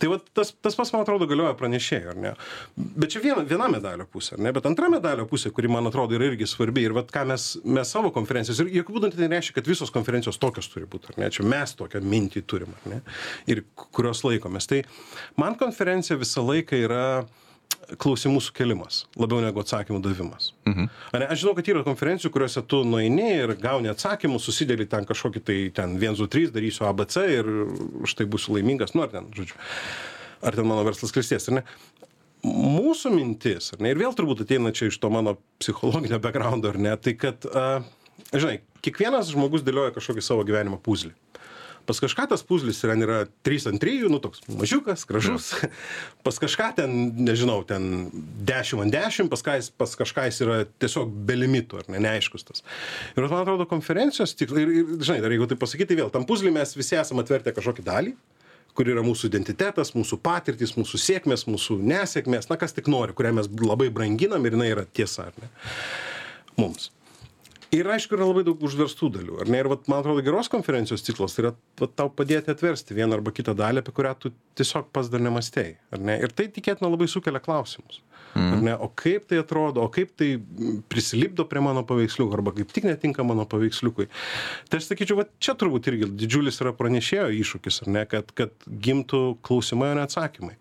Tai 0.00 0.10
va, 0.12 0.18
tas, 0.36 0.54
tas 0.64 0.78
pas, 0.78 0.92
man 0.94 1.04
atrodo, 1.04 1.28
galioja 1.28 1.52
pranešėjai, 1.58 2.08
ar 2.14 2.20
ne? 2.22 2.32
Bet 2.76 3.12
čia 3.12 3.22
viena, 3.24 3.44
viena 3.48 3.68
medalio 3.72 4.08
pusė, 4.08 4.36
ar 4.38 4.44
ne? 4.46 4.54
Bet 4.56 4.68
antra 4.68 4.88
medalio 4.92 5.28
pusė, 5.28 5.52
kuri, 5.54 5.70
man 5.72 5.90
atrodo, 5.90 6.16
yra 6.16 6.30
irgi 6.30 6.48
svarbi. 6.48 6.86
Ir 6.88 6.96
va, 6.96 7.04
ką 7.04 7.26
mes, 7.28 7.48
mes 7.64 7.92
savo 7.92 8.12
konferencijos, 8.14 8.62
ir 8.64 8.72
jokių 8.80 8.96
būdų 8.96 9.12
tai 9.12 9.26
nereiškia, 9.26 9.58
kad 9.60 9.68
visos 9.68 9.92
konferencijos 9.94 10.40
tokios 10.40 10.70
turi 10.72 10.88
būti, 10.88 11.12
ar 11.12 11.20
ne? 11.20 11.32
Čia 11.36 11.44
mes 11.48 11.76
tokią 11.76 12.00
mintį 12.04 12.46
turim, 12.48 12.72
ar 12.80 12.92
ne? 12.94 13.02
Ir 13.52 13.66
kurios 13.76 14.24
laikomės. 14.24 14.70
Tai 14.72 14.84
man 15.40 15.60
konferencija 15.60 16.16
visą 16.20 16.44
laiką 16.46 16.86
yra 16.88 17.04
klausimų 17.94 18.40
sukėlimas 18.42 19.04
labiau 19.18 19.40
negu 19.44 19.60
atsakymų 19.62 20.00
davimas. 20.04 20.50
Mhm. 20.66 20.88
Ane, 21.16 21.28
aš 21.32 21.42
žinau, 21.42 21.54
kad 21.58 21.68
yra 21.70 21.84
konferencijų, 21.86 22.32
kuriuose 22.34 22.62
tu 22.68 22.82
nueini 22.88 23.28
ir 23.44 23.54
gauni 23.60 23.90
atsakymus, 23.92 24.46
susidėli 24.48 24.88
ten 24.90 25.06
kažkokį 25.08 25.42
tai 25.46 25.58
ten 25.76 25.96
1, 26.00 26.18
2, 26.18 26.30
3, 26.32 26.54
darysiu 26.56 26.88
ABC 26.88 27.18
ir 27.38 27.52
štai 28.08 28.28
būsiu 28.30 28.56
laimingas, 28.56 28.96
nu 28.96 29.06
ar 29.06 29.12
ten, 29.14 29.28
žodžiu, 29.36 29.58
ar 30.42 30.58
ten 30.58 30.68
mano 30.68 30.86
verslas 30.86 31.14
klestės, 31.14 31.50
ar 31.50 31.60
ne. 31.60 31.66
Mūsų 32.46 33.10
mintis, 33.14 33.72
ar 33.74 33.82
ne, 33.82 33.90
ir 33.94 34.00
vėl 34.00 34.14
turbūt 34.14 34.44
ateina 34.44 34.70
čia 34.74 34.90
iš 34.90 34.98
to 35.02 35.10
mano 35.10 35.36
psichologinio 35.62 36.20
backgroundo, 36.22 36.70
ar 36.74 36.78
ne, 36.78 36.92
tai 37.00 37.16
kad, 37.18 37.46
uh, 37.48 37.80
žinai, 38.30 38.60
kiekvienas 38.84 39.32
žmogus 39.32 39.64
dėlioja 39.66 39.94
kažkokį 39.96 40.22
savo 40.22 40.44
gyvenimo 40.46 40.78
puzlį 40.82 41.14
pas 41.86 42.00
kažką 42.02 42.26
tas 42.32 42.44
puzlis 42.46 42.80
ten 42.82 43.02
yra 43.04 43.22
trys 43.46 43.66
ant 43.70 43.80
trijų 43.82 44.10
nu 44.12 44.20
toks 44.22 44.44
mažiukas 44.50 45.06
gražus. 45.08 45.52
Pas 46.26 46.38
kažką 46.42 46.72
ten 46.80 46.94
nežinau 47.26 47.60
ten 47.66 48.08
dešim 48.46 48.82
ant 48.82 48.94
dešim 48.94 49.30
pas 49.32 49.42
ką 49.46 49.56
jis 49.60 49.70
pas 49.70 49.92
kažką 49.98 50.26
jis 50.28 50.40
yra 50.44 50.56
tiesiog 50.82 51.12
be 51.28 51.36
limitų 51.38 51.82
ar 51.82 51.90
ne 51.94 52.02
neaiškus 52.02 52.48
tas. 52.48 52.64
Ir 53.14 53.26
man 53.26 53.44
atrodo 53.44 53.68
konferencijos 53.70 54.34
tik 54.38 54.54
ir 54.56 54.72
ir 54.80 54.96
žinai 55.00 55.20
dar 55.22 55.34
jeigu 55.34 55.46
tai 55.50 55.98
vėl 56.00 56.10
tam 56.10 56.26
puzly 56.26 56.50
mes 56.54 56.74
visi 56.76 56.98
esam 56.98 57.22
atvertę 57.22 57.54
kažkokį 57.54 57.86
dalį 57.86 58.16
kur 58.76 58.90
yra 58.92 59.04
mūsų 59.06 59.30
identitetas 59.30 59.94
mūsų 59.96 60.18
patirtys 60.24 60.74
mūsų 60.76 61.00
sėkmės 61.00 61.46
mūsų 61.48 61.78
nesėkmės 61.92 62.50
na 62.50 62.58
kas 62.60 62.76
tik 62.76 62.90
nori 62.92 63.16
kurią 63.16 63.32
mes 63.38 63.48
labai 63.62 63.88
branginam 63.94 64.44
ir 64.44 64.56
jinai 64.56 64.72
yra 64.74 64.84
tiesa 64.98 65.30
ar 65.30 65.40
ne 65.40 65.50
mums 66.60 66.90
ir 67.74 67.88
aišku 67.90 68.16
yra 68.16 68.26
labai 68.28 68.44
daug 68.46 68.62
užverstų 68.66 69.10
dalių 69.16 69.38
ar 69.42 69.50
ne? 69.50 69.60
Ir 69.62 69.70
vat 69.70 69.88
man 69.90 70.02
atrodo 70.02 70.24
geros 70.24 70.50
konferencijos 70.52 71.04
tikslas 71.06 71.36
yra 71.40 71.52
vat 71.80 71.94
tau 71.98 72.10
padėti 72.12 72.52
atversti 72.52 72.96
vieną 72.96 73.18
arba 73.18 73.32
kitą 73.34 73.56
dalį 73.58 73.82
apie 73.82 73.94
kurią 73.96 74.12
tu 74.20 74.32
tiesiog 74.58 74.90
pats 74.94 75.10
dar 75.12 75.22
nemąstei 75.24 75.76
ar 75.94 76.02
ne? 76.02 76.18
Ir 76.22 76.34
tai 76.36 76.48
tikėtina 76.52 76.90
labai 76.92 77.08
sukelia 77.10 77.42
klausimus 77.42 78.02
ar 78.36 78.60
ne? 78.62 78.74
O 78.82 78.90
kaip 78.92 79.28
tai 79.30 79.40
atrodo 79.42 79.84
o 79.84 79.90
kaip 79.92 80.12
tai 80.18 80.34
prisilipdo 80.92 81.46
prie 81.48 81.62
mano 81.64 81.82
paveiksliuko 81.88 82.36
arba 82.36 82.52
kaip 82.56 82.74
tik 82.74 82.88
netinka 82.88 83.24
mano 83.26 83.46
paveiksliukui. 83.48 84.08
Tai 84.70 84.80
aš 84.80 84.90
sakyčiau 84.90 85.22
vat 85.22 85.32
čia 85.42 85.56
turbūt 85.58 85.90
irgi 85.92 86.10
didžiulis 86.24 86.60
yra 86.64 86.74
pranešėjo 86.76 87.30
iššūkis 87.40 87.82
ar 87.86 87.92
ne? 87.98 88.06
Kad 88.10 88.34
kad 88.36 88.54
gimtų 88.66 89.24
klausimai 89.46 89.94
o 89.94 89.98
ne 89.98 90.06
atsakymai 90.06 90.56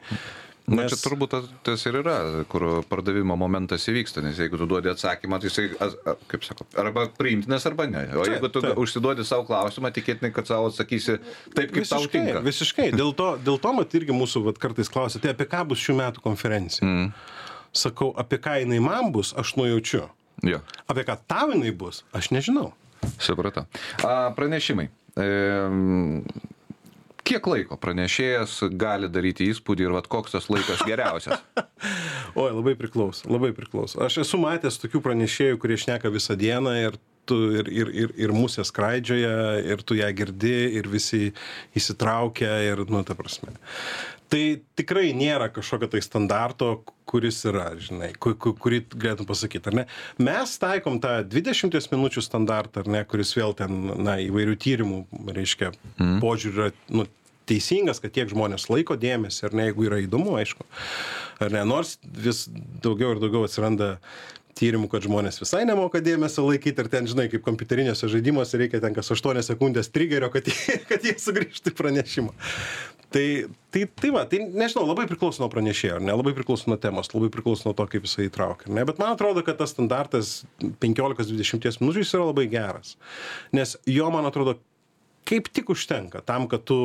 Na, 0.65 0.81
nes... 0.81 0.95
čia 0.95 0.97
turbūt 0.97 1.29
tas, 1.29 1.49
tas 1.65 1.83
ir 1.85 1.99
yra, 1.99 2.15
kur 2.49 2.63
pardavimo 2.89 3.35
momentas 3.37 3.83
įvyksta, 3.91 4.23
nes 4.25 4.39
jeigu 4.41 4.57
tu 4.57 4.65
duodi 4.69 4.89
atsakymą, 4.89 5.37
tai 5.41 5.51
jisai, 5.51 5.65
kaip 6.31 6.45
sako, 6.47 6.65
arba 6.81 7.03
priimtinas, 7.19 7.67
arba 7.69 7.85
ne. 7.91 8.01
O 8.17 8.25
jeigu 8.25 8.49
tu 8.49 8.63
taip. 8.65 8.79
užsiduodi 8.81 9.27
savo 9.29 9.45
klausimą, 9.45 9.91
tikėtinai, 9.93 10.31
kad 10.33 10.49
savo 10.49 10.71
atsakysi 10.71 11.19
taip, 11.19 11.69
kaip 11.69 11.83
visiškai, 11.83 11.99
tau 12.01 12.09
tinka. 12.15 12.41
Visiškai. 12.47 12.87
Dėl 12.97 13.13
to, 13.17 13.29
dėl 13.45 13.61
to 13.61 13.75
mat 13.77 13.93
irgi 13.99 14.17
mūsų 14.17 14.41
vat, 14.47 14.61
kartais 14.63 14.89
klausia, 14.89 15.21
tai 15.21 15.35
apie 15.35 15.45
ką 15.53 15.61
bus 15.69 15.85
šių 15.85 15.99
metų 16.01 16.25
konferencija. 16.25 16.89
Mm. 16.89 17.13
Sakau, 17.75 18.09
apie 18.17 18.41
ką 18.41 18.57
jinai 18.63 18.81
man 18.81 19.13
bus, 19.13 19.35
aš 19.37 19.53
nujaučiu. 19.59 20.07
Jo. 20.49 20.63
Apie 20.89 21.05
ką 21.05 21.19
tau 21.29 21.53
jinai 21.53 21.75
bus, 21.77 22.01
aš 22.15 22.33
nežinau. 22.33 22.71
Supratau. 23.21 23.67
Pranešimai. 24.01 24.89
E, 25.13 25.27
kiek 27.25 27.47
laiko 27.49 27.77
pranešėjas 27.81 28.59
gali 28.79 29.09
daryti 29.11 29.49
įspūdį 29.51 29.87
ir 29.87 29.95
vat 29.95 30.09
koks 30.11 30.35
tas 30.35 30.49
laikas 30.51 30.83
geriausias? 30.87 31.41
Oi, 32.41 32.51
labai 32.51 32.75
priklauso, 32.79 33.27
labai 33.31 33.51
priklauso. 33.57 34.01
Aš 34.05 34.21
esu 34.25 34.39
matęs 34.41 34.79
tokių 34.83 35.01
pranešėjų, 35.05 35.59
kurie 35.61 35.79
šneka 35.81 36.11
visą 36.13 36.37
dieną 36.39 36.75
ir 36.83 36.99
tu 37.25 37.37
ir, 37.57 37.69
ir, 37.73 37.89
ir, 37.89 38.11
ir 38.21 38.33
musė 38.35 38.65
skraidžioja, 38.67 39.61
ir 39.65 39.81
tu 39.81 39.97
ją 39.97 40.09
girdi, 40.13 40.53
ir 40.77 40.89
visi 40.91 41.31
įsitraukia, 41.77 42.51
ir, 42.69 42.85
nu, 42.91 43.01
ta 43.07 43.17
prasme. 43.17 43.55
Tai 44.31 44.43
tikrai 44.77 45.11
nėra 45.17 45.49
kažkokio 45.53 45.89
tai 45.93 46.01
standarto, 46.03 46.69
kuris 47.09 47.43
yra, 47.47 47.67
žinai, 47.79 48.09
kurį 48.17 48.79
galėtum 48.95 49.27
pasakyti, 49.29 49.69
ar 49.69 49.77
ne. 49.77 49.83
Mes 50.17 50.55
taikom 50.61 50.97
tą 51.03 51.19
20 51.29 51.91
minučių 51.93 52.23
standartą, 52.25 52.81
ar 52.81 52.89
ne, 52.97 53.03
kuris 53.09 53.35
vėl 53.37 53.53
ten, 53.57 53.75
na, 54.01 54.17
įvairių 54.23 54.57
tyrimų, 54.65 55.03
reiškia, 55.37 55.71
mm. 55.99 56.17
požiūrį 56.23 56.63
yra, 56.63 56.71
nu, 56.97 57.05
teisingas, 57.49 58.01
kad 58.01 58.15
tiek 58.15 58.31
žmonės 58.31 58.69
laiko 58.73 58.97
dėmesį, 58.99 59.43
ar 59.47 59.57
ne, 59.57 59.67
jeigu 59.69 59.85
yra 59.89 60.01
įdomu, 60.03 60.33
aišku. 60.41 60.65
Ar 61.45 61.53
ne, 61.53 61.61
nors 61.67 61.95
vis 62.01 62.45
daugiau 62.83 63.13
ir 63.13 63.21
daugiau 63.21 63.45
atsiranda 63.45 63.95
tyrimų, 64.55 64.87
kad 64.91 65.03
žmonės 65.03 65.41
visai 65.41 65.63
nemoka 65.67 65.99
dėmesio 66.03 66.45
laikyti 66.47 66.83
ir 66.83 66.89
ten, 66.91 67.07
žinai, 67.09 67.27
kaip 67.31 67.43
kompiuterinėse 67.45 68.07
žaidimuose 68.11 68.59
reikia 68.61 68.81
ten 68.83 68.95
kas 68.95 69.11
8 69.11 69.41
sekundės 69.43 69.91
trigerio, 69.91 70.29
kad 70.33 70.47
jie, 70.47 70.77
kad 70.89 71.03
jie 71.03 71.15
sugrįžtų 71.19 71.73
į 71.73 71.77
pranešimą. 71.79 72.35
Tai, 73.15 73.25
tai, 73.71 73.85
tai 73.87 74.09
va, 74.11 74.25
tai 74.27 74.41
nežinau, 74.43 74.83
labai 74.89 75.05
priklauso 75.07 75.43
nuo 75.43 75.47
pranešėjo, 75.51 76.01
ne, 76.03 76.15
labai 76.15 76.33
priklauso 76.35 76.67
nuo 76.71 76.79
temos, 76.81 77.11
labai 77.13 77.29
priklauso 77.31 77.67
nuo 77.67 77.75
to, 77.77 77.85
kaip 77.91 78.07
jisai 78.07 78.29
įtraukia. 78.29 78.71
Ne, 78.75 78.83
bet 78.87 78.99
man 78.99 79.13
atrodo, 79.13 79.43
kad 79.45 79.59
tas 79.61 79.75
standartas 79.75 80.33
15-20 80.83 81.79
minučių 81.83 82.03
yra 82.03 82.25
labai 82.31 82.47
geras. 82.51 82.95
Nes 83.55 83.77
jo, 83.87 84.09
man 84.11 84.27
atrodo, 84.27 84.57
kaip 85.29 85.47
tik 85.53 85.71
užtenka 85.71 86.23
tam, 86.27 86.49
kad 86.51 86.65
tu 86.67 86.79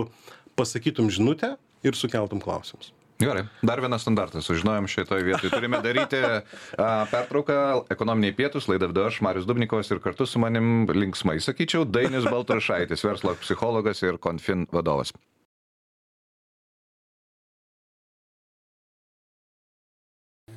pasakytum 0.59 1.11
žinutę 1.11 1.57
ir 1.87 1.99
sukeltum 1.99 2.43
klausimus. 2.43 2.93
Gerai, 3.21 3.43
dar 3.61 3.81
vienas 3.85 4.01
standartas, 4.01 4.47
sužinojom 4.49 4.87
šitoje 4.89 5.25
vietoje. 5.25 5.51
Turime 5.53 5.83
daryti 5.85 6.17
a, 6.25 6.87
pertrauką, 7.11 7.85
ekonominiai 7.93 8.33
pietus, 8.33 8.65
laidą 8.71 8.89
vedu 8.89 9.03
aš, 9.05 9.19
Marius 9.21 9.45
Dubnikovas 9.45 9.91
ir 9.93 10.01
kartu 10.01 10.25
su 10.25 10.41
manim 10.41 10.87
linksmai, 10.89 11.37
sakyčiau, 11.45 11.85
Dainis 11.85 12.25
Baltrašaitis, 12.25 13.05
verslo 13.05 13.35
psichologas 13.43 14.01
ir 14.09 14.17
Confin 14.25 14.65
vadovas. 14.73 15.13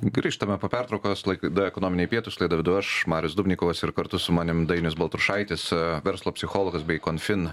Grįžtame 0.04 0.56
po 0.60 0.68
pertraukos, 0.72 1.26
laida 1.28 1.68
ekonominiai 1.68 2.08
pietus, 2.08 2.40
laida 2.40 2.56
vidu 2.60 2.78
aš, 2.80 3.04
Marius 3.12 3.36
Dubnikovas 3.36 3.84
ir 3.84 3.92
kartu 3.92 4.16
su 4.18 4.32
manim 4.32 4.64
Dainis 4.68 4.96
Baltrušaitis, 4.96 5.68
verslo 6.04 6.32
psichologas 6.32 6.84
bei 6.88 6.96
Confin 6.96 7.50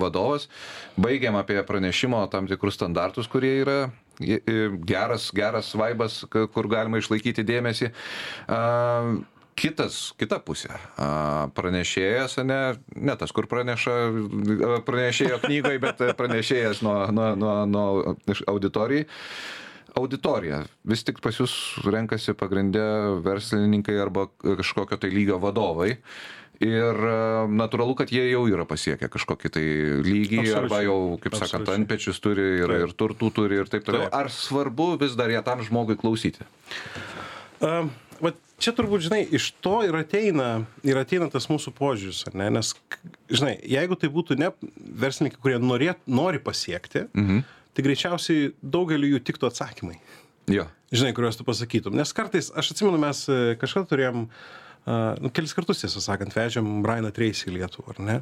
vadovas. 0.00 0.50
Baigiam 1.00 1.40
apie 1.40 1.64
pranešimo 1.64 2.22
tam 2.28 2.48
tikrus 2.48 2.76
standartus, 2.76 3.28
kurie 3.28 3.56
yra 3.64 3.80
geras, 4.20 5.30
geras 5.34 5.74
vaibas, 5.74 6.22
kur 6.30 6.70
galima 6.70 7.00
išlaikyti 7.00 7.44
dėmesį. 7.46 7.90
Kitas, 9.60 9.96
kita 10.16 10.38
pusė. 10.40 10.72
Pranešėjas, 11.56 12.38
ne, 12.48 12.60
ne 12.96 13.16
tas, 13.20 13.32
kur 13.36 13.48
praneša 13.50 13.96
pranešėjo 14.86 15.40
knygoje, 15.42 15.80
bet 15.82 16.04
pranešėjas 16.16 16.80
nuo, 16.86 16.96
nuo, 17.12 17.32
nuo, 17.36 17.56
nuo 17.68 18.14
auditorijai 18.48 19.08
auditorija 19.98 20.62
vis 20.86 21.02
tik 21.04 21.20
pas 21.22 21.34
jus 21.34 21.52
renkasi 21.82 22.34
pagrinde 22.38 22.82
verslininkai 23.24 23.96
arba 23.98 24.28
kažkokio 24.42 25.00
tai 25.00 25.10
lygio 25.10 25.40
vadovai 25.42 25.96
ir 26.60 27.00
e, 27.08 27.14
natūralu 27.56 27.96
kad 27.98 28.12
jie 28.12 28.22
jau 28.28 28.44
yra 28.50 28.66
pasiekę 28.68 29.08
kažkokį 29.12 29.50
tai 29.54 29.64
lygį 30.04 30.44
arba 30.58 30.82
jau 30.84 30.98
kaip 31.22 31.38
sakant 31.40 31.72
antpečius 31.72 32.20
turi 32.22 32.44
ir, 32.60 32.74
ir 32.84 32.92
turtų 32.96 33.32
turi 33.36 33.60
ir 33.62 33.72
taip 33.72 33.86
toliau. 33.88 34.10
Ar 34.12 34.28
svarbu 34.32 34.92
vis 35.00 35.16
dar 35.18 35.32
ją 35.32 35.42
tam 35.46 35.64
žmogui 35.64 35.96
klausyti? 36.00 36.44
Um, 37.64 37.90
vat 38.20 38.36
čia 38.60 38.74
turbūt 38.76 39.06
žinai 39.08 39.22
iš 39.24 39.50
to 39.64 39.80
ir 39.88 39.96
ateina 39.96 40.50
ir 40.86 41.00
ateina 41.00 41.30
tas 41.32 41.48
mūsų 41.50 41.72
požiūris 41.76 42.28
ne? 42.36 42.50
Nes 42.52 42.74
žinai 43.32 43.56
jeigu 43.64 43.96
tai 44.00 44.12
būtų 44.12 44.36
ne 44.40 44.52
verslininkai 45.00 45.40
kurie 45.40 45.60
norėt 45.64 46.04
nori 46.08 46.42
pasiekti 46.44 47.06
mhm. 47.08 47.44
tai 47.72 47.88
greičiausiai 47.88 48.52
daugeliui 48.60 49.16
jų 49.16 49.24
tiktų 49.30 49.48
atsakymai. 49.48 49.96
Jo. 50.50 50.68
Žinai, 50.90 51.12
kuriuos 51.14 51.36
tu 51.38 51.44
pasakytum. 51.46 51.94
Nes 51.94 52.10
kartais, 52.10 52.48
aš 52.58 52.72
atsimenu, 52.72 52.98
mes 52.98 53.20
e, 53.30 53.34
kažkada 53.60 53.86
turėjom, 53.92 54.24
uh, 54.26 54.69
nu, 55.20 55.30
kelis 55.34 55.54
kartus, 55.56 55.82
tiesą 55.82 56.02
sakant, 56.04 56.34
vežėm 56.36 56.80
Brianą 56.84 57.10
Treisį 57.14 57.50
į 57.50 57.56
Lietuvą, 57.58 57.94
ar 57.94 58.00
ne? 58.06 58.16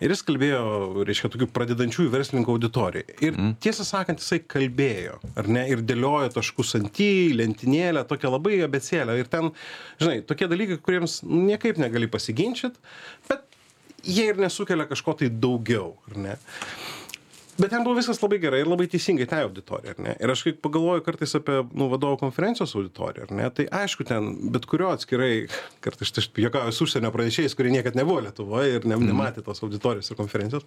Ir 0.00 0.14
jis 0.14 0.22
kalbėjo, 0.24 0.60
reiškia, 1.04 1.28
tokių 1.34 1.48
pradedančiųjų 1.52 2.12
verslininkų 2.14 2.54
auditorijai. 2.56 3.16
Ir 3.20 3.34
mm. 3.34 3.50
tiesą 3.64 3.84
sakant, 3.84 4.22
jisai 4.22 4.40
kalbėjo, 4.48 5.18
ar 5.40 5.50
ne, 5.52 5.66
ir 5.74 5.82
dėliojo 5.84 6.30
taškus 6.38 6.78
ant 6.78 7.02
į, 7.04 7.10
lentynėlę, 7.36 8.06
tokią 8.08 8.32
labai 8.32 8.62
abecėlę. 8.64 9.18
Ir 9.20 9.28
ten, 9.32 9.50
žinai, 10.00 10.20
tokie 10.28 10.48
dalykai, 10.48 10.80
kuriems 10.86 11.20
niekaip 11.26 11.80
negali 11.82 12.08
pasiginčyti, 12.10 12.80
bet 13.28 13.44
jie 14.06 14.30
ir 14.30 14.40
nesukelia 14.40 14.88
kažko 14.88 15.18
tai 15.20 15.28
daugiau, 15.28 15.98
ar 16.08 16.24
ne? 16.28 16.38
Bet 17.60 17.70
ten 17.70 17.84
buvo 17.84 17.96
viskas 17.98 18.20
labai 18.22 18.38
gerai 18.40 18.62
ir 18.62 18.68
labai 18.70 18.86
teisingai 18.90 19.26
tai 19.28 19.42
auditorijai 19.44 19.94
ar 19.94 20.02
ne 20.04 20.14
ir 20.16 20.32
aš 20.32 20.44
kai 20.46 20.52
pagalvoju 20.66 21.04
kartais 21.04 21.34
apie 21.36 21.58
nu 21.76 21.88
vadovų 21.92 22.20
konferencijos 22.22 22.72
auditoriją 22.78 23.26
ar 23.26 23.34
ne 23.36 23.48
tai 23.56 23.66
aišku 23.80 24.06
ten 24.08 24.30
bet 24.54 24.66
kurio 24.70 24.90
atskirai 24.94 25.32
kartais 25.84 26.12
aš 26.22 26.30
juokauju 26.44 26.74
su 26.76 26.86
užsienio 26.88 27.12
pranešėjais 27.14 27.56
kurie 27.58 27.72
niekad 27.74 27.98
nebuvo 27.98 28.22
lietuvoj 28.24 28.76
ir 28.76 28.86
ne 28.86 28.96
mhm. 28.96 29.10
nematė 29.10 29.44
tos 29.46 29.62
auditorijos 29.66 30.10
ir 30.10 30.18
konferencijos 30.20 30.66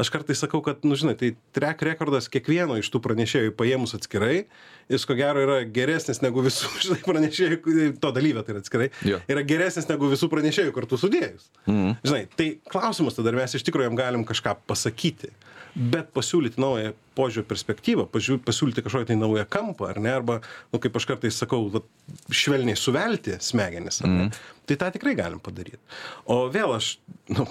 aš 0.00 0.12
kartais 0.12 0.40
sakau 0.44 0.62
kad 0.64 0.84
nu 0.88 0.96
žinai 0.98 1.16
tai 1.20 1.34
trek 1.56 1.84
rekordas 1.90 2.30
kiekvieno 2.32 2.78
iš 2.80 2.90
tų 2.92 3.02
pranešėjų 3.04 3.56
paėmus 3.58 3.96
atskirai 3.98 4.46
jis 4.92 5.06
ko 5.08 5.16
gero 5.18 5.42
yra 5.42 5.58
geresnis 5.78 6.22
negu 6.24 6.44
visų 6.46 6.70
žinai 6.86 7.00
pranešėjų 7.04 7.90
to 8.00 8.14
dalyvio 8.16 8.44
tai 8.46 8.56
yra 8.56 8.64
atskirai 8.64 8.88
jo. 9.08 9.20
yra 9.28 9.44
geresnis 9.48 9.90
negu 9.90 10.08
visų 10.12 10.30
pranešėjų 10.32 10.76
kartu 10.76 11.00
sudėjus 11.00 11.50
mhm. 11.66 11.98
žinai 12.06 12.24
tai 12.38 12.48
klausimas 12.72 13.18
tada 13.18 13.34
ar 13.34 13.42
mes 13.42 13.58
iš 13.58 13.66
tikro 13.66 13.84
jam 13.84 13.98
galim 13.98 14.24
kažką 14.28 14.56
pasakyti 14.68 15.32
bet 15.76 16.08
pasiūlyti 16.16 16.56
naują 16.62 16.94
požiūrio 17.16 17.44
perspektyvą 17.48 18.06
pažiū 18.12 18.38
pasiūlyti 18.44 18.82
kažkokį 18.84 19.10
tai 19.10 19.16
naują 19.20 19.44
kampą 19.48 19.90
ar 19.90 19.98
ne 20.00 20.12
arba 20.12 20.38
nu 20.72 20.80
kaip 20.80 20.96
aš 20.96 21.06
kartais 21.10 21.36
sakau 21.36 21.66
vat 21.72 21.84
švelniai 22.32 22.76
suvelti 22.80 23.36
smegenis 23.44 24.00
ar 24.02 24.08
ne 24.08 24.22
Mhm. 24.26 24.30
tai 24.66 24.76
tą 24.80 24.88
tikrai 24.94 25.14
galim 25.14 25.38
padaryt. 25.40 25.78
O 26.26 26.48
vėl 26.50 26.72
aš 26.76 26.98
nu 27.28 27.44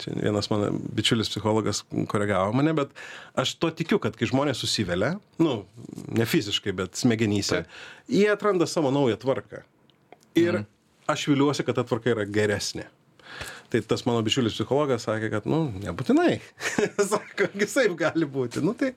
čia 0.00 0.14
vienas 0.16 0.48
mano 0.50 0.70
bičiulis 0.72 1.28
psichologas 1.30 1.84
koregavo 2.08 2.52
mane 2.56 2.72
bet 2.74 2.90
aš 3.38 3.54
tuo 3.60 3.70
tikiu 3.70 4.00
kad 4.00 4.16
kai 4.16 4.26
žmonės 4.26 4.64
susivelia 4.64 5.12
nu 5.38 5.64
ne 6.08 6.24
fiziškai 6.24 6.72
bet 6.72 6.96
smegenyse 6.96 7.64
jie 8.08 8.28
atranda 8.32 8.66
savo 8.66 8.90
naują 8.90 9.16
tvarką. 9.20 9.62
Ir 10.34 10.64
aš 11.06 11.28
viliuosi 11.28 11.64
kad 11.64 11.76
ta 11.76 11.84
tvarka 11.84 12.10
yra 12.16 12.24
geresnė 12.24 12.88
tai 13.72 13.80
tas 13.88 14.04
mano 14.08 14.22
bičiulis 14.24 14.56
psichologas 14.56 15.06
sakė 15.08 15.30
kad 15.32 15.46
nu 15.48 15.62
nebūtinai. 15.82 16.34
Sako 17.12 17.48
visaip 17.56 17.94
gali 17.98 18.28
būti. 18.28 18.62
Nu 18.64 18.76
tai 18.78 18.92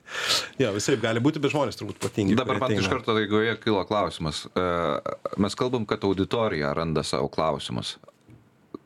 jo 0.60 0.72
visaip 0.76 1.00
gali 1.04 1.22
būti 1.24 1.42
bet 1.42 1.54
žmonės 1.54 1.80
turbūt 1.80 2.00
protingi 2.02 2.36
dabar 2.38 2.60
man 2.60 2.76
iš 2.76 2.90
karto 2.92 3.16
eigoje 3.20 3.56
kilo 3.62 3.84
klausimas. 3.88 4.44
E, 4.52 4.66
mes 5.40 5.56
kalbam 5.58 5.88
kad 5.88 6.04
auditorija 6.04 6.74
randa 6.76 7.06
savo 7.06 7.30
klausimus 7.32 7.96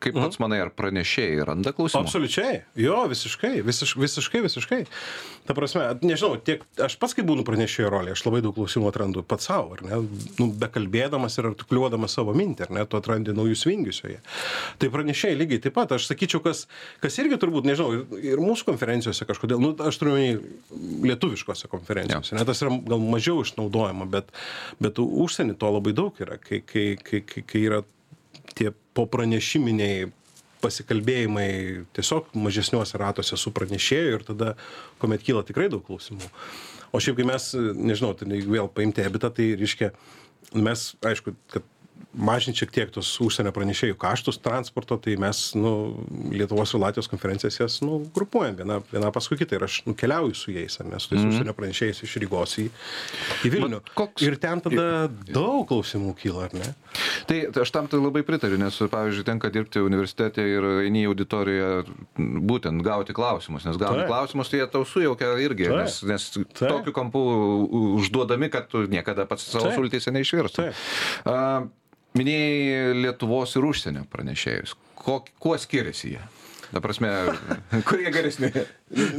kaip 0.01 0.17
pats 0.17 0.41
manai 0.41 0.61
ar 0.65 0.71
pranešėjai 0.75 1.47
randa 1.47 1.73
klausimų? 1.77 2.03
Absoliučiai. 2.05 2.61
Jo 2.79 3.03
visiškai. 3.11 3.53
Visiš 3.65 3.95
visiškai 3.99 4.43
visiškai. 4.47 4.81
Ta 5.47 5.55
prasme 5.57 5.87
nežinau 6.05 6.37
tiek 6.41 6.63
aš 6.81 6.97
pats 7.01 7.17
kai 7.17 7.25
būnu 7.27 7.45
pranešėjo 7.47 7.91
rolėj 7.93 8.17
aš 8.17 8.25
labai 8.27 8.43
daug 8.45 8.55
klausimų 8.57 8.91
atrandu 8.91 9.25
pats 9.27 9.49
sau 9.49 9.71
ar 9.77 9.85
ne? 9.87 10.01
Nu 10.39 10.49
bekalbėdamas 10.61 11.37
ir 11.39 11.51
artikuliuodamas 11.51 12.17
savo 12.17 12.35
mintį 12.37 12.67
ar 12.67 12.75
ne? 12.77 12.85
Tu 12.89 12.99
atrandi 12.99 13.35
naujus 13.37 13.65
vingius 13.69 14.03
joje. 14.03 14.19
Tai 14.81 14.91
pranešėjai 14.93 15.39
lygiai 15.39 15.63
taip 15.63 15.77
pat. 15.77 15.95
Aš 15.97 16.09
sakyčiau 16.11 16.43
kas 16.45 16.65
kas 17.01 17.17
irgi 17.21 17.39
turbūt 17.41 17.67
nežinau 17.69 17.93
ir 17.95 18.31
ir 18.31 18.41
mūsų 18.41 18.67
konferencijose 18.71 19.25
kažkodėl 19.29 19.61
nu 19.61 19.71
aš 19.87 19.99
turiu 20.01 20.15
omeny 20.15 21.07
lietuviškose 21.07 21.69
konferencijose 21.71 22.35
ane 22.35 22.45
tas 22.47 22.61
yra 22.63 22.75
gal 22.87 23.01
mažiau 23.13 23.41
išnaudojama 23.45 24.07
bet 24.11 24.31
bet 24.83 25.01
užsieny 25.01 25.57
to 25.57 25.71
labai 25.71 25.95
daug 25.97 26.21
yra 26.23 26.39
kai 26.41 26.61
kai 26.65 26.85
kai 27.01 27.23
kai 27.23 27.65
yra 27.69 27.81
tie 28.57 28.71
popranešiminiai 28.97 30.09
pasikalbėjimai 30.61 31.49
tiesiog 31.95 32.35
mažesniuose 32.37 32.99
ratuose 33.01 33.37
su 33.39 33.53
pranešėju 33.55 34.17
ir 34.17 34.25
tada 34.27 34.53
kuomet 35.01 35.23
kyla 35.25 35.43
tikrai 35.47 35.69
daug 35.73 35.83
klausimų. 35.87 36.29
O 36.91 37.01
šiaip 37.01 37.17
kai 37.17 37.27
mes 37.27 37.51
nežinau 37.57 38.13
jeigu 38.19 38.57
vėl 38.57 38.69
paimti 38.69 39.05
ebitą 39.05 39.31
tai 39.33 39.53
reiškia 39.59 39.91
mes 40.53 40.91
aišku 41.07 41.33
kad 41.53 41.65
mažint 42.13 42.57
šiek 42.59 42.71
tiek 42.75 42.91
tuos 42.93 43.09
užsienio 43.23 43.53
pranešėjų 43.55 43.95
kaštus 43.99 44.39
transporto 44.43 44.97
tai 45.01 45.15
mes 45.21 45.43
nu 45.55 45.73
lietuvos 46.33 46.73
ir 46.73 46.83
latvijos 46.83 47.09
konferencijas 47.11 47.59
jas 47.59 47.79
nu 47.85 48.01
grupuojam 48.15 48.57
viena 48.59 48.79
viena 48.91 49.11
paskui 49.15 49.39
kitą 49.39 49.57
ir 49.57 49.65
aš 49.67 49.81
nu 49.87 49.95
keliauju 49.97 50.35
su 50.37 50.51
jais 50.55 50.79
ar 50.81 50.89
ne 50.91 50.99
su 50.99 51.13
tais 51.13 51.23
užsienio 51.23 51.55
pranešėjais 51.57 52.03
iš 52.07 52.17
rygos 52.23 52.57
į 52.61 52.67
į 53.47 53.53
vilnių. 53.55 53.81
Ir 54.25 54.37
ten 54.41 54.63
tada 54.63 54.87
daug 55.29 55.63
klausimų 55.69 56.13
kyla 56.19 56.47
ar 56.49 56.55
ne? 56.57 56.69
Tai 57.29 57.37
aš 57.63 57.71
tam 57.73 57.87
tai 57.91 57.99
labai 58.01 58.23
pritariu, 58.27 58.59
nes, 58.59 58.75
pavyzdžiui, 58.91 59.25
tenka 59.27 59.51
dirbti 59.53 59.83
universitete 59.83 60.43
ir 60.43 60.67
eini 60.85 61.05
į 61.05 61.11
auditoriją 61.11 61.69
būtent 62.51 62.83
gauti 62.85 63.15
klausimus, 63.15 63.65
nes 63.67 63.79
gauni 63.81 64.07
klausimus, 64.09 64.51
tai 64.51 64.61
jie 64.61 64.69
tau 64.71 64.83
sujaukia 64.87 65.33
irgi, 65.43 65.69
nes, 65.71 66.01
nes 66.07 66.27
tokiu 66.59 66.95
kampu 66.95 67.21
užduodami, 68.01 68.51
kad 68.53 68.67
tu 68.71 68.83
niekada 68.91 69.27
pats 69.29 69.47
savo 69.53 69.71
sultyse 69.75 70.13
neišvirstum. 70.15 70.73
Minėjai 72.17 72.91
Lietuvos 73.05 73.55
ir 73.55 73.67
užsienio 73.69 74.05
pranešėjus. 74.11 74.75
Ko, 74.99 75.21
kuo 75.41 75.57
skiriasi 75.59 76.15
jie? 76.15 76.21
Ta 76.71 76.79
prasme, 76.79 77.09
kurie 77.87 78.07
geresni? 78.13 78.47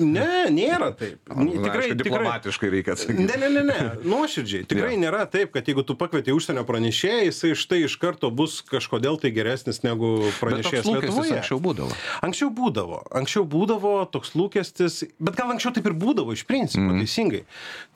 ne 0.01 0.49
nėra 0.53 0.91
taip 0.97 1.29
Na, 1.29 1.45
tikrai 1.45 1.53
aišku, 1.53 1.65
tikrai 1.65 1.89
diplomatiškai 2.01 2.71
reikia 2.73 2.95
atsakyti. 2.97 3.27
Ne, 3.27 3.37
ne, 3.41 3.49
ne, 3.53 3.63
ne, 3.69 3.89
nuoširdžiai. 4.09 4.65
Tikrai 4.69 4.95
Jo. 4.95 5.01
nėra 5.03 5.27
taip, 5.29 5.53
kad 5.53 5.69
jeigu 5.69 5.85
tu 5.85 5.97
pakvieti 6.01 6.33
užsienio 6.33 6.65
pranešėją, 6.69 7.27
jisai 7.29 7.53
štai 7.61 7.83
iš 7.85 7.99
karto 8.01 8.33
bus 8.33 8.61
kažkodėl 8.69 9.21
tai 9.21 9.35
geresnis 9.37 9.83
negu 9.85 10.15
pranešėjas 10.41 10.89
Lietuvoje. 10.89 11.37
anksčiau 11.41 11.61
būdavo. 11.65 12.01
Anksčiau 12.25 12.53
būdavo, 12.57 13.03
anksčiau 13.21 13.45
būdavo 13.57 13.95
toks 14.17 14.33
lūkestis, 14.39 15.03
bet 15.21 15.37
gal 15.41 15.53
anksčiau 15.53 15.77
taip 15.77 15.93
ir 15.93 15.97
būdavo 15.97 16.37
iš 16.37 16.47
principo, 16.49 16.89
mm. 16.89 17.05
teisingai. 17.05 17.45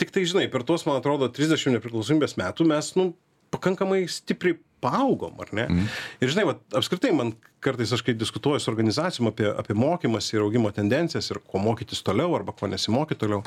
Tik 0.00 0.12
tai, 0.12 0.28
žinai, 0.28 0.50
per 0.52 0.68
tuos, 0.68 0.84
man 0.88 1.00
atrodo, 1.00 1.32
30 1.32 1.78
nepriklausomybės 1.78 2.36
metų 2.40 2.68
mes, 2.68 2.92
nu, 3.00 3.14
pakankamai 3.56 4.04
stipriai 4.10 4.58
paaugom, 4.86 5.34
ar 5.42 5.52
ne? 5.56 5.66
Mm. 5.68 5.92
Ir 6.22 6.32
žinai, 6.32 6.46
vat, 6.52 6.62
apskritai 6.78 7.12
man 7.16 7.34
kartais 7.66 7.92
aš 7.92 8.02
kai 8.06 8.14
diskutuoju 8.14 8.62
su 8.62 8.70
organizacijom 8.70 9.30
apie, 9.32 9.48
apie 9.50 9.74
mokymas 9.74 10.28
ir 10.32 10.44
augimo 10.44 10.70
tendencijas 10.74 11.30
ir 11.32 11.40
ko 11.50 11.60
mokytis 11.62 12.02
toliau 12.06 12.34
arba 12.38 12.54
ko 12.54 12.68
nesimokyti 12.70 13.20
toliau, 13.24 13.42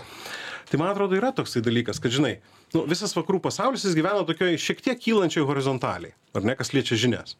tai 0.70 0.80
man 0.82 0.92
atrodo 0.92 1.18
yra 1.18 1.32
toksai 1.36 1.64
dalykas, 1.66 2.02
kad 2.04 2.14
žinai, 2.14 2.36
nu, 2.76 2.84
visas 2.90 3.16
vakarų 3.16 3.40
pasaulis 3.46 3.86
jis 3.88 3.96
gyvena 3.98 4.26
tokioje 4.28 4.60
šiek 4.62 4.84
tiek 4.86 5.00
kylančioje 5.06 5.48
horizontaliai, 5.48 6.14
ar 6.36 6.46
ne, 6.46 6.58
kas 6.60 6.74
liečia 6.76 7.00
žinias. 7.00 7.38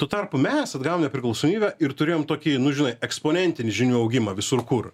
Tuo 0.00 0.08
tarpu 0.10 0.40
mes 0.40 0.72
atgavome 0.78 1.08
nepriklausomybę 1.08 1.74
ir 1.84 1.96
turėjom 1.98 2.26
tokį, 2.30 2.56
nu 2.62 2.72
žinai, 2.76 2.96
eksponentinį 3.04 3.76
žinių 3.82 4.00
augimą 4.00 4.36
visur 4.38 4.64
kur. 4.66 4.92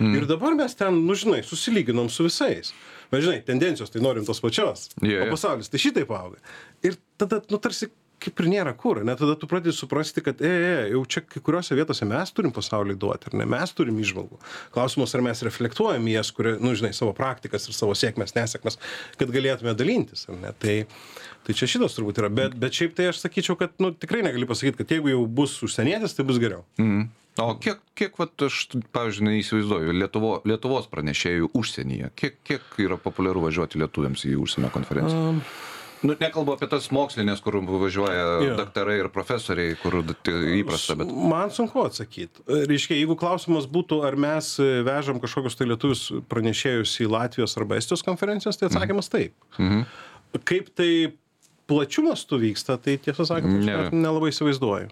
Mm. 0.00 0.16
Ir 0.18 0.26
dabar 0.28 0.56
mes 0.58 0.74
ten, 0.76 1.04
nu 1.06 1.16
žinai, 1.16 1.44
susilyginom 1.46 2.10
su 2.12 2.26
visais. 2.26 2.74
Bet 3.10 3.24
žinai, 3.24 3.40
tendencijos 3.46 3.90
tai 3.90 4.02
norim 4.04 4.26
tos 4.26 4.40
pačios. 4.42 4.88
Jo, 5.02 5.16
jo. 5.16 5.24
O 5.26 5.34
pasaulis 5.34 5.70
tai 5.70 5.80
šitaip 5.82 6.10
auga. 6.14 6.38
Ir 6.86 6.96
tada, 7.18 7.40
nu 7.50 7.58
tarsi 7.62 7.90
kaip 8.20 8.42
ir 8.42 8.48
nėra 8.52 8.74
kur 8.78 9.00
ane 9.02 9.14
tada 9.18 9.36
tu 9.38 9.48
pradedi 9.50 9.74
suprasti 9.76 10.22
kad 10.24 10.40
e 10.44 10.50
e 10.50 10.72
jau 10.92 11.02
čia 11.14 11.22
kai 11.26 11.42
kuriose 11.44 11.76
vietose 11.78 12.08
mes 12.08 12.32
turim 12.36 12.52
pasauliui 12.54 12.98
duoti 13.00 13.30
ar 13.30 13.38
ne? 13.40 13.46
Mes 13.50 13.74
turim 13.76 13.98
įžvalgų. 14.02 14.40
Klausimas 14.74 15.14
ar 15.16 15.24
mes 15.26 15.44
reflektuojam 15.46 16.08
į 16.10 16.16
jas 16.18 16.32
kuria 16.36 16.56
nu 16.60 16.74
žinai 16.78 16.92
savo 16.96 17.14
praktikas 17.16 17.68
ir 17.68 17.76
savo 17.76 17.96
sėkmes 17.98 18.36
nesėkmes 18.36 18.80
kad 19.20 19.32
galėtume 19.34 19.76
dalintis 19.78 20.26
ar 20.30 20.38
ne? 20.40 20.52
Tai 20.60 20.76
tai 21.46 21.56
čia 21.56 21.70
šitas 21.70 21.96
turbūt 21.96 22.20
yra. 22.20 22.32
Bet 22.32 22.58
bet 22.60 22.76
šiaip 22.76 22.96
tai 22.98 23.10
aš 23.10 23.22
sakyčiau 23.24 23.58
kad 23.60 23.72
nu 23.82 23.94
tikrai 23.96 24.24
negali 24.26 24.48
pasakyt 24.48 24.78
kad 24.80 24.92
jeigu 24.92 25.14
jau 25.14 25.24
bus 25.40 25.56
užsienietis 25.64 26.16
tai 26.16 26.28
bus 26.28 26.42
geriau. 26.42 26.66
Mhm. 26.80 27.08
O 27.40 27.54
kiek, 27.62 27.78
kiek 27.96 28.16
vat, 28.18 28.34
aš, 28.42 28.64
pavyzdžiui, 28.92 29.26
neįsivaizduoju, 29.28 29.92
Lietuvo, 29.96 30.32
Lietuvos 30.48 30.88
pranešėjų 30.90 31.52
užsienyje, 31.56 32.10
kiek, 32.18 32.40
kiek 32.44 32.80
yra 32.82 32.98
populiaru 33.00 33.44
važiuoti 33.46 33.78
lietuviams 33.80 34.26
į 34.28 34.34
užsienio 34.42 34.72
konferenciją? 34.74 35.36
um, 35.36 35.38
Nu, 36.00 36.14
nekalbu 36.16 36.54
apie 36.56 36.68
tas 36.70 36.86
mokslinės, 36.94 37.42
kur 37.44 37.58
važiuoja 37.60 38.54
daktarai 38.56 38.96
ir 39.02 39.10
profesoriai, 39.12 39.74
kur 39.82 39.98
tai 40.24 40.36
įprasta, 40.60 40.96
bet... 40.96 41.10
Man 41.12 41.52
sunku 41.52 41.82
atsakyti. 41.84 42.44
Reiškia, 42.48 42.96
jeigu 42.96 43.18
klausimas 43.20 43.68
būtų, 43.70 44.00
ar 44.08 44.16
mes 44.20 44.54
e, 44.62 44.68
vežam 44.86 45.20
kažkokius 45.20 45.58
tai 45.58 45.68
lietuvius 45.68 46.06
pranešėjus 46.32 46.94
į 47.04 47.10
Latvijos 47.12 47.56
arba 47.60 47.76
Estijos 47.80 48.04
konferencijas, 48.06 48.56
tai 48.60 48.70
atsakymas 48.70 49.12
taip. 49.12 49.36
Mhm. 49.58 49.84
Kaip 50.48 50.72
tai 50.78 50.90
plačiu 51.70 52.06
mastu 52.08 52.40
vyksta, 52.40 52.78
tai 52.82 52.96
tiesą 53.02 53.26
sakant, 53.28 53.60
aš 53.60 53.92
nelabai 53.94 54.32
įsivaizduoju. 54.32 54.88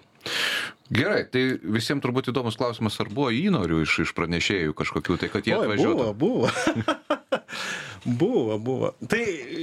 Gerai, 0.93 1.23
tai 1.29 1.43
visiems 1.61 2.03
turbūt 2.05 2.31
įdomus 2.33 2.57
klausimas, 2.59 2.97
ar 3.03 3.11
buvo 3.13 3.29
įnorių 3.35 3.83
iš, 3.85 3.97
iš 4.07 4.13
pranešėjų 4.17 4.77
kažkokių, 4.77 5.19
tai 5.21 5.29
kad 5.33 5.49
jie 5.49 5.57
Oi, 5.57 5.67
atvažiuotų. 5.67 6.07
buvo, 6.21 6.49
buvo. 6.49 7.33
buvo, 8.23 8.57
buvo. 8.63 8.93
Tai, 9.11 9.21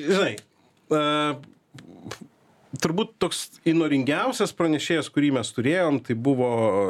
žinai, 0.09 0.35
uh, 0.93 1.37
turbūt 2.81 3.15
toks 3.21 3.47
įnoringiausias 3.67 4.53
pranešėjas, 4.57 5.09
kurį 5.13 5.33
mes 5.39 5.51
turėjom, 5.55 6.01
tai 6.05 6.17
buvo 6.17 6.49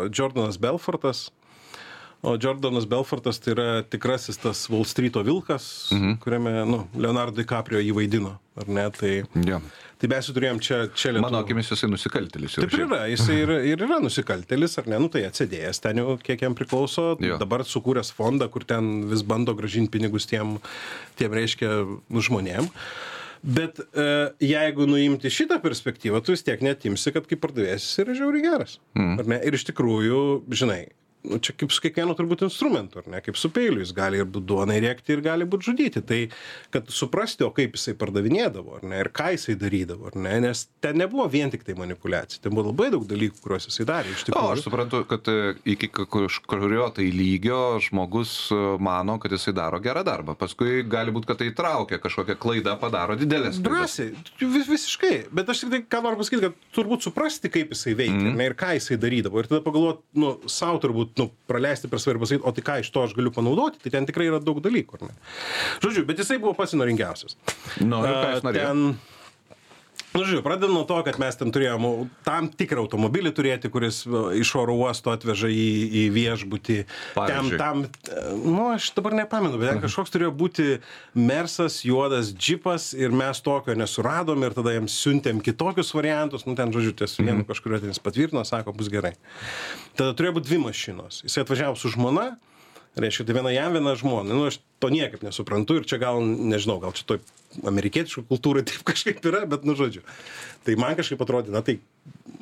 Jordanas 0.10 0.60
Belfortas. 0.62 1.30
O 2.26 2.40
Jordanas 2.42 2.88
Belfortas 2.90 3.38
tai 3.38 3.52
yra 3.54 3.68
tikrasis 3.86 4.40
tas 4.42 4.64
Wall 4.72 4.86
Street'o 4.90 5.22
vilkas, 5.26 5.92
mhm. 5.94 6.16
kuriame, 6.24 6.54
nu, 6.66 6.80
Leonardo 6.98 7.38
DiCaprio 7.38 7.82
jį 7.84 7.94
vaidino, 8.00 8.32
ar 8.58 8.72
ne? 8.72 8.86
Tai, 8.96 9.12
Ja. 9.46 9.60
tai 10.02 10.10
mes 10.10 10.26
jį 10.26 10.34
turėjom 10.34 10.62
čia, 10.64 10.80
čia 10.90 11.12
Lietuvoje. 11.14 11.28
Mano 11.28 11.44
akimis 11.44 11.70
jisai 11.70 11.92
nusikaltelis. 11.92 12.58
jau 12.58 12.66
Taip 12.66 12.74
ir 12.74 12.86
yra, 12.88 13.04
jisai 13.12 13.38
ir, 13.44 13.54
ir 13.76 13.86
yra 13.86 14.00
nusikaltelis, 14.02 14.80
ar 14.82 14.90
ne, 14.90 15.04
nu 15.06 15.12
tai 15.14 15.22
atsidėjęs 15.30 15.84
ten 15.86 16.02
jau, 16.02 16.16
kiek 16.18 16.48
jam 16.48 16.58
priklauso, 16.58 17.12
Jo. 17.22 17.38
dabar 17.38 17.62
sukūręs 17.62 18.10
fondą, 18.16 18.50
kur 18.50 18.66
ten 18.66 19.06
vis 19.12 19.22
bando 19.22 19.54
gražinti 19.54 19.94
pinigus 19.94 20.26
tiem, 20.26 20.58
tiem 21.22 21.36
reiškia, 21.36 21.84
žmonėm. 22.10 22.72
Bet 23.46 23.80
e, 23.80 24.06
jeigu 24.42 24.88
nuimti 24.90 25.30
šitą 25.30 25.60
perspektyvą, 25.62 26.22
tu 26.26 26.34
vis 26.34 26.42
tiek 26.46 26.64
netimsi, 26.66 27.14
kad 27.14 27.28
kaip 27.30 27.44
pardavėjas 27.44 27.86
jis 27.86 28.02
yra 28.02 28.16
žiauriai 28.18 28.46
geras. 28.48 28.80
Mm. 28.98 29.20
Ar 29.22 29.30
ne? 29.36 29.42
Ir 29.46 29.58
iš 29.58 29.68
tikrųjų, 29.70 30.22
žinai, 30.50 30.82
nu, 31.30 31.40
čia 31.44 31.56
kaip 31.58 31.74
su 31.74 31.84
kiekvienu 31.84 32.16
turbūt 32.18 32.46
instrumentu, 32.48 33.02
ar 33.02 33.10
ne? 33.12 33.22
Kaip 33.26 33.40
su 33.40 33.50
peiliu, 33.54 33.82
jis 33.84 33.94
gali 33.96 34.22
ir 34.22 34.30
būt 34.30 34.48
duonai 34.50 34.80
rėkti, 34.84 35.16
ir 35.16 35.24
gali 35.26 35.48
būti 35.50 35.70
žudyti. 35.72 36.04
Tai, 36.06 36.20
kad 36.74 36.90
suprasti, 36.94 37.46
o 37.46 37.52
kaip 37.56 37.78
jisai 37.78 37.96
pardavinėdavo, 38.00 38.80
ar 38.80 38.88
ne, 38.88 39.02
ir 39.04 39.12
ką 39.16 39.32
jisai 39.36 39.58
darydavo, 39.60 40.12
ar 40.12 40.20
ne, 40.20 40.36
nes 40.48 40.66
ten 40.84 41.00
nebuvo 41.02 41.28
vien 41.32 41.52
tik 41.54 41.66
tai 41.68 41.78
manipulacija, 41.80 42.42
ten 42.44 42.56
buvo 42.56 42.70
labai 42.72 42.92
daug 42.94 43.06
dalykų, 43.10 43.42
kuriuos 43.44 43.70
jisai 43.70 43.88
darė. 43.90 44.14
Iš 44.14 44.26
O, 44.26 44.30
tikrųjų. 44.30 44.54
aš 44.56 44.66
suprantu, 44.66 45.02
kad 45.10 45.30
e, 45.32 45.56
iki 45.76 45.90
kažkurio 45.94 46.90
tai 46.96 47.08
lygio 47.14 47.62
žmogus 47.84 48.36
e, 48.54 48.62
mano, 48.84 49.18
kad 49.22 49.34
jisai 49.36 49.56
daro 49.58 49.82
gerą 49.84 50.06
darbą. 50.08 50.38
Paskui 50.40 50.84
gali 50.90 51.14
būti, 51.16 51.30
kad 51.32 51.42
tai 51.42 51.52
traukia 51.56 52.00
kažkokią 52.04 52.38
klaidą, 52.42 52.76
padaro 52.82 53.18
didelės. 53.20 53.60
Drąsiai, 53.64 54.12
vis, 54.42 54.70
visiškai. 54.70 55.14
Bet 55.36 55.50
aš 55.52 55.66
tik 55.66 55.74
tai, 55.74 55.82
ką 55.96 56.04
noriu 56.06 56.22
pasakyti, 56.22 56.50
kad 56.50 56.78
turbūt 56.78 57.08
suprasti, 57.08 57.52
kaip 57.54 57.74
jisai 57.76 57.96
veikia 57.98 58.32
mm. 58.32 58.38
ne, 58.40 58.50
ir 58.50 58.58
ką 58.60 58.76
jisai 58.78 59.00
darydavo. 59.02 59.42
Ir 59.42 59.50
tada 59.50 59.62
pagalvoti, 59.66 60.04
nu, 60.22 60.34
savo 60.52 60.82
turbūt, 60.84 61.15
nu, 61.20 61.30
praleisti 61.50 61.90
per 61.92 62.02
svarbu 62.04 62.26
pasakyti, 62.26 62.46
o 62.48 62.54
tai 62.56 62.64
ką 62.68 62.78
iš 62.84 62.92
to 62.94 63.06
aš 63.08 63.16
galiu 63.18 63.32
panaudoti, 63.36 63.82
tai 63.84 63.94
ten 63.94 64.08
tikrai 64.10 64.30
yra 64.32 64.42
daug 64.44 64.62
dalykų. 64.64 65.00
Žodžiu, 65.84 66.06
bet 66.08 66.22
jisai 66.22 66.40
buvo 66.44 66.56
pats 66.58 66.76
įnoringiausias. 66.76 67.38
Nu, 67.84 68.02
jis 68.04 68.46
norėjo? 68.46 68.72
Ten, 68.72 69.15
Nu, 70.16 70.24
žiūrėjau, 70.24 70.44
pradedam 70.46 70.72
nuo 70.78 70.86
to, 70.88 70.96
kad 71.04 71.18
mes 71.20 71.36
ten 71.36 71.52
turėjom 71.52 71.86
tam 72.24 72.48
tikrą 72.48 72.86
automobilį 72.86 73.34
turėti, 73.36 73.72
kuris 73.72 74.04
iš 74.40 74.54
oro 74.62 74.78
uosto 74.80 75.12
atveža 75.12 75.50
į, 75.52 75.66
į 76.00 76.04
viešbutį. 76.16 76.78
Ten, 77.18 77.52
tam, 77.60 77.84
nu, 78.40 78.70
aš 78.72 78.94
dabar 78.96 79.18
nepamenu, 79.20 79.60
bet 79.60 79.74
ten 79.74 79.84
kažkoks 79.84 80.16
turėjo 80.16 80.32
būti 80.40 80.68
mersas, 81.20 81.82
juodas 81.84 82.32
džipas 82.32 82.94
ir 82.96 83.12
mes 83.16 83.44
tokio 83.44 83.76
nesuradom 83.76 84.48
ir 84.48 84.56
tada 84.56 84.78
jiems 84.78 84.96
siuntėm 85.04 85.44
kitokius 85.44 85.92
variantus, 85.98 86.48
nu, 86.48 86.56
ten, 86.56 86.72
žodžiu, 86.72 86.96
ties 87.04 87.20
vienu 87.20 87.44
kažkurio 87.48 87.84
ten 87.84 87.92
jis 87.92 88.04
patvirtino, 88.04 88.46
sako, 88.48 88.76
bus 88.78 88.92
gerai. 88.94 89.18
Tada 90.00 90.16
turėjo 90.16 90.40
būti 90.40 90.54
dvi 90.54 90.64
mašinos. 90.70 91.26
Jis 91.28 91.42
atvažiavo 91.44 91.76
su 91.80 91.92
žmona, 91.92 92.38
reiškia, 92.96 93.28
tai 93.28 93.36
viena 93.36 93.52
jam, 93.52 93.76
viena 93.76 94.00
žmona. 94.00 94.32
Nu, 94.32 94.48
aš 94.48 94.62
to 94.80 94.92
niekaip 94.94 95.28
nesuprantu 95.28 95.82
ir 95.82 95.90
čia 95.90 96.00
gal, 96.00 96.24
nežinau, 96.24 96.80
gal 96.84 96.96
čia 96.96 97.08
toj 97.12 97.26
amerikietiškų 97.64 98.26
kultūrai 98.30 98.66
taip 98.68 98.86
kažkaip 98.92 99.24
yra, 99.30 99.46
bet, 99.50 99.68
nu, 99.68 99.78
žodžiu. 99.78 100.04
Tai 100.66 100.78
man 100.82 100.98
kažkaip 100.98 101.22
atrodė, 101.22 101.54
na 101.54 101.62
tai 101.66 101.80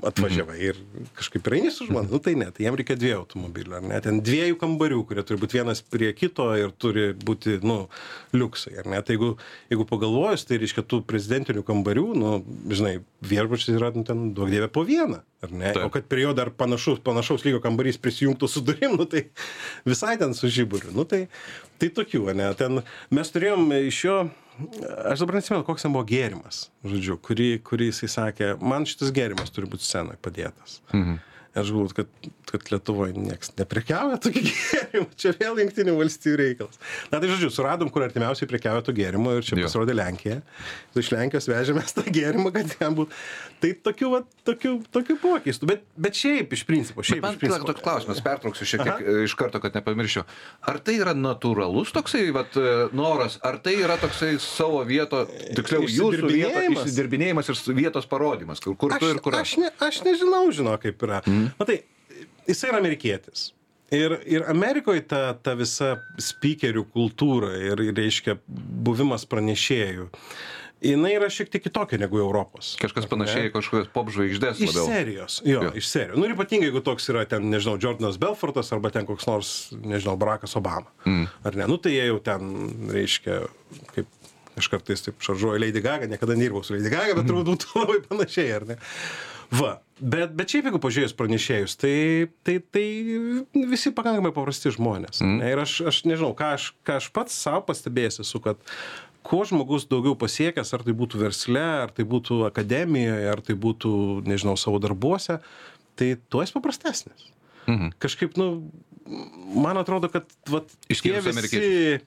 atvažiavai 0.04 0.58
ir 0.60 0.80
kažkaip 1.17 1.47
ir 1.47 1.56
eini 1.58 1.71
su 1.71 1.88
žmona, 1.88 2.10
nu 2.12 2.19
tai 2.23 2.34
ne, 2.39 2.49
tai 2.56 2.65
jam 2.65 2.76
reikia 2.80 2.97
dviejų 2.99 3.21
automobilių, 3.21 3.76
ar 3.78 3.86
ne, 3.88 3.99
ten 4.04 4.19
dviejų 4.26 4.58
kambarių, 4.60 4.99
kurie 5.08 5.23
turi 5.28 5.39
būti 5.39 5.60
vienas 5.60 5.84
prie 5.86 6.10
kito 6.17 6.49
ir 6.60 6.73
turi 6.76 7.12
būti, 7.15 7.60
nu, 7.63 7.78
liuksai, 8.36 8.76
ar 8.82 8.89
ne, 8.91 8.99
tai 9.06 9.15
jeigu, 9.15 9.34
jeigu 9.71 9.88
pagalvojus, 9.89 10.45
tai 10.49 10.60
reiškia 10.63 10.86
tų 10.88 11.04
prezidentinių 11.08 11.63
kambarių, 11.67 12.08
nu, 12.19 12.34
žinai, 12.71 12.97
viešbučiai 13.30 13.78
yra, 13.78 13.92
nu, 13.96 14.04
ten 14.08 14.30
duok 14.36 14.52
dievė 14.52 14.70
po 14.74 14.84
vieną, 14.88 15.20
ar 15.44 15.52
ne, 15.52 15.72
Taip. 15.72 15.88
o 15.88 15.92
kad 15.94 16.08
prie 16.12 16.26
jo 16.26 16.34
dar 16.38 16.52
panašus, 16.58 17.02
panašaus 17.06 17.46
lygio 17.48 17.62
kambarys 17.64 18.00
prisijungtų 18.02 18.50
su 18.50 18.64
durim, 18.66 18.98
nu 19.00 19.08
tai 19.10 19.26
visai 19.88 20.16
ten 20.22 20.36
su 20.38 20.52
žiburiu, 20.52 20.94
nu 20.96 21.08
tai, 21.10 21.26
tai 21.82 21.92
tokių, 21.94 22.26
ne, 22.38 22.52
ten 22.60 22.82
mes 23.14 23.34
turėjom 23.36 23.70
iš 23.84 24.06
jo 24.08 24.18
aš 25.10 25.24
dabar 25.24 25.40
neatsimenu, 25.40 25.66
koks 25.66 25.86
ten 25.86 25.94
buvo 25.96 26.06
gėrimas, 26.08 26.68
žodžiu, 26.86 27.18
kurį, 27.26 27.50
kurį 27.66 27.90
jisai 27.90 28.10
sakė, 28.16 28.54
man 28.62 28.86
šitas 28.90 29.14
gėrimas 29.16 29.54
turi 29.54 29.70
būti 29.70 29.88
scenoje 29.88 30.20
padėtas. 30.22 30.82
Mhm. 30.94 31.22
Aš 31.54 31.70
galvoju, 31.70 31.94
kad, 31.94 32.08
kad 32.50 32.72
Lietuvoje 32.72 33.13
niekas 33.13 33.52
neprekiauja 33.60 34.18
tokį 34.26 34.42
gėrimą, 34.48 35.06
čia 35.22 35.34
vėl 35.38 35.60
jungtinių 35.62 35.94
valstybių 36.00 36.38
reikalas. 36.39 36.80
Na 37.12 37.20
tai 37.22 37.30
žodžiu, 37.30 37.52
suradom, 37.54 37.92
kur 37.94 38.06
artimiausiai 38.08 38.50
prekiauja 38.50 38.82
to 38.88 38.96
gėrimo 38.98 39.36
ir 39.38 39.46
čia 39.46 39.60
pasirodė 39.60 39.94
Lenkija. 39.94 40.39
Iš 40.98 41.12
Lenkijos 41.13 41.50
vežėmės 41.52 41.94
tą 41.94 42.08
gėrimą, 42.10 42.50
kad 42.56 42.74
ten 42.74 42.98
būtų. 42.98 43.20
Tai 43.62 43.72
tokių, 43.86 44.10
va, 44.16 44.22
tokių, 44.50 44.72
tokių 44.98 45.18
buvo 45.22 45.38
keistų, 45.46 45.70
bet, 45.70 45.86
bet 46.08 46.18
šiaip 46.18 46.56
iš 46.58 46.66
principo, 46.68 47.06
šiaip 47.06 47.22
man 47.24 47.38
kyla 47.39 47.62
toks 47.62 47.86
klausimas, 47.86 48.24
pertrauksiu 48.26 48.68
šiek 48.74 48.84
tiek 48.88 49.06
e, 49.06 49.16
iš 49.28 49.38
karto, 49.39 49.62
kad 49.63 49.78
nepamirščiau. 49.78 50.26
Ar 50.74 50.82
tai 50.84 50.98
yra 51.00 51.13
natūralus 51.16 51.94
toksai 51.96 52.26
vat, 52.36 52.58
e, 52.58 52.74
noras, 52.98 53.38
ar 53.46 53.62
tai 53.63 53.78
yra 53.80 54.00
toksai 54.02 54.34
savo 54.42 54.82
vieto, 54.89 55.24
tiksliau, 55.54 55.86
jūsų 55.86 56.34
vieto 56.34 56.66
Išsidirbinėjimas? 56.74 57.54
ir 57.54 57.78
vietos 57.78 58.10
parodimas, 58.10 58.60
kur, 58.63 58.76
kur 58.80 58.98
tu 59.00 59.13
ir 59.13 59.22
kur 59.24 59.38
aš, 59.39 59.56
ne, 59.62 59.72
aš 59.84 60.02
nežinau, 60.10 60.44
žino, 60.56 60.76
kaip 60.82 61.08
yra. 61.08 61.22
Mm. 61.24 61.43
Matai, 61.60 61.82
jisai 62.48 62.72
yra 62.74 62.80
amerikietis. 62.84 63.52
Ir, 63.94 64.16
ir 64.26 64.42
Amerikoje 64.50 65.04
ta, 65.06 65.20
ta 65.38 65.54
visa 65.60 65.96
speakerių 66.18 66.88
kultūra 66.96 67.52
ir, 67.62 67.82
ir, 67.84 67.94
reiškia, 68.00 68.40
buvimas 68.50 69.22
pranešėjų, 69.30 70.08
jinai 70.84 71.12
yra 71.20 71.28
šiek 71.32 71.52
tiek 71.54 71.62
kitokia 71.68 72.00
negu 72.02 72.18
Europos. 72.18 72.72
Kažkas 72.82 73.06
panašiai, 73.12 73.52
kažkokias 73.54 73.92
pop 73.94 74.10
žvaigždės 74.16 74.58
Iš 74.66 74.72
labiau. 74.72 74.88
serijos, 74.90 75.38
jo, 75.46 75.52
Jo. 75.54 75.62
jo, 75.68 75.72
iš 75.78 75.92
serijos. 75.94 76.18
Nu 76.18 76.26
ir 76.26 76.34
ypatingai, 76.34 76.72
jeigu 76.72 76.82
toks 76.84 77.06
yra 77.14 77.22
ten, 77.30 77.46
nežinau, 77.54 77.78
Jordanas 77.80 78.18
Belfortas 78.20 78.74
arba 78.74 78.90
ten 78.96 79.06
koks 79.06 79.30
nors, 79.30 79.54
nežinau, 79.78 80.18
Barackas 80.18 80.58
Obama. 80.58 80.90
Mm. 81.06 81.30
Ar 81.46 81.62
ne? 81.62 81.70
Nu 81.70 81.78
tai 81.78 81.94
jie 81.94 82.10
jau 82.10 82.18
ten, 82.26 82.50
reiškia, 82.98 83.44
kaip 83.94 84.10
aš 84.58 84.68
kartais 84.74 85.06
taip 85.06 85.22
šaržuoju 85.24 85.62
Lady 85.62 85.86
Gaga, 85.86 86.10
niekada 86.10 86.34
nedirbau 86.38 86.66
su 86.66 86.74
Lady 86.76 86.90
Gaga, 86.90 87.14
bet 87.22 87.30
turbūt 87.30 87.54
būtų 87.54 87.72
labai 87.84 88.02
panašiai, 88.10 88.50
ar 88.58 88.68
ne? 88.74 88.82
Va, 89.54 89.76
bet, 90.04 90.34
bet 90.38 90.52
šiaip 90.54 90.68
jeigu 90.70 90.82
pažiūrėjus 90.84 91.16
pranešėjus, 91.18 91.76
tai, 91.82 91.96
tai, 92.46 92.58
tai 92.76 92.86
visi 93.72 93.94
pakankamai 93.96 94.34
paprasti 94.36 94.74
žmonės. 94.76 95.24
Mm. 95.24 95.42
Ir 95.50 95.63
aš, 95.63 95.80
aš 95.89 96.04
nežinau, 96.10 96.34
ką 96.38 96.54
aš, 96.58 96.70
ką 96.86 97.00
aš 97.02 97.10
pats 97.16 97.39
savo 97.46 97.63
pastebėjęs 97.70 98.22
esu, 98.26 98.42
kad 98.44 98.62
kuo 99.24 99.44
žmogus 99.48 99.88
daugiau 99.89 100.18
pasiekęs, 100.20 100.74
ar 100.76 100.84
tai 100.86 100.96
būtų 101.00 101.22
versle, 101.24 101.63
ar 101.86 101.94
tai 101.96 102.06
būtų 102.08 102.44
akademijoje, 102.50 103.30
ar 103.32 103.44
tai 103.46 103.56
būtų, 103.66 103.94
nežinau, 104.28 104.58
savo 104.60 104.82
darbuose, 104.84 105.39
tai 106.00 106.13
tuo 106.28 106.44
jis 106.44 106.54
paprastesnis. 106.56 107.30
Mhm. 107.70 107.94
Kažkaip, 108.04 108.36
nu, 108.39 108.50
man 109.56 109.80
atrodo, 109.80 110.10
kad 110.12 110.28
vat, 110.52 110.68
tie 110.89 111.24
visi- 111.24 112.02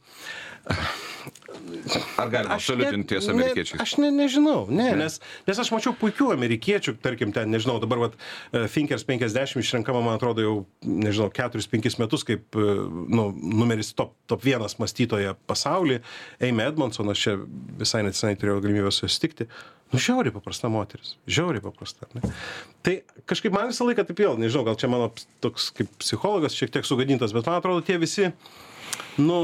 Ar 2.19 2.31
galima 2.33 2.57
absoliutinti 2.57 3.15
ties 3.15 3.29
amerikiečiais? 3.31 3.81
Aš 3.83 3.97
ne, 4.03 4.11
nežinau, 4.15 4.67
ne, 4.69 4.77
Ne. 4.77 4.91
ne. 4.91 5.05
Nes, 5.05 5.19
nes 5.47 5.61
aš 5.63 5.71
mačiau 5.75 5.95
puikių 5.99 6.31
amerikiečių, 6.35 6.97
tarkim, 7.03 7.33
ten, 7.35 7.51
nežinau, 7.53 7.79
dabar 7.83 8.01
vat, 8.07 8.17
e, 8.53 8.65
Finkers 8.73 9.07
50 9.07 9.61
išrenkama, 9.63 10.03
man 10.05 10.19
atrodo, 10.19 10.43
jau, 10.45 10.57
nežinau, 10.83 11.31
4-5 11.35 11.99
metus 12.03 12.27
kaip 12.27 12.59
e, 12.59 12.67
nu, 13.13 13.29
numeris 13.35 13.93
top, 13.97 14.15
top 14.31 14.45
vienas 14.47 14.79
mąstytoja 14.83 15.37
pasaulyje. 15.47 16.03
Eime 16.41 16.67
Edmondson, 16.67 17.11
aš 17.13 17.25
čia 17.27 17.37
visai 17.81 18.03
nesenai 18.07 18.39
turėjau 18.41 18.63
galimybę 18.65 18.93
susitikti. 18.95 19.49
Nu, 19.95 20.01
žiauriai 20.03 20.35
paprasta 20.35 20.69
moteris. 20.73 21.15
Žiauriai 21.31 21.63
paprasta. 21.63 22.09
Ne? 22.17 22.27
Tai 22.83 22.97
kažkaip 23.31 23.55
man 23.55 23.71
visą 23.71 23.87
laiką 23.87 24.03
taip 24.09 24.19
vėl, 24.19 24.35
nežinau, 24.41 24.65
gal 24.67 24.79
čia 24.81 24.91
mano 24.91 25.13
toks 25.45 25.71
kaip 25.77 25.93
psichologas 26.03 26.57
šiek 26.59 26.73
tiek 26.75 26.89
sugadintas, 26.89 27.35
bet 27.37 27.47
man 27.47 27.61
atrodo, 27.61 27.85
tie 27.87 27.95
visi, 28.03 28.33
nu, 29.23 29.39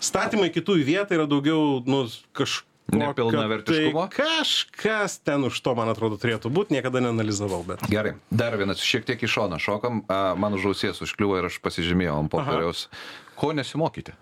statymai 0.00 0.50
kitų 0.54 0.78
į 0.82 0.86
vietą 0.88 1.18
yra 1.18 1.28
daugiau, 1.30 1.78
nu, 1.88 2.06
kažkokio... 2.36 2.66
Nepilnavertiškumo? 2.88 4.06
Tai 4.08 4.16
kažkas 4.16 5.18
ten 5.20 5.42
už 5.44 5.58
to, 5.60 5.74
man 5.76 5.90
atrodo, 5.92 6.16
turėtų 6.20 6.48
būti, 6.54 6.72
niekada 6.78 7.02
neanalizavau, 7.04 7.60
bet... 7.68 7.84
Gerai, 7.92 8.14
dar 8.32 8.56
vienas 8.56 8.80
šiek 8.80 9.04
tiek 9.08 9.20
į 9.20 9.28
šoną 9.28 9.58
šokam, 9.60 10.06
man 10.08 10.56
už 10.56 10.70
ausies 10.72 11.02
užkliuvo 11.04 11.36
ir 11.36 11.50
aš 11.50 11.58
pasižymėjau 11.60 12.16
ant 12.22 12.32
popieriaus. 12.32 12.86
Ko 13.36 13.52
nesimokyti? 13.52 14.16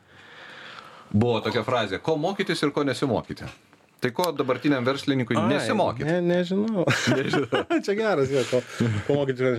Buvo 1.14 1.38
tokia 1.45 1.62
frazė, 1.62 2.03
ko 2.03 2.16
mokytis 2.19 2.66
ir 2.66 2.75
ko 2.75 2.83
nesimokyti. 2.87 3.47
Tai 4.03 4.11
ko 4.12 4.27
dabartiniam 4.37 4.85
verslininkui 4.85 5.38
nesimokyti? 5.49 6.09
Ne, 6.11 6.19
nežinau. 6.21 6.85
nežinau. 7.16 7.62
Čia 7.87 7.95
geras, 7.97 8.35
jo, 8.35 8.42
ko, 8.51 8.61
ko 9.07 9.16
mokyti. 9.23 9.55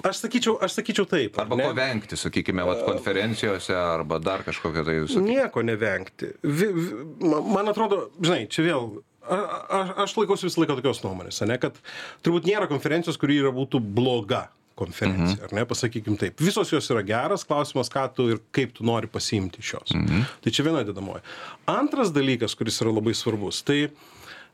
Aš 0.00 0.22
sakyčiau, 0.24 0.56
aš 0.64 0.78
sakyčiau 0.78 1.04
taip. 1.08 1.36
Arba 1.42 1.56
ne? 1.58 1.66
ko 1.68 1.74
vengti, 1.76 2.16
sakykime, 2.16 2.64
vat, 2.64 2.80
konferencijose 2.86 3.74
arba 3.76 4.18
dar 4.22 4.44
kažkokio 4.46 4.84
tai... 4.86 4.94
saky- 5.10 5.24
Nieko 5.26 5.62
nevengti. 5.66 6.30
Vi, 6.42 6.68
vi, 6.72 6.86
ma- 7.28 7.42
man 7.58 7.68
atrodo, 7.72 8.06
žinai, 8.20 8.46
čia 8.52 8.64
vėl. 8.70 8.88
a- 9.22 9.42
a- 9.68 9.94
Aš 10.06 10.16
laikausi 10.16 10.48
visą 10.48 10.62
laiką 10.64 10.78
tokios 10.80 11.02
nuomonės, 11.04 11.42
ne, 11.46 11.58
kad 11.60 11.76
turbūt 12.24 12.48
nėra 12.48 12.70
konferencijos, 12.70 13.20
kuri 13.20 13.36
yra 13.42 13.52
būtų 13.54 13.82
bloga 13.94 14.46
konferencija, 14.80 15.36
mhm. 15.36 15.44
ar 15.44 15.52
ne, 15.60 15.66
pasakykim 15.68 16.16
taip. 16.18 16.40
Visos 16.40 16.72
jos 16.72 16.88
yra 16.90 17.02
geras, 17.06 17.44
klausimas, 17.44 17.92
ką 17.92 18.06
tu 18.16 18.30
ir 18.32 18.40
kaip 18.56 18.72
tu 18.78 18.86
nori 18.88 19.06
pasiimti 19.12 19.60
iš 19.60 19.74
jos. 19.76 19.92
Mhm. 19.92 20.24
Tai 20.42 20.54
čia 20.56 20.64
viena 20.66 20.80
dedamoji. 20.88 21.20
Antras 21.68 22.10
dalykas, 22.16 22.56
kuris 22.56 22.80
yra 22.82 22.94
labai 22.96 23.12
svarbus, 23.14 23.60
tai 23.68 23.82
uh, 23.90 24.11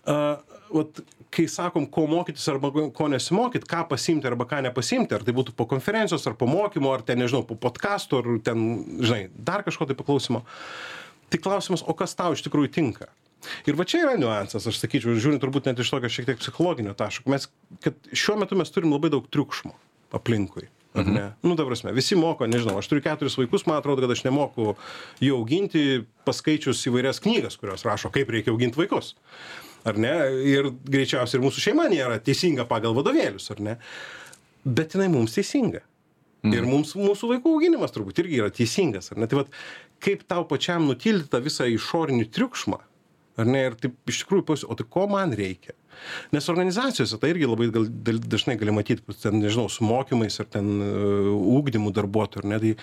vat, 0.09 1.01
kai 1.35 1.45
sakom, 1.51 1.87
ko 1.93 2.07
mokytis 2.09 2.47
arba 2.53 2.71
ko 2.95 3.09
nesimokyt, 3.13 3.67
ką 3.69 3.85
pasiimti 3.91 4.29
arba 4.31 4.47
ką 4.49 4.63
nepasiimti, 4.69 5.17
ar 5.17 5.25
tai 5.27 5.35
būtų 5.37 5.55
po 5.59 5.69
konferencijos, 5.71 6.25
ar 6.29 6.37
po 6.41 6.49
mokymo, 6.51 6.93
ar 6.95 7.05
ten, 7.07 7.21
nežinau, 7.21 7.45
po 7.49 7.59
podkasto, 7.61 8.23
ar 8.23 8.41
ten, 8.45 8.65
žinai, 9.03 9.27
dar 9.35 9.65
kažko 9.67 9.89
tai 9.89 9.99
paklausimo. 9.99 10.45
Tai 11.29 11.41
klausimas, 11.45 11.85
o 11.85 11.93
kas 11.97 12.17
tau 12.17 12.33
iš 12.33 12.45
tikrųjų 12.47 12.73
tinka? 12.79 13.11
Ir 13.69 13.77
va 13.79 13.85
čia 13.87 14.01
yra 14.03 14.17
niuansas, 14.19 14.67
aš 14.67 14.81
sakyčiau, 14.81 15.15
žiūrint 15.21 15.43
turbūt 15.43 15.69
net 15.69 15.79
iš 15.79 15.93
tokio 15.93 16.11
šiek 16.11 16.27
tiek 16.27 16.41
psichologinio 16.41 16.97
taško, 16.99 17.31
mes, 17.31 17.47
kad 17.85 17.95
šiuo 18.11 18.39
metu 18.41 18.59
mes 18.59 18.73
turim 18.75 18.91
labai 18.95 19.13
daug 19.15 19.29
triukšmo 19.31 19.77
aplinkui. 20.17 20.67
Ar 20.99 21.07
ne? 21.07 21.25
Nu, 21.45 21.55
ta 21.55 21.67
prasme, 21.69 21.93
visi 21.95 22.17
moko, 22.19 22.49
nežinau, 22.49 22.79
aš 22.81 22.89
turiu 22.91 23.05
keturis 23.05 23.37
vaikus, 23.39 23.67
man 23.69 23.79
atrodo, 23.79 24.03
kad 24.03 24.15
aš 24.17 24.25
nemoku 24.25 24.73
jų 25.23 25.37
auginti, 25.37 25.83
paskaičius 26.27 26.81
įvairias 26.89 27.21
knygas, 27.23 27.59
kurios 27.61 27.85
rašo, 27.87 28.11
kaip 28.15 28.33
reikia 28.33 28.51
auginti 28.55 28.81
vaikus. 28.81 29.13
Ar 29.87 29.99
ne? 30.01 30.15
Ir 30.49 30.73
greičiausiai 30.89 31.39
ir 31.39 31.45
mūsų 31.45 31.63
šeima 31.69 31.87
nėra 31.91 32.19
teisinga 32.23 32.67
pagal 32.69 32.97
vadovėlius, 32.97 33.51
ar 33.55 33.63
ne? 33.63 33.77
Bet 34.67 34.97
jinai 34.97 35.09
mums 35.13 35.37
teisinga. 35.37 35.85
Ir 36.47 36.67
mums, 36.67 36.93
mūsų 36.95 37.33
vaikų 37.33 37.53
auginimas 37.57 37.93
turbūt 37.95 38.21
irgi 38.23 38.39
yra 38.39 38.53
teisingas, 38.55 39.11
ar 39.13 39.19
ne? 39.19 39.27
Tai 39.31 39.41
vat, 39.41 39.57
kaip 40.05 40.23
tau 40.31 40.45
pačiam 40.49 40.87
nutilti 40.87 41.27
tą 41.33 41.41
visą 41.43 41.67
išorinį 41.67 42.29
triukšmą, 42.35 42.79
ar 43.43 43.51
ne? 43.51 43.65
Ir 43.69 43.77
taip 43.81 44.13
iš 44.13 44.23
tikrųjų 44.23 44.47
pasi, 44.47 44.69
o 44.69 44.77
tai 44.79 44.87
ko 44.87 45.09
man 45.11 45.35
reikia? 45.39 45.75
Nes 46.31 46.47
organizacijose 46.53 47.19
tai 47.19 47.33
irgi 47.33 47.49
labai 47.49 47.71
gal, 47.75 47.89
dažnai 48.23 48.55
gali 48.61 48.75
matyti, 48.75 49.03
ten, 49.19 49.41
nežinau, 49.43 49.67
su 49.73 49.87
mokymais 49.87 50.39
ar 50.39 50.47
ten 50.53 50.77
uh, 50.79 51.33
ūkdymų 51.59 51.91
darbuotojų, 51.97 52.45
ar 52.45 52.51
ne? 52.53 52.61
Tai 52.63 52.75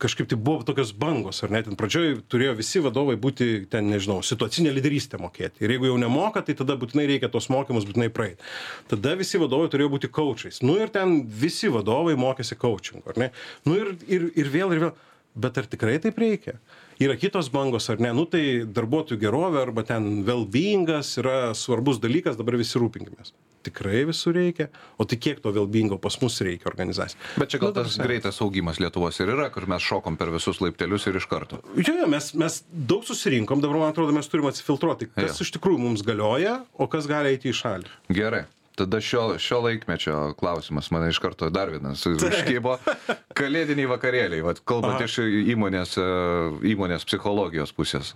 kažkaip 0.00 0.28
tai 0.28 0.38
buvo 0.38 0.64
tokios 0.66 0.92
bangos, 0.96 1.42
ar 1.44 1.52
ne? 1.54 1.62
Ten 1.62 1.76
pradžioj 1.78 2.22
turėjo 2.30 2.56
visi 2.58 2.82
vadovai 2.82 3.16
būti, 3.20 3.66
ten, 3.70 3.90
nežinau, 3.92 4.20
situacinę 4.26 4.72
lyderystę 4.74 5.20
mokėti. 5.22 5.62
Ir 5.62 5.74
jeigu 5.76 5.90
jau 5.90 5.98
nemoka, 6.00 6.42
tai 6.46 6.56
tada 6.58 6.76
būtinai 6.80 7.06
reikia 7.10 7.30
tos 7.32 7.50
mokymus 7.52 7.86
būtinai 7.88 8.10
praeiti. 8.14 8.42
Tada 8.90 9.14
visi 9.18 9.38
vadovai 9.40 9.70
turėjo 9.70 9.92
būti 9.94 10.10
coachais. 10.10 10.62
Nu 10.66 10.78
ir 10.80 10.90
ten 10.94 11.20
visi 11.26 11.70
vadovai 11.70 12.16
mokėsi 12.18 12.58
coaching, 12.58 13.04
ar 13.06 13.20
ne? 13.22 13.30
Nu 13.68 13.78
ir, 13.78 13.94
ir, 14.10 14.30
ir 14.34 14.50
vėl, 14.50 14.74
ir 14.74 14.84
vėl. 14.88 14.96
Bet 15.40 15.60
ar 15.60 15.68
tikrai 15.70 16.00
taip 16.02 16.18
reikia? 16.18 16.56
Yra 17.00 17.14
kitos 17.16 17.52
bangos 17.54 17.86
ar 17.92 18.02
ne? 18.02 18.10
Nu 18.16 18.26
tai 18.28 18.66
darbuotojų 18.66 19.20
gerovė 19.22 19.62
arba 19.62 19.86
ten 19.86 20.24
well-beingas 20.26 21.14
yra 21.22 21.54
svarbus 21.54 22.02
dalykas, 22.02 22.36
dabar 22.40 22.58
visi 22.58 22.82
rūpinkimės. 22.82 23.30
Tikrai 23.66 24.04
visur 24.08 24.36
reikia. 24.36 24.68
O 24.96 25.04
tai 25.08 25.18
kiek 25.20 25.42
to 25.44 25.52
well-beingo 25.52 25.98
pas 26.00 26.16
mus 26.22 26.38
reikia 26.44 26.70
organizacijai? 26.70 27.20
Bet 27.40 27.52
čia 27.52 27.60
gal 27.60 27.70
Nu, 27.70 27.76
ta 27.76 27.84
tas 27.86 27.98
greitas 28.00 28.40
augimas 28.40 28.80
Lietuvos 28.80 29.20
ir 29.20 29.34
yra, 29.34 29.50
kur 29.54 29.68
mes 29.70 29.84
šokom 29.84 30.16
per 30.20 30.32
visus 30.34 30.62
laiptelius 30.64 31.06
ir 31.10 31.18
iš 31.20 31.28
karto. 31.30 31.60
Jo, 31.76 31.94
jo, 32.02 32.06
mes, 32.10 32.32
mes 32.40 32.62
daug 32.70 33.04
susirinkom, 33.06 33.60
dabar 33.62 33.82
man 33.84 33.92
atrodo, 33.92 34.14
mes 34.16 34.30
turime 34.32 34.50
atsifiltruoti, 34.52 35.10
kas 35.16 35.42
iš 35.44 35.52
tikrųjų 35.58 35.82
mums 35.84 36.06
galioja, 36.06 36.62
o 36.74 36.88
kas 36.90 37.10
gali 37.10 37.34
eiti 37.36 37.52
į 37.52 37.58
šalį. 37.60 37.92
Gerai. 38.16 38.46
Tada 38.80 39.00
šio, 39.00 39.34
šio 39.38 39.58
laikmečio 39.60 40.34
klausimas 40.40 40.90
mane 40.90 41.10
iš 41.12 41.18
karto 41.20 41.50
dar 41.52 41.68
vienas 41.68 42.06
užkybo. 42.08 42.78
Kalėdiniai 43.36 43.90
vakarėliai, 43.90 44.40
vat, 44.46 44.62
kalbant 44.64 44.96
Aha. 44.96 45.08
iš 45.08 45.18
įmonės, 45.52 45.98
e, 46.00 46.06
įmonės 46.72 47.04
psichologijos 47.04 47.74
pusės. 47.76 48.14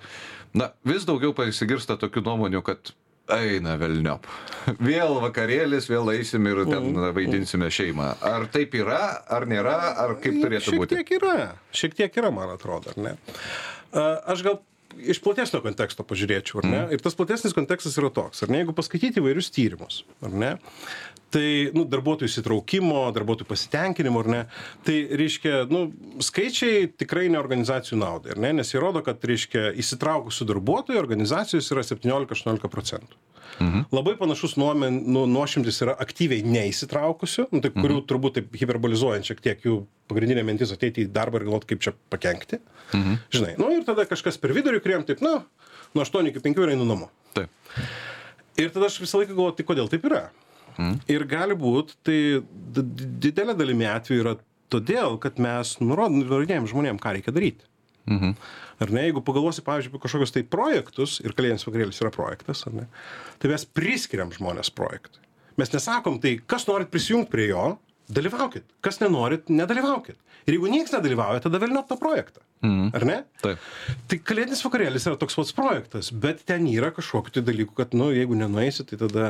Na, 0.57 0.71
vis 0.89 1.05
daugiau 1.05 1.35
pasigirsta 1.37 1.99
tokių 2.01 2.23
nuomonių, 2.31 2.63
kad 2.65 2.95
eina 3.33 3.77
velniop. 3.81 4.27
Vėl 4.91 5.17
vakarėlis, 5.23 5.87
vėl 5.91 6.11
eisim 6.17 6.45
ir 6.51 6.65
ten 6.69 6.91
Mm, 6.93 7.09
vaidinsime 7.17 7.71
šeimą. 7.73 8.11
Ar 8.25 8.47
taip 8.53 8.75
yra, 8.77 9.01
ar 9.33 9.47
nėra, 9.49 9.79
ar 10.05 10.17
kaip 10.21 10.43
turėtų 10.45 10.71
šiek 10.75 10.83
būti? 10.83 10.99
tiek 11.01 11.15
yra, 11.21 11.35
šiek 11.73 11.97
tiek 11.97 12.21
yra, 12.21 12.31
man 12.35 12.53
atrodo, 12.57 12.93
ar 12.95 13.01
ne? 13.09 13.17
A, 13.95 14.05
Aš 14.35 14.43
gal 14.47 14.61
iš 14.95 15.19
platesnio 15.25 15.59
konteksto 15.65 16.05
pažiūrėčiau, 16.07 16.61
ar 16.63 16.69
ne? 16.69 16.81
Mhm. 16.85 16.93
Ir 16.95 17.03
tas 17.03 17.17
platesnis 17.19 17.57
kontekstas 17.57 17.97
yra 17.99 18.13
toks, 18.15 18.45
ar 18.45 18.53
ne? 18.53 18.61
Jeigu 18.63 18.75
paskaityti 18.77 19.19
įvairius 19.23 19.49
tyrimus, 19.55 20.03
ar 20.23 20.31
ne? 20.45 20.53
Tai, 21.35 21.47
nu, 21.75 21.83
darbuotojų 21.91 22.31
įsitraukimo, 22.31 23.01
darbuotojų 23.17 23.49
pasitenkinimo, 23.51 24.23
ar 24.23 24.29
ne? 24.31 24.41
Tai, 24.87 24.95
reiškia, 25.19 25.65
nu, 25.73 25.89
skaičiai 26.23 26.87
tikrai 26.95 27.27
ne 27.33 27.41
organizacijų 27.41 27.99
naudai, 27.99 28.35
ar 28.37 28.43
ne? 28.45 28.53
Nes 28.61 28.71
jie 28.71 28.83
rodo, 28.83 29.03
kad, 29.03 29.25
reiškia, 29.27 29.73
įsitraukusių 29.83 30.47
darbuotojų 30.53 31.01
organizacijos 31.01 31.73
yra 31.75 31.83
17-18 31.87 32.71
procentų. 32.71 33.19
Mhm. 33.59 33.85
Labai 33.95 34.15
panašus 34.19 34.57
nuomen, 34.59 35.01
nu, 35.15 35.25
nuošimtis 35.31 35.81
yra 35.85 35.95
aktyviai 36.03 36.43
neįsitraukusių, 36.47 37.49
nu, 37.55 37.63
tai, 37.63 37.71
kurių 37.75 38.01
turbūt 38.09 38.39
taip 38.39 38.57
hiperbolizuojant 38.59 39.29
šiek 39.29 39.43
tiek 39.45 39.67
jų 39.67 39.81
pagrindinė 40.11 40.43
mintis 40.47 40.73
ateiti 40.75 41.05
į 41.05 41.13
darbą 41.15 41.41
ir 41.41 41.49
galvoti, 41.49 41.71
kaip 41.73 41.85
čia 41.87 41.95
pakengti. 42.15 42.61
Mhm. 42.93 43.21
Žinai, 43.35 43.53
nu 43.63 43.71
ir 43.75 43.87
tada 43.87 44.07
kažkas 44.11 44.41
per 44.43 44.55
vidurį, 44.57 44.83
kuriem 44.85 45.07
taip, 45.07 45.23
nu, 45.25 45.37
nuo 45.95 46.07
8 46.07 46.31
iki 46.33 46.43
5 46.43 46.65
ir 46.65 46.75
einu 46.75 46.89
namo. 46.89 47.11
Taip. 47.37 47.51
Ir 48.59 48.75
tada 48.75 48.91
aš 48.91 49.01
visą 49.03 49.23
laiką 49.23 49.35
galvoju, 49.35 49.59
tai 49.59 49.67
kodėl 49.67 49.91
taip 49.91 50.05
yra? 50.11 50.29
Mm. 50.79 50.99
Ir 51.13 51.27
gali 51.31 51.57
būt, 51.59 51.95
tai 52.07 52.19
didelė 52.75 53.55
dalimi 53.59 53.87
atveju 53.91 54.25
yra 54.25 54.35
todėl, 54.73 55.19
kad 55.23 55.39
mes 55.43 55.77
nurodinėjom 55.83 56.69
žmonėm, 56.71 57.01
ką 57.03 57.17
reikia 57.19 57.35
daryti. 57.35 57.67
Mhm. 58.11 58.35
Ar 58.85 58.91
ne, 58.93 59.05
jeigu 59.07 59.23
pagalvosi, 59.25 59.63
pavyzdžiui, 59.65 59.93
apie 59.95 60.03
kažkokius 60.03 60.35
tai 60.35 60.43
projektus, 60.51 61.21
ir 61.25 61.33
kalėdinis 61.37 61.65
vakarėlis 61.65 62.01
yra 62.03 62.11
projektas, 62.13 62.65
ar 62.69 62.75
ne, 62.77 62.89
tai 63.41 63.53
mes 63.53 63.65
priskiriam 63.65 64.33
žmonės 64.35 64.73
projektui. 64.75 65.23
Mes 65.61 65.71
nesakom, 65.71 66.19
tai 66.21 66.35
kas 66.51 66.67
norit 66.67 66.91
prisijungti 66.93 67.31
prie 67.31 67.47
jo, 67.53 67.69
dalyvaukit. 68.13 68.67
Kas 68.85 68.99
nenorit, 69.01 69.49
nedalyvaukit. 69.49 70.19
Ir 70.45 70.59
jeigu 70.59 70.69
niekas 70.69 70.93
nedalyvauja, 70.93 71.45
tada 71.47 71.61
vėliau 71.63 71.85
tą 71.89 71.97
projektą. 72.01 72.43
Mhm. 72.65 72.91
Ar 72.97 73.07
ne? 73.09 73.17
Taip. 73.41 73.65
Tai 74.11 74.19
kalėdinis 74.27 74.65
vakarėlis 74.67 75.07
yra 75.09 75.21
toks 75.21 75.39
pats 75.39 75.55
projektas, 75.57 76.11
bet 76.11 76.43
ten 76.49 76.67
yra 76.69 76.91
kažkokiu 76.97 77.39
tai 77.39 77.45
dalyku, 77.47 77.77
kad, 77.79 77.95
nu, 77.97 78.11
jeigu 78.13 78.37
nenueisi, 78.37 78.85
tai 78.91 79.01
tada 79.01 79.29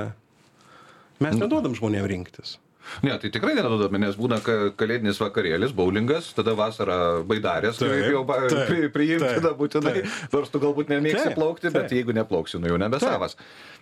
mes 1.21 1.35
neduodam 1.39 1.75
žmonėm 1.75 2.07
rinktis. 2.11 2.59
Ne, 3.03 3.15
tai 3.17 3.31
tikrai 3.33 3.55
neduodame, 3.57 3.97
nes 4.03 4.17
būna 4.17 4.43
ka- 4.45 4.71
kalėdinis 4.77 5.17
vakarėlis, 5.17 5.73
bowlingas, 5.73 6.33
tada 6.37 6.53
vasarą 6.59 7.25
baidarės, 7.25 7.79
Taip, 7.81 7.95
jau 8.13 8.25
pri- 8.29 8.91
priimti, 8.93 9.31
tada 9.41 9.55
būtinai, 9.57 10.03
nors 10.35 10.51
tu 10.53 10.61
galbūt 10.61 10.93
nemėgsi 10.93 11.31
Taip, 11.31 11.39
plaukti, 11.39 11.71
bet 11.73 11.89
taip. 11.89 11.97
jeigu 11.97 12.13
neplauksi, 12.13 12.61
nu 12.61 12.69
jau 12.69 12.77
nebe 12.77 12.99
Taip. 13.01 13.09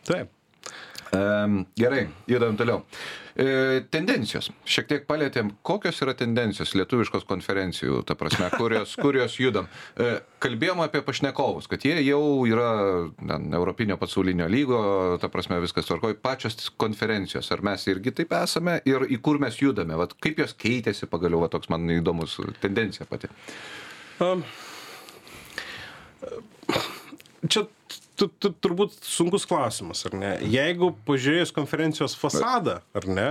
Taip. 0.07 0.31
Gerai, 1.13 2.07
judam 2.27 2.57
toliau. 2.57 2.79
E, 3.37 3.83
tendencijos. 3.93 4.47
Šiek 4.65 4.87
tiek 4.89 5.03
palėtėm, 5.09 5.51
kokios 5.65 5.99
yra 6.05 6.15
tendencijos 6.17 6.73
lietuviškos 6.77 7.27
konferencijų, 7.29 7.99
ta 8.09 8.17
prasme, 8.17 8.49
kurios, 8.57 8.95
kurios 9.05 9.37
judam. 9.37 9.69
E, 10.01 10.23
kalbėjom 10.41 10.81
apie 10.85 11.03
pašnekovus, 11.05 11.69
kad 11.69 11.85
jie 11.85 11.99
jau 12.07 12.23
yra 12.49 12.71
ten, 13.21 13.45
Europinio 13.57 13.99
pasaulinio 14.01 14.49
lygo, 14.53 14.81
ta 15.21 15.29
prasme, 15.33 15.61
viskas 15.65 15.91
tvarkoj. 15.91 16.17
Pačios 16.25 16.71
konferencijos, 16.81 17.53
ar 17.53 17.65
mes 17.69 17.85
irgi 17.93 18.15
taip 18.23 18.33
esame 18.41 18.79
ir 18.89 19.05
į 19.13 19.21
kur 19.21 19.41
mes 19.43 19.61
judame, 19.61 20.01
Vat, 20.01 20.17
kaip 20.25 20.41
jos 20.41 20.57
keitėsi 20.57 21.09
pagaliau, 21.13 21.45
va, 21.45 21.53
toks 21.53 21.69
man 21.73 21.85
įdomus 21.93 22.39
tendencija 22.65 23.05
pati. 23.11 23.29
Um, 24.25 24.45
čia 27.49 27.67
tu, 28.19 28.29
tu, 28.29 28.53
turbūt 28.53 28.95
sunkus 29.07 29.47
klausimas, 29.49 30.05
ar 30.09 30.17
ne? 30.19 30.31
Jeigu 30.53 30.93
pažiūrėjus 31.09 31.55
konferencijos 31.57 32.17
fasadą, 32.19 32.81
ar 32.97 33.09
ne? 33.09 33.29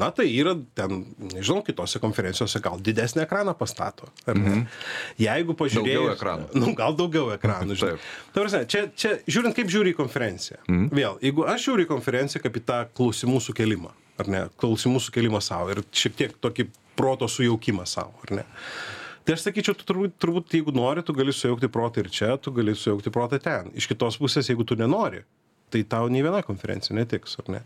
Na 0.00 0.08
tai 0.10 0.24
yra 0.32 0.54
ten 0.74 1.02
nežinau 1.20 1.60
kitose 1.66 2.00
konferencijose 2.02 2.62
gal 2.64 2.80
didesnį 2.82 3.26
ekraną 3.26 3.52
pastato 3.58 4.08
ar 4.26 4.38
ne? 4.40 4.62
Jeigu 5.20 5.54
pažiūrėjus 5.58 6.22
nu 6.56 6.72
gal 6.78 6.96
daugiau 6.98 7.28
ekranų 7.34 7.76
žinai. 7.78 7.98
Ta 8.32 8.40
prasme 8.40 8.62
čia 8.72 8.86
čia 8.96 9.18
žiūrint 9.28 9.56
kaip 9.58 9.68
žiūri 9.72 9.92
į 9.92 9.98
konferenciją. 10.00 10.62
Vėl 10.96 11.20
jeigu 11.22 11.44
aš 11.44 11.68
žiūriu 11.68 11.86
į 11.86 11.90
konferenciją 11.92 12.42
kaip 12.46 12.56
į 12.56 12.64
tą 12.72 12.80
klausimų 12.96 13.42
sukėlimą 13.44 13.92
ar 14.22 14.32
ne? 14.32 14.42
Klausimų 14.62 15.04
sukėlimą 15.04 15.44
sau 15.44 15.68
ir 15.74 15.84
šiek 15.92 16.18
tiek 16.18 16.34
tokį 16.40 16.70
proto 16.96 17.28
sujaukimą 17.28 17.86
sau 17.88 18.10
ar 18.24 18.36
ne 18.40 18.48
tai 19.24 19.36
aš 19.36 19.46
sakyčiau 19.46 19.76
tu 19.78 19.86
turbūt 19.88 20.18
turbūt 20.22 20.56
jeigu 20.58 20.74
nori 20.74 21.04
tu 21.06 21.14
gali 21.16 21.34
sujaukti 21.34 21.70
protą 21.72 22.02
ir 22.02 22.10
čia 22.12 22.34
tu 22.36 22.52
gali 22.54 22.74
sujaukti 22.74 23.12
protą 23.14 23.38
ten. 23.42 23.70
Iš 23.74 23.88
kitos 23.92 24.18
pusės 24.20 24.50
jeigu 24.50 24.66
tu 24.66 24.78
nenori 24.78 25.22
tai 25.72 25.82
tau 25.88 26.10
nei 26.12 26.22
viena 26.24 26.42
konferencija 26.46 26.96
netiks 26.96 27.38
ar 27.42 27.50
ne? 27.54 27.60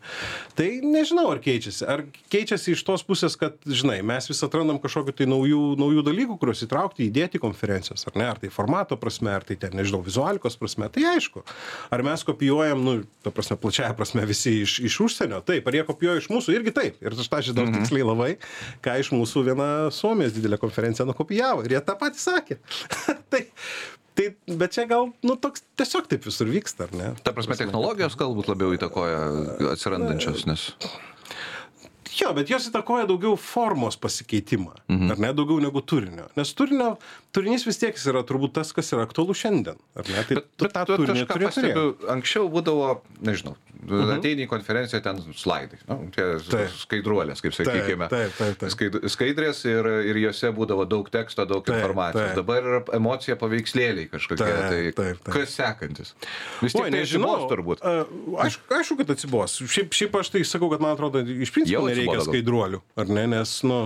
Tai 0.58 0.68
nežinau 0.84 1.28
ar 1.32 1.40
keičiasi. 1.44 1.84
Ar 1.90 2.04
keičiasi 2.32 2.74
iš 2.76 2.84
tos 2.86 3.04
pusės 3.06 3.36
kad 3.40 3.58
žinai 3.66 3.98
mes 4.06 4.30
vis 4.30 4.42
atrandam 4.46 4.80
kažkokių 4.82 5.16
tai 5.16 5.28
naujų 5.30 5.62
naujų 5.80 6.04
dalykų 6.06 6.38
kuriuos 6.40 6.64
įtraukti 6.66 7.08
įdėti 7.08 7.40
į 7.40 7.44
konferencijas 7.44 8.06
ar 8.08 8.18
ne? 8.18 8.28
Ar 8.30 8.40
tai 8.42 8.52
formato 8.54 8.98
prasme 9.00 9.34
ar 9.34 9.46
tai 9.46 9.58
ten 9.60 9.76
nežinau 9.76 10.02
vizualikos 10.06 10.58
prasme. 10.60 10.88
Tai 10.92 11.06
aišku 11.14 11.44
ar 11.92 12.04
mes 12.06 12.24
kopijuojam 12.26 12.84
nu 12.86 12.96
ta 13.24 13.34
prasme 13.34 13.58
plačiąja 13.60 13.94
prasme 13.98 14.26
visi 14.28 14.60
iš 14.62 14.78
iš 14.86 15.00
užsienio? 15.08 15.42
Taip 15.46 15.66
ar 15.66 15.80
jie 15.80 15.86
kopijuoja 15.88 16.22
iš 16.22 16.30
mūsų? 16.32 16.56
Irgi 16.56 16.74
taip. 16.76 17.00
Ir 17.04 17.16
aš 17.16 17.30
tą 17.32 17.42
žinau 17.50 17.68
tiksliai 17.74 18.06
labai 18.06 18.32
ką 18.84 18.96
iš 19.00 19.12
mūsų 19.14 19.44
viena 19.50 19.68
suomijos 19.94 20.34
didelė 20.36 20.58
konferencija 20.60 21.06
nukopijavo. 21.08 21.64
Ir 21.66 21.76
jie 21.76 21.82
tą 21.86 21.96
patį 21.98 22.22
sakė. 22.22 22.58
Tai 23.32 23.42
tai 24.16 24.56
bet 24.60 24.76
čia 24.76 24.86
gal 24.90 25.10
nu 25.26 25.36
toks 25.40 25.64
tiesiog 25.78 26.08
taip 26.10 26.24
visur 26.26 26.48
vyksta 26.50 26.88
ar 26.88 26.96
ne? 26.96 27.10
Ta 27.26 27.34
prasme, 27.36 27.58
technologijos 27.58 28.16
galbūt 28.18 28.50
labiau 28.52 28.72
įtakoja 28.76 29.20
atsirandančios, 29.74 30.46
nes... 30.48 30.70
Jo, 32.16 32.32
bet 32.36 32.50
jos 32.50 32.68
įtakoja 32.70 33.06
daugiau 33.08 33.36
formos 33.40 33.98
pasikeitimą, 34.00 34.72
mhm. 34.88 35.12
ar 35.12 35.22
ne, 35.26 35.32
daugiau 35.36 35.60
negu 35.62 35.82
turinio. 35.84 36.28
Nes 36.38 36.52
turinio, 36.56 36.94
turinys 37.36 37.66
vis 37.68 37.80
tiek 37.82 37.96
jis 37.96 38.08
yra 38.12 38.24
turbūt 38.26 38.56
tas, 38.56 38.72
kas 38.76 38.92
yra 38.94 39.04
aktualu 39.08 39.36
šiandien, 39.36 39.80
ar 39.98 40.10
ne? 40.12 40.24
Tai 40.28 40.42
tu 40.42 40.70
tą 40.72 40.86
tu 40.88 41.00
turinį 41.02 41.26
turi 41.28 41.50
pastebiu, 41.50 41.86
anksčiau 42.16 42.48
būdavo, 42.52 43.00
nežinau, 43.26 43.56
Mhm. 43.86 44.12
ateini 44.16 44.46
į 44.46 44.48
konferenciją 44.50 45.00
ten 45.04 45.18
slaidai, 45.36 45.78
nu, 45.86 45.96
tie 46.14 46.64
skaidruolės, 46.74 47.42
kaip 47.44 47.54
sakykime. 47.54 48.08
Skaidrės 49.12 49.62
ir, 49.68 49.88
ir 50.10 50.20
juose 50.24 50.50
būdavo 50.56 50.86
daug 50.88 51.10
teksto, 51.12 51.46
daug 51.48 51.66
informacijos. 51.70 52.34
Dabar 52.38 52.66
yra 52.66 52.80
emocija 52.96 53.36
paveikslėliai 53.38 54.08
kažkokie. 54.10 54.94
Tai 54.96 55.10
kas 55.28 55.54
sekantis? 55.54 56.14
Vis 56.62 56.74
Oi, 56.74 56.88
tai 56.88 56.94
nežinau, 56.96 57.36
turbūt. 57.50 57.84
Aišku, 58.46 58.66
aišku, 58.80 58.98
kad 59.02 59.14
atsibos. 59.16 59.58
Šiaip, 59.62 59.94
šiaip 59.94 60.18
aš 60.22 60.32
tai 60.34 60.42
sakau, 60.48 60.70
kad 60.72 60.82
man 60.82 60.96
atrodo, 60.96 61.22
iš 61.22 61.52
principo 61.54 61.84
nereikia 61.86 62.05
gal. 62.14 62.24
skaidruolių, 62.28 62.80
ar 63.02 63.10
ne? 63.10 63.24
Nes, 63.32 63.52
nu, 63.66 63.78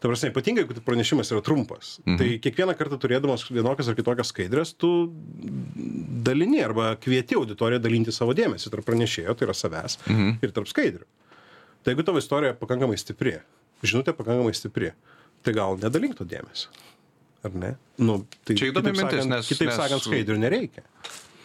ta 0.00 0.08
prasme, 0.08 0.30
ypatingai, 0.32 0.64
jeigu 0.64 0.84
pranešimas 0.86 1.32
yra 1.34 1.42
trumpas. 1.44 1.98
Mhm. 2.06 2.16
Tai 2.20 2.28
kiekvieną 2.46 2.76
kartą 2.78 2.98
turėdamas 3.02 3.44
vienokias 3.50 3.88
ar 3.88 3.98
kitokias 3.98 4.32
skaidrės, 4.32 4.72
tu 4.78 4.90
dalini 6.28 6.62
arba 6.64 6.94
kvieti 7.00 7.38
auditoriją 7.38 7.82
dalinti 7.84 8.14
savo 8.14 8.34
dėmesį 8.38 8.72
tarp 8.74 8.86
pranešėjo, 8.88 9.36
tai 9.38 9.48
yra 9.48 9.56
savęs, 9.56 9.98
mhm. 10.08 10.38
ir 10.42 10.56
tarp 10.56 10.70
skaidrių. 10.70 11.06
Tai 11.84 11.94
jeigu 11.94 12.04
tavo 12.04 12.18
istorija 12.18 12.56
pakankamai 12.58 12.98
stipri, 12.98 13.38
žinutė 13.86 14.12
pakankamai 14.18 14.54
stipri, 14.56 14.92
tai 15.46 15.54
gal 15.56 15.78
nedalink 15.78 16.18
to 16.18 16.26
dėmesio. 16.28 16.72
Ar 17.46 17.54
ne? 17.54 17.76
Nu, 18.02 18.24
tai 18.44 18.56
Čia 18.58 18.72
įdomi 18.72 18.90
mintis, 18.90 19.22
sakant- 19.22 19.30
nes- 19.30 19.48
Kitaip 19.48 19.68
nes- 19.70 19.76
sakant, 19.78 20.02
skaidrių 20.02 20.38
nereikia. 20.42 20.82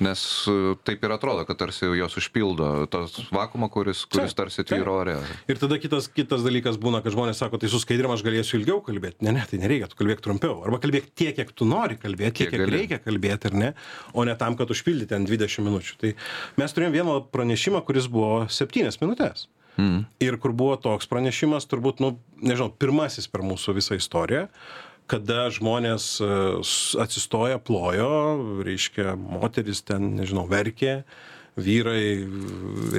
Nes 0.02 0.22
e, 0.50 0.74
taip 0.88 1.04
ir 1.06 1.14
atrodo, 1.14 1.44
kad 1.46 1.60
tarsi 1.60 1.86
jos 2.00 2.16
užpildo 2.18 2.70
tos 2.92 3.20
vakumą, 3.34 3.70
kuris, 3.74 4.04
kuris 4.10 4.34
tarsi 4.38 4.66
tvyro 4.66 4.96
ore. 5.04 5.16
Ir 5.52 5.60
tada 5.62 5.78
kitas, 5.82 6.08
kitas 6.10 6.42
dalykas 6.46 6.80
būna, 6.82 7.04
kad 7.06 7.14
žmonės 7.14 7.44
sako, 7.44 7.60
tai 7.62 7.70
su 7.70 7.82
skaidrėm 7.82 8.14
aš 8.16 8.26
galėsiu 8.26 8.58
ilgiau 8.60 8.80
kalbėti. 8.86 9.22
Ne, 9.28 9.36
ne, 9.38 9.46
tai 9.50 9.62
nereikia, 9.62 9.92
tu 9.92 10.00
kalbėk 10.00 10.24
trumpiau. 10.26 10.64
Arba 10.66 10.82
kalbėk 10.84 11.12
tiek, 11.14 11.36
kiek 11.38 11.54
tu 11.54 11.70
nori 11.70 12.00
kalbėti, 12.02 12.44
tiek, 12.44 12.54
Kiek 12.54 12.70
reikia 12.70 13.02
kalbėti, 13.04 13.52
ar 13.52 13.60
ne, 13.60 13.74
o 14.18 14.26
ne 14.26 14.34
tam, 14.40 14.58
kad 14.60 14.72
užpildyti 14.74 15.14
ten 15.14 15.28
20 15.30 15.68
minučių. 15.68 16.00
Tai 16.02 16.16
mes 16.62 16.74
turėjom 16.78 16.98
vieną 16.98 17.20
pranešimą, 17.34 17.84
kuris 17.86 18.10
buvo 18.12 18.48
7 18.50 18.98
minutės. 19.04 19.48
Mm. 19.78 20.04
Ir 20.22 20.38
kur 20.38 20.54
buvo 20.54 20.76
toks 20.78 21.08
pranešimas, 21.10 21.66
turbūt, 21.70 22.02
nu, 22.04 22.14
nežinau, 22.46 22.70
pirmasis 22.78 23.26
per 23.30 23.42
mūsų 23.46 23.74
visą 23.80 23.98
istoriją, 23.98 24.48
kada 25.12 25.48
žmonės 25.54 26.08
e, 26.24 26.32
atsistoja, 27.04 27.60
plojo, 27.64 28.10
reiškia, 28.66 29.14
moteris 29.20 29.84
ten, 29.86 30.14
nežinau, 30.20 30.46
verkė, 30.50 31.02
vyrai 31.60 32.24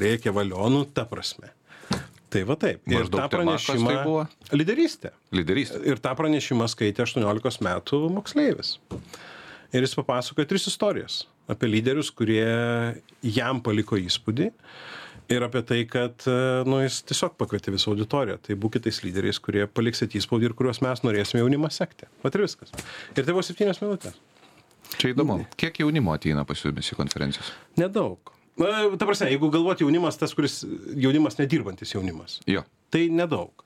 rėkė 0.04 0.34
valionų, 0.34 0.86
ta 0.94 1.06
prasme. 1.10 1.52
Tai 2.34 2.42
va 2.48 2.56
taip. 2.58 2.80
Ir 2.90 3.04
Maždaug 3.04 3.20
tą 3.20 3.26
tai 3.30 3.38
pranešimą. 3.38 3.92
buvo? 4.02 4.22
Lyderystė. 4.56 5.12
Lyderystė. 5.34 5.78
Ir 5.86 6.00
tą 6.02 6.16
pranešimą 6.18 6.66
skaitė 6.72 7.04
18 7.06 7.62
metų 7.62 8.00
moksleivis. 8.16 8.76
Ir 9.74 9.86
jis 9.86 9.94
papasakojo 9.98 10.48
tris 10.50 10.66
istorijas 10.70 11.22
apie 11.50 11.68
lyderius, 11.68 12.10
kurie 12.14 12.46
jam 13.22 13.60
paliko 13.62 13.98
įspūdį. 14.00 14.50
Ir 15.32 15.44
apie 15.46 15.62
tai, 15.64 15.80
kad 15.88 16.26
e, 16.28 16.36
nu, 16.68 16.82
jis 16.82 17.00
tiesiog 17.08 17.38
pakvietė 17.40 17.72
visą 17.72 17.92
auditoriją. 17.94 18.36
Tai 18.44 18.56
būkite 18.60 18.90
tais 18.90 19.00
lyderiais, 19.06 19.40
kurie 19.40 19.64
paliksit 19.70 20.16
įspūdį 20.20 20.50
ir 20.50 20.56
kuriuos 20.58 20.82
mes 20.84 21.00
norėsime 21.06 21.40
jaunimą 21.40 21.70
sekti. 21.72 22.08
Vat 22.24 22.36
ir 22.36 22.44
viskas. 22.44 22.74
Ir 23.14 23.22
tai 23.22 23.32
buvo 23.32 23.44
septynios 23.46 23.80
minutės. 23.80 24.18
Čia 24.98 25.14
įdomu. 25.14 25.40
Kiek 25.60 25.80
jaunimo 25.80 26.12
ateina 26.14 26.44
pas 26.46 26.60
jumis 26.60 26.92
į 26.92 26.98
konferencijas? 26.98 27.54
Nedaug. 27.80 28.34
Na, 28.60 28.84
ta 28.94 29.08
prasme, 29.08 29.32
jeigu 29.32 29.48
galvoti 29.50 29.82
jaunimas, 29.82 30.18
tas, 30.20 30.34
kuris 30.36 30.60
jaunimas 30.94 31.40
nedirbantis 31.40 31.96
jaunimas. 31.96 32.38
Jo. 32.46 32.62
Tai 32.94 33.02
nedaug. 33.10 33.64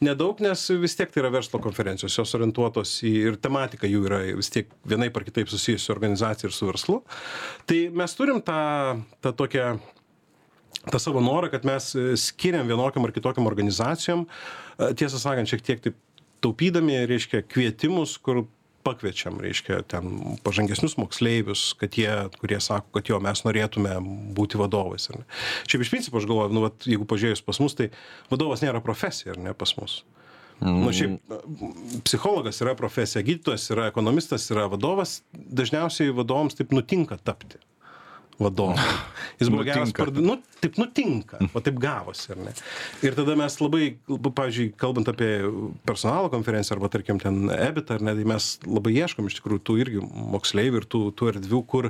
Nedaug, 0.00 0.38
nes 0.40 0.62
vis 0.80 0.96
tiek 0.96 1.10
tai 1.12 1.20
yra 1.20 1.30
verslo 1.34 1.60
konferencijos, 1.62 2.14
jos 2.16 2.32
orientuotos 2.38 2.94
į 3.04 3.12
ir 3.28 3.36
tematika 3.42 3.90
jų 3.90 4.06
yra 4.08 4.20
vis 4.38 4.48
tiek 4.54 4.70
vienaip 4.88 5.18
ar 5.20 5.26
kitaip 5.26 5.50
susijusi 5.52 5.84
su 5.84 5.92
organizacija 5.92 6.48
ir 6.48 6.56
su 6.56 6.70
verslu. 6.70 7.02
Tai 7.68 7.80
mes 8.00 8.16
turim 8.16 8.40
tą, 8.46 8.62
tą 9.20 9.34
tokią 9.36 9.74
tą 10.88 10.98
savo 10.98 11.20
norą, 11.20 11.50
kad 11.52 11.66
mes 11.68 11.92
e, 11.96 12.14
skiriam 12.16 12.68
vienokiam 12.68 13.04
ar 13.04 13.12
kitokiam 13.12 13.48
organizacijom, 13.50 14.24
e, 14.26 14.94
tiesą 14.96 15.20
sakant, 15.20 15.50
šiek 15.50 15.64
tiek 15.66 15.84
taip 15.84 15.98
taupydami, 16.40 16.96
reiškia, 17.08 17.42
kvietimus, 17.44 18.16
kur 18.24 18.46
pakviečiam, 18.86 19.36
reiškia, 19.44 19.82
ten 19.92 20.38
pažangesnius 20.44 20.96
moksleivius, 20.96 21.66
kad 21.76 21.98
jie, 22.00 22.08
kurie 22.40 22.56
sako, 22.64 22.88
kad 22.96 23.10
jo, 23.12 23.18
mes 23.20 23.42
norėtume 23.44 23.98
būti 24.36 24.60
vadovais. 24.60 25.10
Šiaip 25.68 25.84
iš 25.84 25.92
principo 25.92 26.16
aš 26.16 26.28
galvoju, 26.30 26.54
nu, 26.56 26.64
vat, 26.64 26.88
jeigu 26.88 27.04
pažiūrėjus 27.08 27.44
pas 27.44 27.60
mus, 27.60 27.76
tai 27.76 27.90
vadovas 28.32 28.64
nėra 28.64 28.80
profesija, 28.84 29.34
ar 29.34 29.42
ne, 29.44 29.52
pas 29.52 29.74
mus. 29.76 30.00
Mm. 30.60 30.80
Nu, 30.80 30.92
šiaip 30.96 31.34
e, 31.36 31.68
psichologas 32.08 32.64
yra 32.64 32.72
profesija, 32.76 33.24
gydytojas 33.24 33.68
yra 33.72 33.90
ekonomistas, 33.92 34.48
yra 34.52 34.64
vadovas, 34.72 35.20
dažniausiai 35.32 36.16
vadovams 36.16 36.56
taip 36.56 36.72
nutinka 36.72 37.20
tapti 37.20 37.60
vadovu. 38.40 38.76
Jis 39.40 39.48
buvo 39.48 39.64
geras, 39.64 39.88
Nutinka. 39.88 40.04
parda... 40.04 40.20
nu, 40.24 40.36
taip 40.60 40.76
nutinka, 40.76 41.38
o 41.56 41.62
taip 41.64 41.78
gavosi, 41.80 42.26
ar 42.34 42.40
ne? 42.44 42.52
Ir 43.06 43.14
tada 43.16 43.36
mes 43.40 43.54
labai, 43.62 43.86
pavyzdžiui, 44.10 44.72
kalbant 44.80 45.08
apie 45.08 45.30
personalo 45.88 46.28
konferenciją 46.32 46.76
arba, 46.76 46.90
tarkim, 46.92 47.20
ten 47.22 47.48
EBIT, 47.54 47.94
ar 47.96 48.04
ne, 48.04 48.16
tai 48.18 48.26
mes 48.28 48.50
labai 48.66 48.92
ieškom 48.98 49.30
iš 49.30 49.38
tikrųjų 49.38 49.64
tų 49.64 49.78
irgi 49.84 50.04
moksleivių 50.34 50.82
ir 50.82 50.88
tų, 50.92 51.02
tų 51.16 51.30
erdvių, 51.32 51.62
kur, 51.72 51.88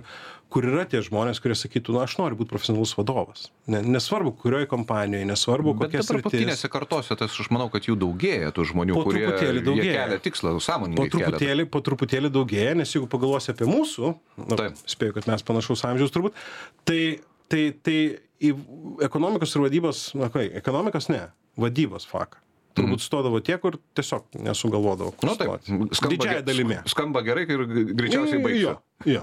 kur 0.50 0.66
yra 0.66 0.82
tie 0.90 0.98
žmonės, 1.06 1.38
kurie 1.40 1.54
sakytų, 1.54 1.94
na, 1.94 2.02
aš 2.08 2.16
noriu 2.18 2.36
būti 2.40 2.50
profesionalus 2.50 2.92
vadovas. 2.98 3.44
Ne, 3.70 3.80
nesvarbu, 3.86 4.32
kurioje 4.42 4.66
kompanijoje, 4.70 5.28
nesvarbu, 5.30 5.74
Bet 5.78 5.88
kokia 5.92 6.02
sritis. 6.02 6.24
paskutinėse 6.26 6.70
kartose, 6.72 7.14
tas 7.20 7.30
aš 7.38 7.50
manau, 7.54 7.68
kad 7.70 7.86
jų 7.86 7.94
daugėja, 8.02 8.50
tų 8.56 8.66
žmonių, 8.72 8.94
Po 8.98 9.04
kurie 9.06 9.24
truputėlį 9.28 9.62
daugėja. 9.68 9.94
kelia 10.04 10.18
tikslą, 10.26 10.54
Po 10.58 10.64
sąmoningai 10.66 11.06
kelia. 11.08 11.14
truputėlį, 11.30 11.68
po 11.70 11.80
truputėlį 11.86 12.32
daugėja, 12.34 12.74
nes 12.82 12.92
jeigu 12.94 13.06
pagalvosi 13.06 13.54
apie 13.54 13.70
mūsų, 13.70 14.14
nu, 14.42 14.56
Taip. 14.58 14.74
spėju, 14.90 15.14
kad 15.20 15.30
mes 15.30 15.42
panašaus 15.46 15.84
amžiaus 15.86 16.10
turbūt, 16.10 16.34
tai, 16.84 17.20
tai, 17.48 17.64
tai 17.82 17.98
į 18.42 18.54
ekonomikos 19.06 19.54
ir 19.54 19.62
vadybos, 19.68 20.04
na 20.18 20.28
kai, 20.34 20.48
ekonomikos 20.60 21.08
ne, 21.14 21.28
vadybos 21.56 22.06
faką. 22.10 22.42
Turbūt 22.70 23.02
stodavo 23.02 23.40
tie, 23.42 23.56
kur 23.58 23.74
tiesiog 23.98 24.28
nesugalvodavo. 24.46 25.10
kur 25.18 25.28
Nu 25.28 25.34
taip, 25.36 25.56
skamba, 25.90 26.14
Didžiąją 26.14 26.36
ge- 26.38 26.44
dalimi. 26.46 26.76
skamba 26.86 27.20
gerai 27.26 27.42
ir 27.50 27.64
greičiausiai 27.98 28.38
baigsiu. 28.44 28.76
Jo, 29.04 29.10
jo. 29.10 29.22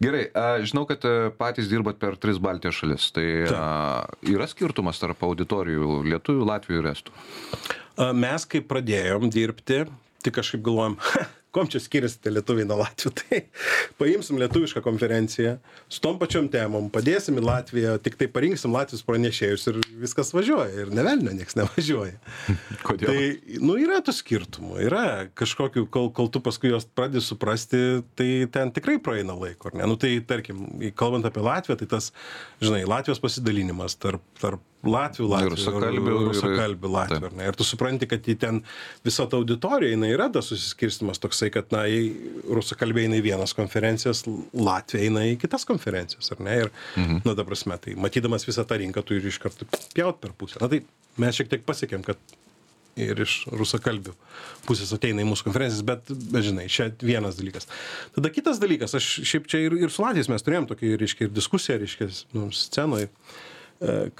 Gerai, 0.00 0.22
a, 0.32 0.44
žinau, 0.64 0.86
kad 0.88 1.04
a, 1.04 1.28
patys 1.36 1.68
dirbat 1.68 1.98
per 2.00 2.16
tris 2.20 2.40
Baltijos 2.40 2.78
šalis. 2.80 3.10
Tai 3.12 3.26
a, 3.52 3.64
yra 4.24 4.48
skirtumas 4.48 5.00
tarp 5.02 5.20
auditorijų 5.28 6.00
lietuvių, 6.08 6.46
latvių 6.48 6.78
ir 6.80 6.88
estų. 6.94 7.12
A, 8.00 8.12
Mes, 8.16 8.46
kai 8.48 8.62
pradėjom 8.64 9.28
dirbti, 9.32 9.84
tai 10.24 10.32
kažkaip 10.32 10.64
galvojom, 10.64 10.96
kom 11.54 11.68
čia 11.70 11.80
skiriasi 11.82 12.20
tie 12.22 12.32
lietuviai 12.32 12.66
nuo 12.68 12.78
latvių. 12.80 13.12
Tai 13.20 13.40
paimsim 14.00 14.38
lietuvišką 14.40 14.82
konferenciją 14.84 15.56
su 15.90 16.02
tom 16.04 16.18
pačiom 16.20 16.48
temom, 16.52 16.88
padėsim 16.92 17.40
į 17.40 17.44
Latviją, 17.44 17.96
tik 18.04 18.16
tai 18.20 18.28
parinksim 18.32 18.74
Latvijos 18.74 19.04
pranešėjus 19.06 19.66
ir 19.72 19.80
viskas 20.00 20.32
važiuoja. 20.36 20.84
Ir 20.84 20.94
nevelnio 20.94 21.34
niekas 21.36 21.58
nevažiuoja. 21.58 22.16
Kodėl? 22.86 23.10
Tai, 23.10 23.58
nu, 23.64 23.76
yra 23.80 24.00
tų 24.06 24.14
skirtumų, 24.16 24.78
yra 24.86 25.04
kažkokių, 25.38 25.86
kol, 25.92 26.10
kol 26.16 26.30
tu 26.32 26.42
paskui 26.44 26.72
juos 26.72 26.86
pradedi 26.86 27.24
suprasti, 27.24 27.82
tai 28.18 28.30
ten 28.52 28.72
tikrai 28.76 28.98
praeina 29.02 29.36
laiko, 29.36 29.70
ar 29.70 29.80
ne? 29.80 29.90
Nu, 29.90 29.98
tai, 30.00 30.16
tarkim, 30.26 30.64
kalbant 30.98 31.26
apie 31.28 31.44
Latviją, 31.44 31.80
tai 31.82 31.90
tas, 31.90 32.10
žinai, 32.62 32.84
Latvijos 32.88 33.22
pasidalinimas 33.22 33.98
tarp, 34.00 34.24
tarp 34.40 34.64
latvių, 34.86 35.26
latvių, 35.28 35.50
rusakalbių, 35.54 36.14
rusakalbių 36.30 36.90
latvių. 36.94 37.20
Ar 37.28 37.36
ne? 37.36 37.48
Ir 37.50 37.58
tu 37.58 37.66
supranti, 37.68 38.08
kad 38.10 38.24
į 38.24 38.36
ten 38.40 38.60
visa 39.06 39.26
ta 39.28 39.38
auditorija, 39.40 39.92
jinai 39.92 40.12
yra 40.14 40.30
tas 40.32 40.50
susiskirstimas 40.52 41.20
toksai, 41.22 41.50
kad, 41.54 41.68
na, 41.74 41.84
rusakalbiai 42.48 43.08
eina 43.08 43.20
į 43.20 43.26
vienas 43.28 43.54
konferencijas, 43.56 44.24
Latvija 44.56 45.08
eina 45.08 45.26
į 45.28 45.36
kitas 45.42 45.68
konferencijas, 45.68 46.32
ar 46.34 46.44
ne? 46.46 46.58
Ir, 46.64 46.74
mhm. 46.96 47.22
na, 47.28 47.36
ta 47.36 47.46
prasme, 47.48 47.76
tai 47.82 47.96
matydamas 48.00 48.48
visą 48.48 48.64
tą 48.68 48.80
rinką, 48.80 49.04
tu 49.04 49.18
ir 49.18 49.28
iš 49.28 49.40
karto 49.42 49.68
pjaut 49.94 50.22
per 50.22 50.36
pusę. 50.36 50.60
Na, 50.62 50.70
tai 50.72 50.84
mes 51.20 51.36
šiek 51.36 51.52
tiek 51.52 51.66
pasiekėm, 51.68 52.06
kad 52.06 52.38
ir 53.00 53.20
iš 53.22 53.44
rusakalbių 53.54 54.12
pusės 54.66 54.90
ateina 54.96 55.22
į 55.22 55.28
mūsų 55.28 55.46
konferencijas, 55.46 55.84
bet, 55.86 56.10
bet 56.32 56.44
žinai, 56.46 56.66
čia 56.72 56.88
vienas 57.04 57.38
dalykas. 57.38 57.68
Tada 58.16 58.32
kitas 58.34 58.60
dalykas, 58.62 58.96
aš 58.98 59.08
šiaip 59.28 59.46
čia 59.50 59.62
ir, 59.66 59.76
ir 59.84 59.94
su 59.94 60.04
Latvijais 60.04 60.30
mes 60.32 60.44
turėjom 60.44 60.68
tokį, 60.72 60.92
reiškia, 61.00 61.28
ir 61.28 61.34
diskusiją, 61.36 61.78
reiškia, 61.84 62.10
nu, 62.36 62.48
scenoje 62.56 63.10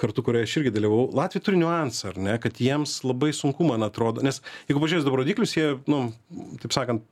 kartu, 0.00 0.24
kurioje 0.24 0.48
aš 0.48 0.56
irgi 0.61 0.74
dalyvau, 0.74 1.06
Latvija 1.16 1.44
turi 1.44 1.61
niuansą, 1.61 2.12
ar 2.12 2.20
ne, 2.28 2.36
kad 2.40 2.61
jiems 2.62 3.00
labai 3.04 3.32
sunku, 3.36 3.66
man 3.68 3.84
atrodo, 3.84 4.24
nes 4.24 4.40
jeigu 4.70 4.80
pažiūrės 4.80 5.04
dabar 5.04 5.22
rodiklius, 5.22 5.56
jie, 5.58 5.74
nu, 5.90 6.06
taip 6.62 6.76
sakant, 6.76 7.04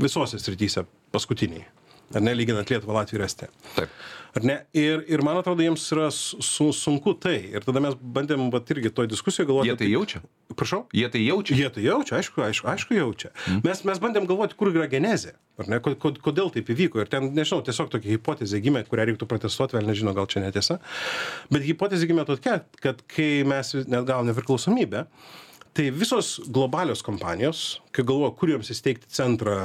visose 0.00 0.38
srityse 0.40 0.86
paskutiniai 1.12 1.66
ar 2.14 2.22
ne, 2.22 2.36
lyginant 2.36 2.70
Lietuvą, 2.70 3.00
Latviją 3.00 3.20
ir 3.20 3.26
Estiją. 3.26 3.50
Taip. 3.76 3.98
Ar 4.36 4.44
ne? 4.44 4.56
Ir, 4.76 5.00
ir 5.08 5.22
man 5.24 5.38
atrodo, 5.40 5.64
jiems 5.64 5.84
yra 5.94 6.10
su, 6.12 6.66
sunku 6.76 7.14
tai. 7.20 7.38
Ir 7.56 7.64
tada 7.64 7.80
mes 7.80 7.94
bandėm, 7.96 8.50
bet 8.52 8.68
irgi 8.74 8.92
toj 8.92 9.08
diskusijoje 9.08 9.48
galvoti. 9.48 9.70
Jie 9.70 9.76
tai 9.80 9.88
jaučia? 9.88 10.20
Prašau? 10.52 10.82
Jie 10.92 11.08
tai 11.12 11.22
jaučia? 11.24 11.56
Jie 11.56 11.70
tai 11.72 11.84
jaučia, 11.86 12.18
aišku, 12.18 12.42
aišku, 12.44 12.68
aišku 12.74 12.98
jaučia. 12.98 13.30
Mm. 13.46 13.62
Mes, 13.64 13.80
mes 13.88 14.02
bandėm 14.02 14.28
galvoti, 14.28 14.58
kur 14.60 14.68
yra 14.74 14.90
genezė. 14.92 15.32
Ar 15.56 15.70
ne? 15.72 15.80
Kodėl 15.80 16.52
taip 16.52 16.68
įvyko? 16.74 17.00
Ir 17.00 17.08
ten, 17.12 17.30
nežinau, 17.32 17.62
tiesiog 17.64 17.88
tokia 17.94 18.12
hipotezė 18.12 18.60
gimė, 18.64 18.84
kurią 18.90 19.08
reiktų 19.08 19.30
protestuoti, 19.30 19.78
vėl 19.78 19.88
nežinau, 19.88 20.12
gal 20.18 20.28
čia 20.28 20.44
netiesa. 20.44 20.82
Bet 21.48 21.64
hipotezė 21.64 22.10
gimė 22.12 22.28
tokia, 22.28 22.60
kad 22.84 23.00
kai 23.08 23.40
mes 23.48 23.72
net 23.86 24.04
gavome 24.04 24.34
nepriklausomybę, 24.34 25.06
tai 25.76 25.90
visos 25.92 26.36
globalios 26.48 27.02
kompanijos 27.04 27.80
kai 27.92 28.04
galvojo 28.08 28.32
kur 28.38 28.54
joms 28.54 28.70
įsteigti 28.72 29.10
centrą 29.12 29.56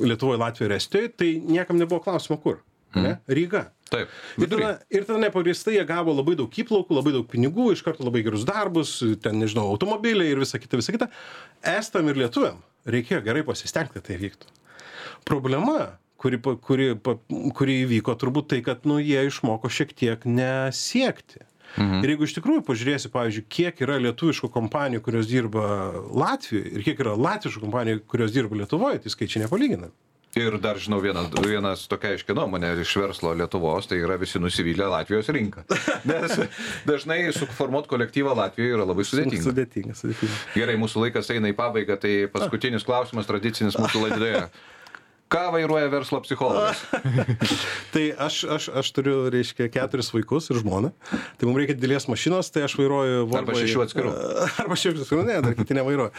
lietuvoj 0.00 0.38
latvijoj 0.40 0.70
ir 0.70 0.76
estijoj 0.78 1.08
tai 1.20 1.30
niekam 1.44 1.78
nebuvo 1.80 2.00
klausimo 2.04 2.38
kur 2.40 2.62
ane 2.94 3.08
Mhm. 3.18 3.34
ryga. 3.36 3.64
Taip. 3.90 4.08
ir 4.38 4.48
tada 4.48 4.68
ir 4.90 5.04
tada 5.04 5.18
nepagrįstai 5.22 5.74
jie 5.76 5.84
gavo 5.86 6.14
labai 6.14 6.34
daug 6.38 6.50
įplaukų 6.50 6.94
labai 6.96 7.12
daug 7.12 7.26
pinigų 7.30 7.72
iš 7.74 7.82
karto 7.84 8.02
labai 8.06 8.22
gerus 8.26 8.44
darbus 8.48 8.96
ten 9.22 9.36
nežinau 9.38 9.68
automobiliai 9.74 10.30
ir 10.32 10.38
visa 10.40 10.58
kita 10.58 10.78
visa 10.80 10.92
kita. 10.94 11.08
Estam 11.62 12.08
ir 12.08 12.16
lietuviam 12.22 12.62
reikėjo 12.86 13.20
gerai 13.26 13.42
pasistengt 13.46 13.92
kad 13.92 14.02
tai 14.08 14.16
vyktų. 14.18 14.48
Problema 15.24 15.98
kuri 16.18 16.38
kuri 16.40 16.88
kuri 17.54 17.74
įvyko 17.84 18.14
turbūt 18.18 18.48
tai 18.54 18.62
kad 18.66 18.86
nu 18.88 18.98
jie 19.02 19.26
išmoko 19.28 19.68
šiek 19.68 19.92
tiek 19.94 20.24
nesiekti 20.24 21.42
Mhm. 21.74 22.04
Ir 22.04 22.14
jeigu 22.14 22.28
iš 22.28 22.36
tikrųjų 22.36 22.62
pažiūrėsi, 22.68 23.10
pavyzdžiui, 23.14 23.46
kiek 23.50 23.80
yra 23.82 23.98
lietuviškų 24.04 24.50
kompanijų, 24.54 25.02
kurios 25.04 25.28
dirba 25.30 25.66
Latvijoje 26.14 26.70
ir 26.70 26.86
kiek 26.86 27.02
yra 27.02 27.16
latviškų 27.18 27.64
kompanijų, 27.66 28.02
kurios 28.10 28.34
dirba 28.34 28.60
Lietuvoje, 28.62 29.02
tai 29.02 29.14
skaičiai 29.14 29.44
nepalyginami. 29.46 29.90
Ir 30.34 30.56
dar 30.58 30.78
žinau 30.82 30.98
vienas, 30.98 31.28
vienas 31.46 31.84
tokia 31.86 32.10
aiški 32.14 32.34
nuomonė 32.34 32.72
iš 32.82 32.94
verslo 32.98 33.30
Lietuvos, 33.38 33.86
tai 33.86 34.00
yra 34.02 34.16
visi 34.18 34.40
nusivylę 34.42 34.88
Latvijos 34.90 35.30
rinką. 35.30 35.62
Nes 36.10 36.34
dažnai 36.88 37.20
suformuoti 37.36 37.90
kolektyvą 37.92 38.34
Latvijoje 38.40 38.74
yra 38.74 38.86
labai 38.88 39.06
sudėtinga. 39.06 39.44
Sudėtinga, 39.46 39.98
sudėtinga. 39.98 40.38
Gerai, 40.56 40.74
mūsų 40.82 41.06
laikas 41.06 41.30
eina 41.34 41.52
į 41.52 41.58
pabaigą, 41.58 41.98
tai 42.02 42.16
paskutinis 42.34 42.86
klausimas 42.86 43.30
tradicinis 43.30 43.78
mūsų 43.78 44.08
laidoje. 44.08 44.46
Ką 45.32 45.44
vairuoja 45.54 45.88
verslo 45.90 46.20
psichologas? 46.22 46.82
tai 47.94 48.06
aš, 48.12 48.42
aš, 48.56 48.68
aš 48.80 48.90
turiu, 48.94 49.16
reiškia, 49.32 49.70
keturis 49.72 50.12
vaikus 50.14 50.50
ir 50.52 50.60
žmoną. 50.60 50.92
Tai 51.10 51.48
mums 51.48 51.62
reikia 51.62 51.76
didelės 51.78 52.06
mašinos, 52.10 52.52
tai 52.54 52.66
aš 52.68 52.76
vairuoju 52.78 53.24
Volvo. 53.24 53.40
Arba 53.40 53.56
šešių 53.58 53.84
atskirų. 53.86 54.16
Arba 54.64 54.78
šešių 54.78 55.04
atskirų, 55.04 55.26
ne, 55.30 55.38
dar 55.46 55.56
kiti 55.58 55.78
nevairuoja. 55.78 56.12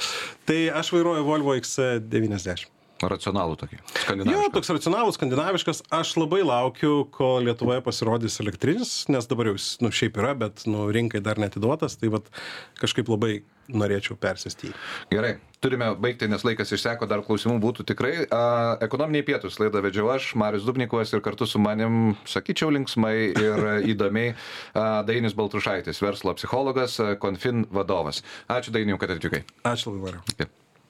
Tai 0.50 0.62
aš 0.82 0.92
vairuoju 0.98 1.28
Volvo 1.28 1.56
XC90. 1.60 2.72
Racionalų 3.04 3.58
tokį. 3.60 3.78
Jo, 4.24 4.46
toks 4.56 4.72
racionalus, 4.72 5.18
skandinaviškas. 5.20 5.84
Aš 5.94 6.14
labai 6.16 6.42
laukiu, 6.48 7.04
kol 7.14 7.44
Lietuvoje 7.44 7.84
pasirodys 7.84 8.40
elektrinis, 8.40 8.94
nes 9.12 9.28
dabar 9.28 9.52
jau 9.52 9.58
jis, 9.58 9.74
nu, 9.84 9.92
šiaip 9.94 10.16
yra, 10.22 10.32
bet, 10.46 10.64
nu, 10.70 10.88
rinkai 10.96 11.20
dar 11.24 11.42
netiduotas, 11.42 12.00
tai 12.00 12.14
vat 12.14 12.32
kažkaip 12.80 13.12
labai 13.12 13.42
norėčiau 13.70 14.18
persėsti. 14.20 14.72
Gerai, 15.12 15.36
turime 15.64 15.92
baigti, 16.02 16.30
nes 16.32 16.44
laikas 16.46 16.74
išseko, 16.76 17.08
dar 17.10 17.24
klausimų 17.26 17.58
būtų 17.64 17.86
tikrai. 17.92 18.14
A, 18.30 18.42
ekonominiai 18.86 19.26
pietus 19.28 19.60
laidą 19.62 19.84
vedžiau 19.86 20.12
aš, 20.16 20.34
Marius 20.40 20.68
Dubnikovas 20.68 21.14
ir 21.16 21.24
kartu 21.26 21.48
su 21.50 21.62
manim, 21.62 22.16
sakyčiau, 22.30 22.74
linksmai 22.76 23.16
ir 23.32 23.70
įdomiai 23.94 24.36
a, 24.36 25.02
Dainis 25.08 25.38
Baltrušaitis, 25.38 26.04
verslo 26.06 26.36
psichologas, 26.38 27.00
a, 27.00 27.16
Confin 27.22 27.66
vadovas. 27.74 28.22
Ačiū 28.52 28.76
Dainiu, 28.76 29.00
kad 29.02 29.16
atvykai. 29.16 29.46
Ačiū 29.66 29.94
labai, 29.96 30.06
Mariu. 30.12 30.54